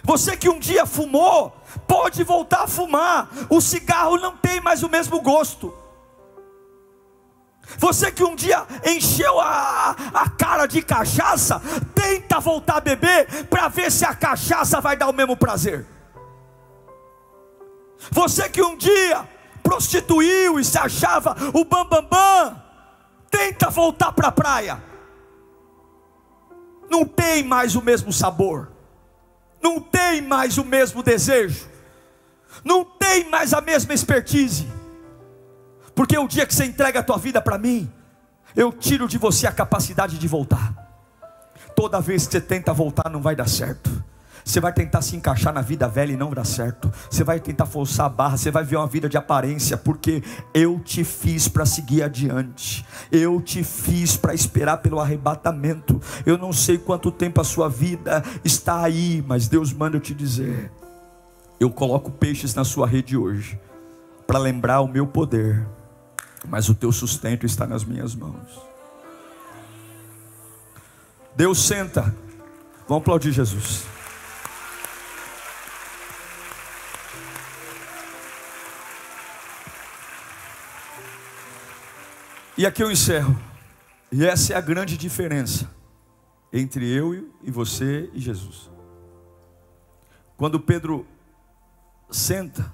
Você 0.03 0.37
que 0.37 0.49
um 0.49 0.59
dia 0.59 0.85
fumou, 0.85 1.57
pode 1.87 2.23
voltar 2.23 2.65
a 2.65 2.69
fumar. 2.69 3.31
O 3.49 3.61
cigarro 3.61 4.19
não 4.19 4.37
tem 4.37 4.61
mais 4.61 4.83
o 4.83 4.89
mesmo 4.89 5.21
gosto. 5.21 5.73
Você 7.79 8.11
que 8.11 8.25
um 8.25 8.35
dia 8.35 8.67
encheu 8.85 9.39
a, 9.41 9.97
a 10.15 10.31
cara 10.31 10.67
de 10.67 10.83
cachaça, 10.83 11.61
tenta 11.95 12.41
voltar 12.41 12.77
a 12.77 12.81
beber 12.81 13.45
para 13.47 13.69
ver 13.69 13.91
se 13.91 14.05
a 14.05 14.15
cachaça 14.15 14.81
vai 14.81 14.97
dar 14.97 15.09
o 15.09 15.13
mesmo 15.13 15.37
prazer. 15.37 15.87
Você 18.11 18.49
que 18.49 18.63
um 18.63 18.77
dia 18.77 19.29
prostituiu 19.63 20.61
e 20.61 20.65
se 20.65 20.79
achava 20.79 21.37
o 21.53 21.65
bambambam, 21.65 22.03
bam, 22.03 22.51
bam, 22.51 22.63
tenta 23.31 23.69
voltar 23.69 24.13
para 24.13 24.29
a 24.29 24.33
praia. 24.33 24.83
Não 26.89 27.05
tem 27.05 27.43
mais 27.43 27.75
o 27.75 27.83
mesmo 27.83 28.13
sabor, 28.13 28.71
não 29.61 29.81
tem 29.81 30.23
mais 30.23 30.57
o 30.57 30.65
mesmo 30.65 31.03
desejo, 31.03 31.69
não 32.65 32.85
tem 32.85 33.29
mais 33.29 33.53
a 33.53 33.61
mesma 33.61 33.93
expertise. 33.93 34.76
Porque 35.97 36.17
o 36.19 36.29
dia 36.29 36.45
que 36.45 36.55
você 36.55 36.67
entrega 36.67 37.01
a 37.01 37.03
tua 37.03 37.17
vida 37.17 37.41
para 37.41 37.57
mim, 37.57 37.91
eu 38.55 38.71
tiro 38.71 39.09
de 39.09 39.17
você 39.17 39.47
a 39.47 39.53
capacidade 39.53 40.19
de 40.19 40.29
voltar. 40.29 40.75
Toda 41.75 42.03
vez 42.03 42.27
que 42.27 42.33
você 42.33 42.41
tenta 42.41 42.71
voltar, 42.75 43.09
não 43.11 43.23
vai 43.23 43.35
dar 43.35 43.49
certo. 43.49 44.05
Você 44.45 44.61
vai 44.61 44.75
tentar 44.75 45.01
se 45.01 45.17
encaixar 45.17 45.55
na 45.55 45.63
vida 45.63 45.89
velha 45.89 46.13
e 46.13 46.17
não 46.17 46.31
dá 46.31 46.45
certo. 46.45 46.93
Você 47.11 47.25
vai 47.25 47.41
tentar 47.41 47.65
forçar 47.65 48.07
a 48.07 48.09
barra, 48.11 48.37
você 48.37 48.51
vai 48.51 48.63
ver 48.63 48.77
uma 48.77 48.87
vida 48.87 49.09
de 49.09 49.17
aparência, 49.17 49.77
porque 49.77 50.23
eu 50.53 50.79
te 50.81 51.03
fiz 51.03 51.49
para 51.49 51.65
seguir 51.65 52.03
adiante. 52.03 52.87
Eu 53.11 53.41
te 53.41 53.65
fiz 53.65 54.19
para 54.19 54.35
esperar 54.35 54.77
pelo 54.77 55.01
arrebatamento. 55.01 55.99
Eu 56.27 56.37
não 56.37 56.53
sei 56.53 56.77
quanto 56.77 57.11
tempo 57.11 57.41
a 57.41 57.45
sua 57.45 57.71
vida 57.71 58.23
está 58.45 58.83
aí, 58.83 59.25
mas 59.27 59.49
Deus 59.49 59.73
manda 59.73 59.97
eu 59.97 60.01
te 60.01 60.15
dizer. 60.15 60.71
Eu 61.59 61.71
coloco 61.71 62.11
peixes 62.11 62.55
na 62.55 62.65
sua 62.65 62.87
rede 62.87 63.17
hoje 63.17 63.59
para 64.27 64.39
lembrar 64.39 64.81
o 64.81 64.89
meu 64.89 65.07
poder, 65.07 65.67
mas 66.45 66.69
o 66.69 66.75
teu 66.75 66.93
sustento 66.93 67.47
está 67.47 67.67
nas 67.67 67.85
minhas 67.85 68.15
mãos. 68.15 68.61
Deus 71.35 71.59
senta. 71.67 72.03
Vamos 72.89 73.03
aplaudir 73.03 73.33
Jesus. 73.33 73.85
E 82.57 82.65
aqui 82.65 82.83
eu 82.83 82.91
encerro. 82.91 83.37
E 84.11 84.25
essa 84.25 84.55
é 84.55 84.57
a 84.57 84.61
grande 84.61 84.97
diferença 84.97 85.71
entre 86.53 86.89
eu 86.89 87.15
e 87.43 87.51
você 87.51 88.09
e 88.15 88.21
Jesus. 88.21 88.71
Quando 90.37 90.61
Pedro 90.61 91.07
senta 92.11 92.73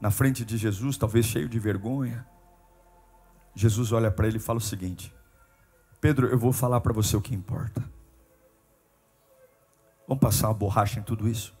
na 0.00 0.10
frente 0.10 0.44
de 0.44 0.56
Jesus, 0.56 0.96
talvez 0.96 1.26
cheio 1.26 1.48
de 1.48 1.58
vergonha, 1.58 2.26
Jesus 3.54 3.92
olha 3.92 4.10
para 4.10 4.26
ele 4.26 4.38
e 4.38 4.40
fala 4.40 4.58
o 4.58 4.62
seguinte: 4.62 5.14
Pedro, 6.00 6.28
eu 6.28 6.38
vou 6.38 6.52
falar 6.52 6.80
para 6.80 6.92
você 6.92 7.16
o 7.16 7.20
que 7.20 7.34
importa. 7.34 7.84
Vamos 10.08 10.20
passar 10.20 10.48
uma 10.48 10.54
borracha 10.54 10.98
em 10.98 11.02
tudo 11.02 11.28
isso? 11.28 11.54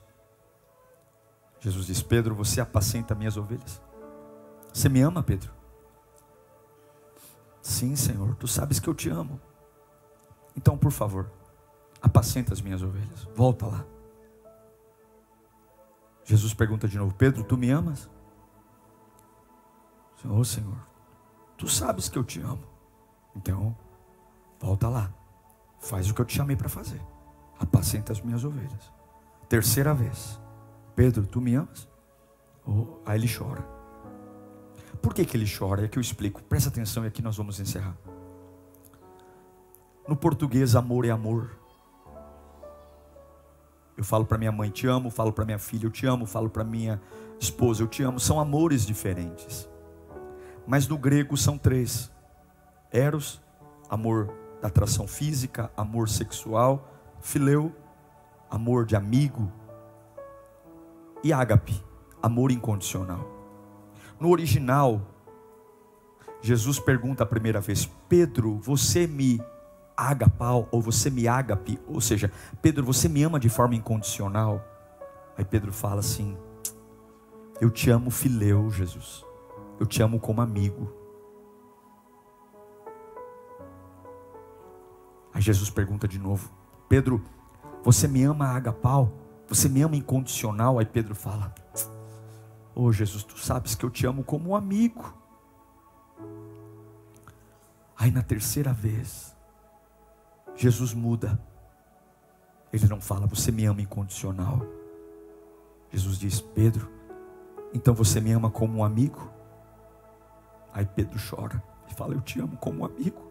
Jesus 1.60 1.86
diz: 1.86 2.02
Pedro, 2.02 2.34
você 2.34 2.60
apacenta 2.60 3.14
minhas 3.14 3.36
ovelhas. 3.36 3.80
Você 4.72 4.88
me 4.88 5.00
ama, 5.02 5.22
Pedro? 5.22 5.52
Sim, 7.60 7.94
Senhor, 7.94 8.34
tu 8.36 8.48
sabes 8.48 8.80
que 8.80 8.88
eu 8.88 8.94
te 8.94 9.10
amo. 9.10 9.38
Então, 10.56 10.78
por 10.78 10.90
favor, 10.90 11.30
apacenta 12.00 12.54
as 12.54 12.60
minhas 12.60 12.82
ovelhas. 12.82 13.28
Volta 13.34 13.66
lá. 13.66 13.84
Jesus 16.24 16.54
pergunta 16.54 16.88
de 16.88 16.96
novo: 16.96 17.14
Pedro, 17.14 17.44
tu 17.44 17.58
me 17.58 17.70
amas? 17.70 18.08
Senhor, 20.20 20.44
Senhor, 20.44 20.86
tu 21.56 21.66
sabes 21.66 22.08
que 22.08 22.18
eu 22.18 22.24
te 22.24 22.40
amo. 22.40 22.62
Então, 23.34 23.74
volta 24.58 24.88
lá. 24.88 25.12
Faz 25.78 26.10
o 26.10 26.14
que 26.14 26.20
eu 26.20 26.26
te 26.26 26.36
chamei 26.36 26.56
para 26.56 26.68
fazer. 26.68 27.00
Apacenta 27.58 28.12
as 28.12 28.20
minhas 28.20 28.44
ovelhas. 28.44 28.92
Terceira 29.48 29.94
vez. 29.94 30.38
Pedro, 30.94 31.26
tu 31.26 31.40
me 31.40 31.54
amas? 31.54 31.88
Oh, 32.66 32.98
aí 33.06 33.18
ele 33.18 33.28
chora. 33.32 33.62
Por 35.00 35.14
que, 35.14 35.24
que 35.24 35.36
ele 35.36 35.46
chora? 35.50 35.86
É 35.86 35.88
que 35.88 35.98
eu 35.98 36.02
explico. 36.02 36.42
Presta 36.42 36.68
atenção 36.68 37.04
e 37.04 37.06
aqui 37.06 37.22
nós 37.22 37.36
vamos 37.38 37.58
encerrar. 37.58 37.96
No 40.06 40.16
português, 40.16 40.76
amor 40.76 41.06
é 41.06 41.10
amor. 41.10 41.50
Eu 43.96 44.04
falo 44.04 44.26
para 44.26 44.36
minha 44.36 44.52
mãe, 44.52 44.70
te 44.70 44.86
amo, 44.86 45.10
falo 45.10 45.32
para 45.32 45.44
minha 45.44 45.58
filha, 45.58 45.86
eu 45.86 45.90
te 45.90 46.06
amo, 46.06 46.26
falo 46.26 46.50
para 46.50 46.64
minha 46.64 47.00
esposa, 47.38 47.82
eu 47.82 47.88
te 47.88 48.02
amo. 48.02 48.20
São 48.20 48.38
amores 48.40 48.84
diferentes. 48.84 49.69
Mas 50.70 50.86
no 50.86 50.96
grego 50.96 51.36
são 51.36 51.58
três: 51.58 52.12
Eros, 52.92 53.42
amor 53.88 54.32
da 54.62 54.68
atração 54.68 55.04
física, 55.04 55.68
amor 55.76 56.08
sexual, 56.08 56.94
Fileu, 57.20 57.74
amor 58.48 58.86
de 58.86 58.94
amigo, 58.94 59.50
e 61.24 61.32
ágape, 61.32 61.74
amor 62.22 62.52
incondicional. 62.52 63.28
No 64.20 64.30
original, 64.30 65.02
Jesus 66.40 66.78
pergunta 66.78 67.24
a 67.24 67.26
primeira 67.26 67.60
vez: 67.60 67.90
Pedro, 68.08 68.56
você 68.60 69.08
me 69.08 69.42
agapau 69.96 70.68
ou 70.70 70.80
você 70.80 71.10
me 71.10 71.26
agape? 71.26 71.80
Ou 71.88 72.00
seja, 72.00 72.30
Pedro, 72.62 72.84
você 72.84 73.08
me 73.08 73.24
ama 73.24 73.40
de 73.40 73.48
forma 73.48 73.74
incondicional? 73.74 74.64
Aí 75.36 75.44
Pedro 75.44 75.72
fala 75.72 75.98
assim: 75.98 76.38
Eu 77.60 77.70
te 77.70 77.90
amo, 77.90 78.08
fileu, 78.08 78.70
Jesus. 78.70 79.28
Eu 79.80 79.86
te 79.86 80.02
amo 80.02 80.20
como 80.20 80.42
amigo. 80.42 80.92
Aí 85.32 85.40
Jesus 85.40 85.70
pergunta 85.70 86.06
de 86.06 86.18
novo: 86.18 86.50
Pedro, 86.86 87.24
você 87.82 88.06
me 88.06 88.22
ama 88.22 88.48
agapau? 88.48 89.10
Você 89.48 89.70
me 89.70 89.80
ama 89.80 89.96
incondicional? 89.96 90.78
Aí 90.78 90.84
Pedro 90.84 91.14
fala: 91.14 91.54
Oh 92.74 92.92
Jesus, 92.92 93.24
tu 93.24 93.38
sabes 93.38 93.74
que 93.74 93.82
eu 93.82 93.90
te 93.90 94.06
amo 94.06 94.22
como 94.22 94.50
um 94.50 94.54
amigo. 94.54 95.14
Aí 97.96 98.10
na 98.10 98.22
terceira 98.22 98.72
vez, 98.72 99.34
Jesus 100.54 100.92
muda. 100.92 101.40
Ele 102.72 102.86
não 102.86 103.00
fala, 103.00 103.26
você 103.26 103.50
me 103.50 103.64
ama 103.64 103.82
incondicional. 103.82 104.60
Jesus 105.90 106.18
diz, 106.18 106.40
Pedro, 106.40 106.88
então 107.74 107.94
você 107.94 108.20
me 108.20 108.30
ama 108.30 108.50
como 108.50 108.78
um 108.78 108.84
amigo? 108.84 109.39
Aí 110.72 110.86
Pedro 110.86 111.18
chora 111.18 111.62
e 111.90 111.94
fala, 111.94 112.14
eu 112.14 112.20
te 112.20 112.40
amo 112.40 112.56
como 112.56 112.80
um 112.80 112.84
amigo. 112.84 113.30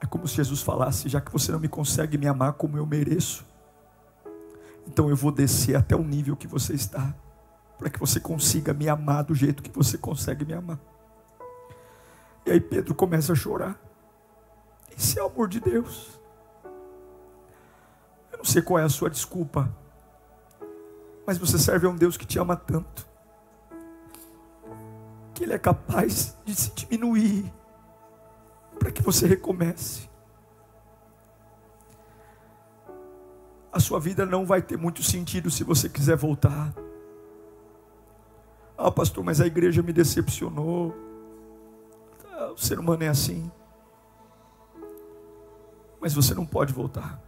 É 0.00 0.06
como 0.06 0.26
se 0.26 0.34
Jesus 0.36 0.60
falasse, 0.62 1.08
já 1.08 1.20
que 1.20 1.30
você 1.32 1.52
não 1.52 1.60
me 1.60 1.68
consegue 1.68 2.18
me 2.18 2.26
amar 2.26 2.54
como 2.54 2.76
eu 2.76 2.84
mereço, 2.84 3.46
então 4.86 5.08
eu 5.08 5.14
vou 5.14 5.30
descer 5.30 5.76
até 5.76 5.94
o 5.94 6.02
nível 6.02 6.36
que 6.36 6.46
você 6.46 6.74
está, 6.74 7.14
para 7.78 7.88
que 7.88 8.00
você 8.00 8.18
consiga 8.18 8.74
me 8.74 8.88
amar 8.88 9.22
do 9.24 9.34
jeito 9.34 9.62
que 9.62 9.70
você 9.70 9.96
consegue 9.96 10.44
me 10.44 10.52
amar. 10.52 10.78
E 12.44 12.50
aí 12.50 12.60
Pedro 12.60 12.94
começa 12.94 13.32
a 13.32 13.36
chorar. 13.36 13.80
Esse 14.96 15.18
é 15.18 15.22
o 15.22 15.26
amor 15.26 15.48
de 15.48 15.60
Deus. 15.60 16.20
Eu 18.32 18.38
não 18.38 18.44
sei 18.44 18.60
qual 18.60 18.78
é 18.78 18.82
a 18.82 18.88
sua 18.88 19.08
desculpa, 19.08 19.72
mas 21.24 21.38
você 21.38 21.58
serve 21.58 21.86
a 21.86 21.90
um 21.90 21.96
Deus 21.96 22.16
que 22.16 22.26
te 22.26 22.38
ama 22.38 22.56
tanto, 22.56 23.06
que 25.42 25.46
Ele 25.46 25.54
é 25.54 25.58
capaz 25.58 26.38
de 26.44 26.54
se 26.54 26.70
diminuir, 26.70 27.52
para 28.78 28.92
que 28.92 29.02
você 29.02 29.26
recomece. 29.26 30.08
a 33.72 33.80
sua 33.80 33.98
vida 33.98 34.26
não 34.26 34.44
vai 34.44 34.60
ter 34.60 34.76
muito 34.76 35.02
sentido 35.02 35.50
se 35.50 35.64
você 35.64 35.88
quiser 35.88 36.14
voltar. 36.14 36.74
Ah, 38.76 38.90
pastor, 38.90 39.24
mas 39.24 39.40
a 39.40 39.46
igreja 39.46 39.82
me 39.82 39.94
decepcionou. 39.94 40.94
Ah, 42.30 42.52
o 42.52 42.58
ser 42.58 42.78
humano 42.78 43.02
é 43.02 43.08
assim. 43.08 43.50
Mas 45.98 46.12
você 46.12 46.34
não 46.34 46.44
pode 46.44 46.70
voltar. 46.70 47.18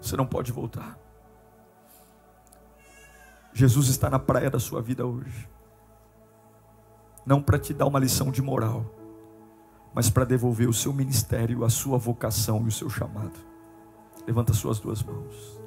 Você 0.00 0.16
não 0.16 0.24
pode 0.24 0.52
voltar. 0.52 0.96
Jesus 3.52 3.88
está 3.88 4.08
na 4.08 4.20
praia 4.20 4.48
da 4.48 4.60
sua 4.60 4.80
vida 4.80 5.04
hoje. 5.04 5.48
Não 7.28 7.42
para 7.42 7.58
te 7.58 7.74
dar 7.74 7.84
uma 7.84 7.98
lição 7.98 8.30
de 8.30 8.40
moral, 8.40 8.86
mas 9.92 10.08
para 10.08 10.24
devolver 10.24 10.66
o 10.66 10.72
seu 10.72 10.94
ministério, 10.94 11.62
a 11.62 11.68
sua 11.68 11.98
vocação 11.98 12.64
e 12.64 12.68
o 12.68 12.72
seu 12.72 12.88
chamado. 12.88 13.38
Levanta 14.26 14.54
suas 14.54 14.80
duas 14.80 15.02
mãos. 15.02 15.60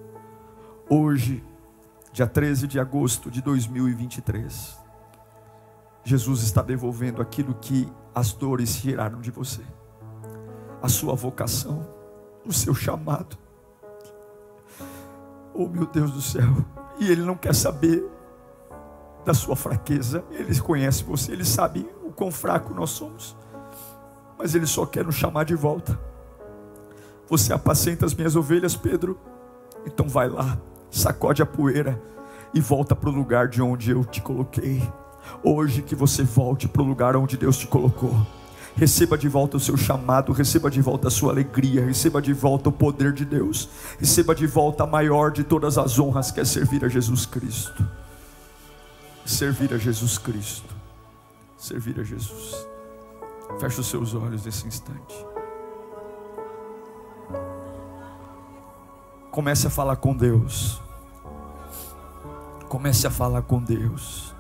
Hoje, 0.90 1.44
dia 2.12 2.26
13 2.26 2.66
de 2.66 2.80
agosto 2.80 3.30
de 3.30 3.44
2023, 3.44 4.76
Jesus 6.04 6.42
está 6.42 6.64
devolvendo 6.64 7.22
aquilo 7.22 7.54
que 7.54 7.88
as 8.16 8.34
dores 8.34 8.82
tiraram 8.82 9.22
de 9.22 9.30
você, 9.30 9.62
a 10.82 10.90
sua 10.90 11.14
vocação, 11.14 11.88
o 12.44 12.52
seu 12.52 12.74
chamado. 12.74 13.38
Oh 15.54 15.68
meu 15.68 15.86
Deus 15.86 16.12
do 16.12 16.24
céu, 16.24 16.66
e 17.00 17.08
Ele 17.08 17.22
não 17.22 17.38
quer 17.38 17.54
saber 17.54 18.04
da 19.26 19.34
sua 19.34 19.56
fraqueza. 19.56 20.24
Ele 20.32 20.60
conhece 20.60 21.04
você, 21.04 21.32
ele 21.32 21.46
sabe 21.46 21.88
o 22.04 22.12
quão 22.12 22.32
fraco 22.32 22.74
nós 22.74 22.90
somos. 22.92 23.36
Mas 24.38 24.56
ele 24.56 24.66
só 24.66 24.86
quer 24.86 25.06
nos 25.06 25.16
chamar 25.16 25.46
de 25.46 25.56
volta. 25.56 26.00
Você 27.30 27.54
apacenta 27.54 28.06
as 28.06 28.14
minhas 28.14 28.36
ovelhas, 28.36 28.76
Pedro? 28.76 29.18
Então 29.86 30.08
vai 30.08 30.28
lá, 30.28 30.58
sacode 30.90 31.42
a 31.42 31.46
poeira 31.46 32.02
e 32.54 32.60
volta 32.60 32.96
para 32.96 33.10
o 33.10 33.14
lugar 33.14 33.48
de 33.48 33.62
onde 33.62 33.92
eu 33.92 34.04
te 34.04 34.22
coloquei. 34.22 34.82
Hoje 35.44 35.82
que 35.82 35.96
você 35.96 36.24
volte 36.24 36.68
para 36.68 36.82
o 36.82 36.86
lugar 36.86 37.16
onde 37.16 37.38
Deus 37.38 37.58
te 37.58 37.68
colocou. 37.68 38.16
Receba 38.76 39.18
de 39.18 39.28
volta 39.28 39.58
o 39.58 39.60
seu 39.60 39.76
chamado, 39.76 40.32
receba 40.32 40.72
de 40.72 40.82
volta 40.82 41.10
a 41.10 41.12
sua 41.12 41.32
alegria, 41.32 41.86
receba 41.86 42.22
de 42.22 42.34
volta 42.34 42.70
o 42.70 42.72
poder 42.72 43.12
de 43.12 43.26
Deus, 43.26 43.70
receba 44.00 44.34
de 44.34 44.48
volta 44.48 44.84
a 44.84 44.88
maior 44.88 45.32
de 45.32 45.44
todas 45.44 45.78
as 45.78 46.00
honras, 46.00 46.32
que 46.32 46.40
é 46.40 46.46
servir 46.46 46.84
a 46.86 46.88
Jesus 46.88 47.26
Cristo. 47.26 47.86
Servir 49.32 49.74
a 49.74 49.78
Jesus 49.78 50.18
Cristo. 50.18 50.76
Servir 51.58 51.98
a 52.02 52.04
Jesus. 52.04 52.68
Feche 53.62 53.80
os 53.80 53.88
seus 53.88 54.14
olhos 54.14 54.46
nesse 54.46 54.68
instante. 54.68 55.26
Comece 59.32 59.68
a 59.68 59.70
falar 59.70 59.96
com 59.96 60.14
Deus. 60.14 60.82
Comece 62.68 63.08
a 63.08 63.10
falar 63.10 63.42
com 63.44 63.64
Deus. 63.64 64.36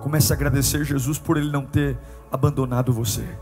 Comece 0.00 0.32
a 0.32 0.36
agradecer 0.36 0.84
Jesus 0.84 1.18
por 1.18 1.36
Ele 1.36 1.50
não 1.50 1.66
ter 1.66 1.98
abandonado 2.30 2.92
você. 2.92 3.36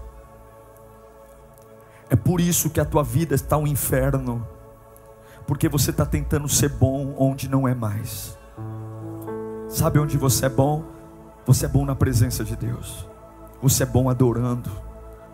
É 2.09 2.16
por 2.16 2.40
isso 2.40 2.70
que 2.70 2.80
a 2.80 2.84
tua 2.86 3.04
vida 3.04 3.34
está 3.34 3.59
um 3.59 3.66
inferno, 3.66 4.48
porque 5.46 5.68
você 5.68 5.90
está 5.90 6.06
tentando 6.06 6.48
ser 6.48 6.70
bom 6.70 7.14
onde 7.18 7.46
não 7.46 7.68
é 7.68 7.74
mais. 7.74 8.38
Sabe 9.78 10.00
onde 10.00 10.18
você 10.18 10.46
é 10.46 10.48
bom? 10.48 10.82
Você 11.46 11.66
é 11.66 11.68
bom 11.68 11.84
na 11.84 11.94
presença 11.94 12.42
de 12.42 12.56
Deus, 12.56 13.08
você 13.62 13.84
é 13.84 13.86
bom 13.86 14.10
adorando, 14.10 14.68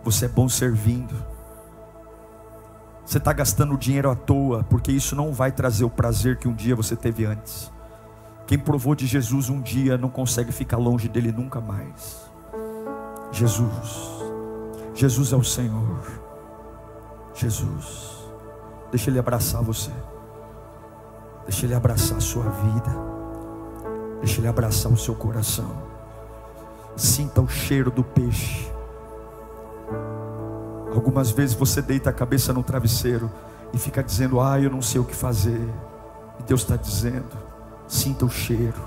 você 0.03 0.25
é 0.25 0.27
bom 0.27 0.47
servindo. 0.47 1.15
Você 3.03 3.17
está 3.17 3.33
gastando 3.33 3.75
dinheiro 3.75 4.07
à 4.07 4.15
toa, 4.15 4.63
porque 4.63 4.91
isso 4.91 5.15
não 5.15 5.33
vai 5.33 5.51
trazer 5.51 5.83
o 5.83 5.89
prazer 5.89 6.37
que 6.37 6.47
um 6.47 6.53
dia 6.53 6.75
você 6.75 6.95
teve 6.95 7.25
antes. 7.25 7.71
Quem 8.45 8.59
provou 8.59 8.93
de 8.93 9.07
Jesus 9.07 9.49
um 9.49 9.59
dia 9.59 9.97
não 9.97 10.09
consegue 10.09 10.51
ficar 10.51 10.77
longe 10.77 11.09
dele 11.09 11.31
nunca 11.31 11.59
mais. 11.59 12.29
Jesus, 13.31 14.21
Jesus 14.93 15.33
é 15.33 15.35
o 15.35 15.43
Senhor. 15.43 16.01
Jesus, 17.33 18.29
deixa 18.91 19.09
Ele 19.09 19.17
abraçar 19.17 19.63
você, 19.63 19.89
deixa 21.45 21.65
Ele 21.65 21.73
abraçar 21.73 22.19
a 22.19 22.21
sua 22.21 22.43
vida, 22.43 23.14
deixa 24.19 24.39
Ele 24.39 24.47
abraçar 24.47 24.91
o 24.91 24.97
seu 24.97 25.15
coração. 25.15 25.69
Sinta 26.95 27.41
o 27.41 27.47
cheiro 27.47 27.91
do 27.91 28.03
peixe. 28.03 28.71
Algumas 30.93 31.31
vezes 31.31 31.55
você 31.55 31.81
deita 31.81 32.09
a 32.09 32.13
cabeça 32.13 32.53
no 32.53 32.63
travesseiro 32.63 33.29
e 33.73 33.77
fica 33.77 34.01
dizendo: 34.01 34.39
Ah, 34.39 34.59
eu 34.59 34.69
não 34.69 34.81
sei 34.81 35.01
o 35.01 35.03
que 35.03 35.15
fazer. 35.15 35.61
E 36.39 36.43
Deus 36.43 36.61
está 36.61 36.75
dizendo: 36.75 37.37
Sinta 37.87 38.25
o 38.25 38.29
cheiro. 38.29 38.81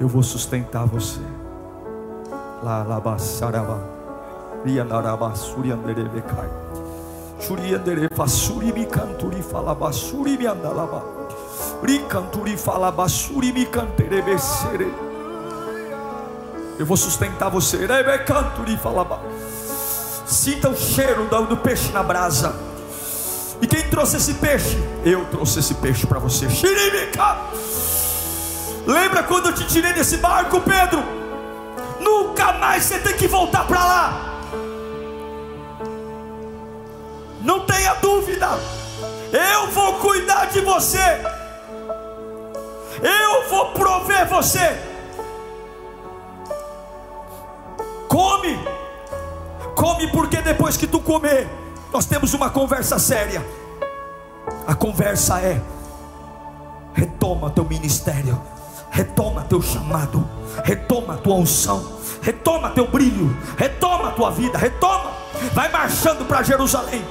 Eu 0.00 0.08
vou 0.08 0.22
sustentar 0.22 0.86
você. 0.86 1.20
Lá, 2.62 2.82
lá, 2.82 2.98
cai. 6.22 6.63
Canterebe 13.66 14.38
sere. 14.38 14.92
Eu 16.78 16.86
vou 16.86 16.96
sustentar 16.96 17.50
você. 17.50 17.86
Rebe 17.86 18.18
Sinta 20.26 20.70
o 20.70 20.76
cheiro 20.76 21.26
do 21.26 21.56
peixe 21.58 21.92
na 21.92 22.02
brasa. 22.02 22.56
E 23.60 23.66
quem 23.66 23.82
trouxe 23.90 24.16
esse 24.16 24.34
peixe? 24.34 24.76
Eu 25.04 25.26
trouxe 25.26 25.58
esse 25.58 25.74
peixe 25.74 26.06
para 26.06 26.18
você. 26.18 26.48
Lembra 28.86 29.22
quando 29.22 29.46
eu 29.46 29.54
te 29.54 29.66
tirei 29.66 29.92
desse 29.92 30.16
barco, 30.16 30.60
Pedro? 30.62 31.02
Nunca 32.00 32.54
mais 32.54 32.84
você 32.84 32.98
tem 32.98 33.14
que 33.14 33.28
voltar 33.28 33.66
para 33.66 33.84
lá. 33.84 34.33
Não 37.44 37.60
tenha 37.66 37.94
dúvida. 37.94 38.48
Eu 39.30 39.70
vou 39.70 39.94
cuidar 39.94 40.46
de 40.46 40.60
você. 40.62 41.20
Eu 43.02 43.48
vou 43.50 43.72
prover 43.72 44.26
você. 44.26 44.80
Come. 48.08 48.58
Come 49.76 50.10
porque 50.10 50.40
depois 50.40 50.78
que 50.78 50.86
tu 50.86 50.98
comer, 51.00 51.46
nós 51.92 52.06
temos 52.06 52.32
uma 52.32 52.48
conversa 52.48 52.98
séria. 52.98 53.44
A 54.66 54.74
conversa 54.74 55.38
é: 55.40 55.60
retoma 56.94 57.50
teu 57.50 57.64
ministério, 57.64 58.40
retoma 58.90 59.42
teu 59.42 59.60
chamado, 59.60 60.26
retoma 60.64 61.18
tua 61.18 61.34
unção, 61.34 61.98
retoma 62.22 62.70
teu 62.70 62.86
brilho, 62.86 63.36
retoma 63.58 64.12
tua 64.12 64.30
vida, 64.30 64.56
retoma. 64.56 65.12
Vai 65.52 65.70
marchando 65.70 66.24
para 66.26 66.42
Jerusalém. 66.42 67.04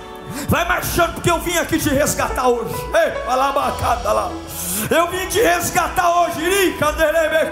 Vai 0.48 0.68
marchando, 0.68 1.14
porque 1.14 1.32
eu 1.32 1.40
vim 1.40 1.58
aqui 1.58 1.78
te 1.78 1.90
resgatar 1.90 2.48
hoje. 2.48 2.74
Ei, 2.94 3.24
lá. 4.14 4.30
Eu 4.90 5.08
vim 5.08 5.28
te 5.28 5.42
resgatar 5.42 6.22
hoje. 6.22 6.42
Iri, 6.42 6.78
candelebe, 6.78 7.52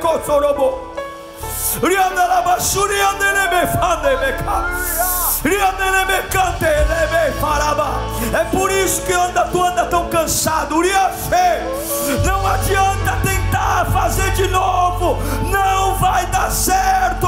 fandebeka. 3.80 4.44
É 8.34 8.44
por 8.46 8.72
isso 8.72 9.02
que 9.04 9.14
anda, 9.14 9.46
tu 9.46 9.64
anda 9.64 9.86
tão 9.86 10.08
cansado. 10.10 10.76
Não 12.26 12.46
adianta 12.46 13.18
tentar 13.24 13.86
fazer 13.92 14.32
de 14.32 14.48
novo, 14.48 15.18
não 15.50 15.96
vai 15.96 16.26
dar 16.28 16.52
certo. 16.52 17.28